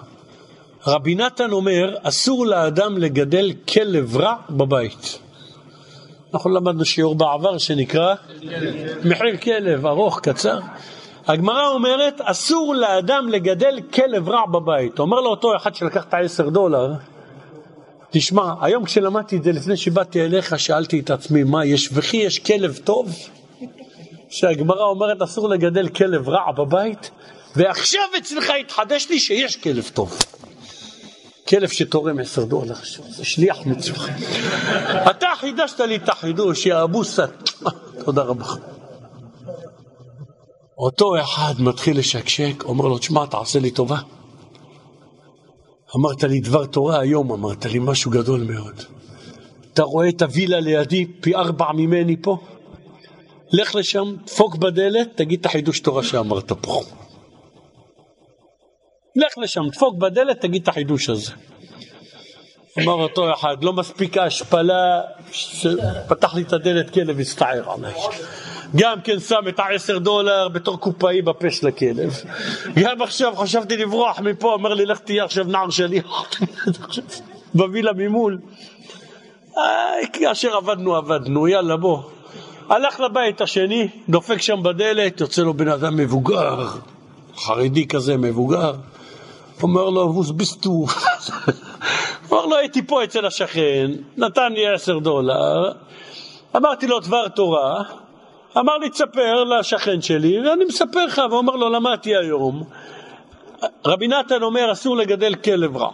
[0.86, 5.18] רבי נתן אומר, אסור לאדם לגדל כלב רע בבית.
[6.34, 8.14] אנחנו למדנו שיעור בעבר שנקרא
[9.04, 10.58] מחיר כלב, ארוך, קצר.
[11.26, 14.98] הגמרא אומרת, אסור לאדם לגדל כלב רע בבית.
[14.98, 16.92] אומר לו אותו אחד שלקח את העשר דולר,
[18.10, 22.38] תשמע, היום כשלמדתי את זה לפני שבאתי אליך, שאלתי את עצמי, מה, יש וכי יש
[22.38, 23.16] כלב טוב?
[24.28, 27.10] שהגמרא אומרת, אסור לגדל כלב רע בבית,
[27.56, 30.18] ועכשיו אצלך התחדש לי שיש כלב טוב.
[31.48, 32.74] כלב שתורם עשר דולר,
[33.08, 34.06] זה שליח מצווה.
[35.10, 37.24] אתה חידשת לי את החידוש, יא אבוסה.
[38.04, 38.46] תודה רבה.
[40.78, 43.98] אותו אחד מתחיל לשקשק, אומר לו, תשמע, תעשה לי טובה.
[45.96, 48.82] אמרת לי דבר תורה היום, אמרת לי משהו גדול מאוד.
[49.72, 52.38] אתה רואה את הווילה לידי פי ארבע ממני פה?
[53.52, 56.82] לך לשם, דפוק בדלת, תגיד את החידוש תורה שאמרת פה.
[59.16, 61.32] לך לשם, דפוק בדלת, תגיד את החידוש הזה.
[62.78, 65.00] אמר אותו אחד, לא מספיק ההשפלה
[65.32, 67.94] שפתח לי את הדלת כלב הסתער עליי.
[68.76, 72.12] גם כן שם את העשר דולר בתור קופאי בפה של הכלב.
[72.74, 76.00] גם עכשיו חשבתי לברוח מפה, אומר לי לך תהיה עכשיו נער שלי
[77.54, 78.38] בווילה ממול.
[80.12, 82.02] כאשר עבדנו עבדנו, יאללה בוא.
[82.68, 86.66] הלך לבית השני, דופק שם בדלת, יוצא לו בן אדם מבוגר,
[87.36, 88.72] חרדי כזה מבוגר,
[89.62, 90.70] אומר לו, ווסביסטו.
[92.30, 95.72] אמר לו, הייתי פה אצל השכן, נתן לי עשר דולר,
[96.56, 97.82] אמרתי לו דבר תורה,
[98.58, 102.64] אמר לי, תספר לשכן שלי, ואני מספר לך, ואומר לו, למדתי היום.
[103.84, 105.90] רבי נתן אומר, אסור לגדל כלב רע.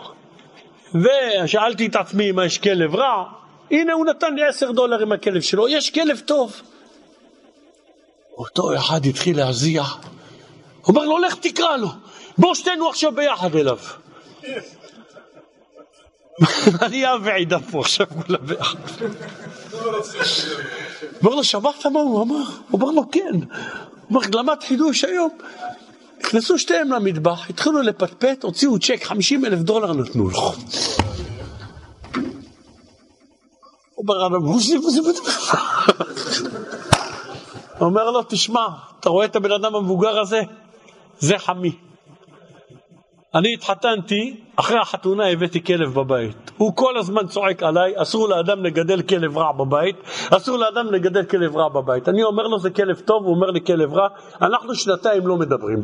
[0.95, 3.25] ושאלתי את עצמי אם יש כלב רע,
[3.71, 6.61] הנה הוא נתן לי עשר דולר עם הכלב שלו, יש כלב טוב.
[8.39, 9.83] אותו אחד התחיל להזיע,
[10.89, 11.89] אומר לו, לך תקרא לו,
[12.39, 13.79] בוא שתינו עכשיו ביחד אליו.
[16.83, 18.79] אני ועידה פה עכשיו כולה ביחד.
[21.23, 22.37] אומר לו, שמעת מה הוא אמר?
[22.37, 23.21] הוא אומר לו, כן.
[23.33, 23.41] הוא
[24.11, 25.31] אומר, למד חידוש היום.
[26.21, 30.53] נכנסו שתיהם למטבח, התחילו לפטפט, הוציאו צ'ק, 50 אלף דולר נתנו לו.
[34.41, 34.79] בוזי.
[37.81, 38.67] אומר לו, תשמע,
[39.01, 40.41] אתה רואה את הבן אדם המבוגר הזה?
[41.19, 41.77] זה חמי.
[43.35, 46.51] אני התחתנתי, אחרי החתונה הבאתי כלב בבית.
[46.57, 49.97] הוא כל הזמן צועק עליי, אסור לאדם לגדל כלב רע בבית,
[50.31, 52.09] אסור לאדם לגדל כלב רע בבית.
[52.09, 54.09] אני אומר לו זה כלב טוב, הוא אומר לי כלב רע,
[54.43, 55.83] אנחנו שנתיים לא מדברים.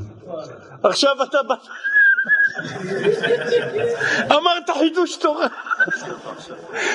[0.83, 1.55] עכשיו אתה בא...
[4.37, 5.47] אמרת חידוש תורה.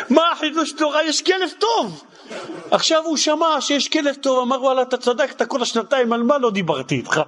[0.10, 1.04] מה החידוש תורה?
[1.04, 2.04] יש כלב טוב.
[2.72, 6.52] עכשיו הוא שמע שיש כלב טוב, אמר וואלה אתה צדקת כל השנתיים, על מה לא
[6.52, 7.22] דיברתי איתך?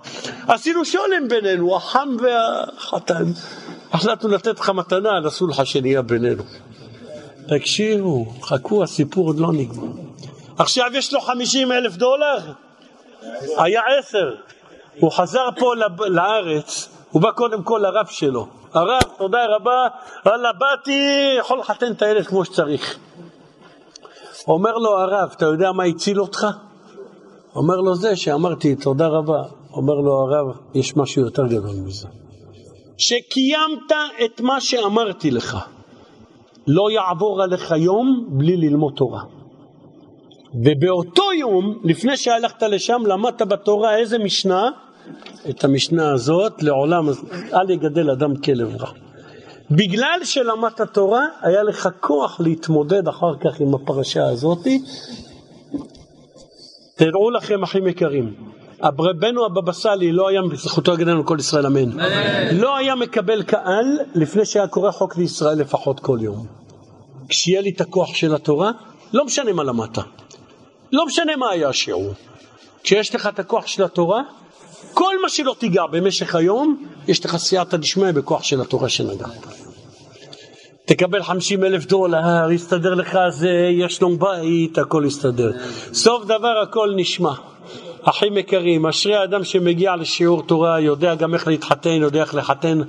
[0.48, 3.24] עשינו שולם בינינו, החם והחתן.
[3.92, 6.44] החלטנו לתת לך מתנה על הסולחה שנהיה בינינו.
[7.48, 9.88] תקשיבו, חכו, הסיפור עוד לא נגמר.
[10.58, 12.38] עכשיו יש לו חמישים אלף דולר?
[13.58, 14.36] היה עשר.
[15.00, 15.74] הוא חזר פה
[16.08, 18.48] לארץ, הוא בא קודם כל לרב שלו.
[18.74, 19.88] הרב, תודה רבה,
[20.26, 22.98] וואלה, באתי, יכול לחתן את הילד כמו שצריך.
[24.48, 26.48] אומר לו הרב, אתה יודע מה הציל אותך?
[27.56, 29.44] אומר לו זה שאמרתי תודה רבה.
[29.74, 32.08] אומר לו הרב, יש משהו יותר גדול מזה.
[32.98, 33.92] שקיימת
[34.26, 35.58] את מה שאמרתי לך.
[36.68, 39.22] לא יעבור עליך יום בלי ללמוד תורה.
[40.54, 44.70] ובאותו יום, לפני שהלכת לשם, למדת בתורה איזה משנה?
[45.50, 47.10] את המשנה הזאת, לעולם
[47.54, 49.07] אל יגדל אדם כלב רע.
[49.72, 54.68] בגלל שלמדת תורה, היה לך כוח להתמודד אחר כך עם הפרשה הזאת.
[56.96, 58.34] תדעו לכם, אחים יקרים,
[58.82, 61.90] רבנו הבבא סאלי לא היה, בזכותו יגיד לנו כל ישראל אמן,
[62.52, 66.46] לא היה מקבל קהל לפני שהיה קורא חוק לישראל לפחות כל יום.
[67.30, 68.72] כשיהיה לי את הכוח של התורה,
[69.14, 69.98] לא משנה מה למדת,
[70.92, 72.14] לא משנה מה היה השיעור.
[72.84, 74.22] כשיש לך את הכוח של התורה,
[74.98, 79.48] כל מה שלא תיגע במשך היום, יש לך סייעתא דשמיא בכוח של התורה שנגעת.
[80.86, 85.52] תקבל חמישים אלף דולר, יסתדר לך זה, יש לו בית, הכל יסתדר.
[85.94, 87.34] סוף דבר הכל נשמע.
[88.10, 92.82] אחים יקרים, אשרי האדם שמגיע לשיעור תורה, יודע גם איך להתחתן, יודע איך לחתן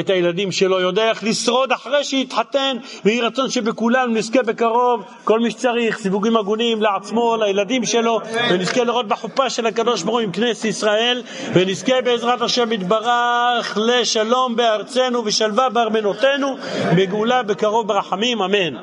[0.00, 5.50] את הילדים שלו, יודע איך לשרוד אחרי שיתחתן, ויהי רצון שבכולם נזכה בקרוב כל מי
[5.50, 8.20] שצריך, סיווגים הגונים לעצמו, לילדים שלו,
[8.50, 11.22] ונזכה לראות בחופה של הקדוש ברוך הוא עם כנסת ישראל,
[11.54, 16.56] ונזכה בעזרת השם יתברך לשלום בארצנו ושלווה בארמנותינו,
[16.96, 18.76] בגאולה בקרוב ברחמים, אמן.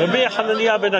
[0.00, 0.94] רבי חנניה בן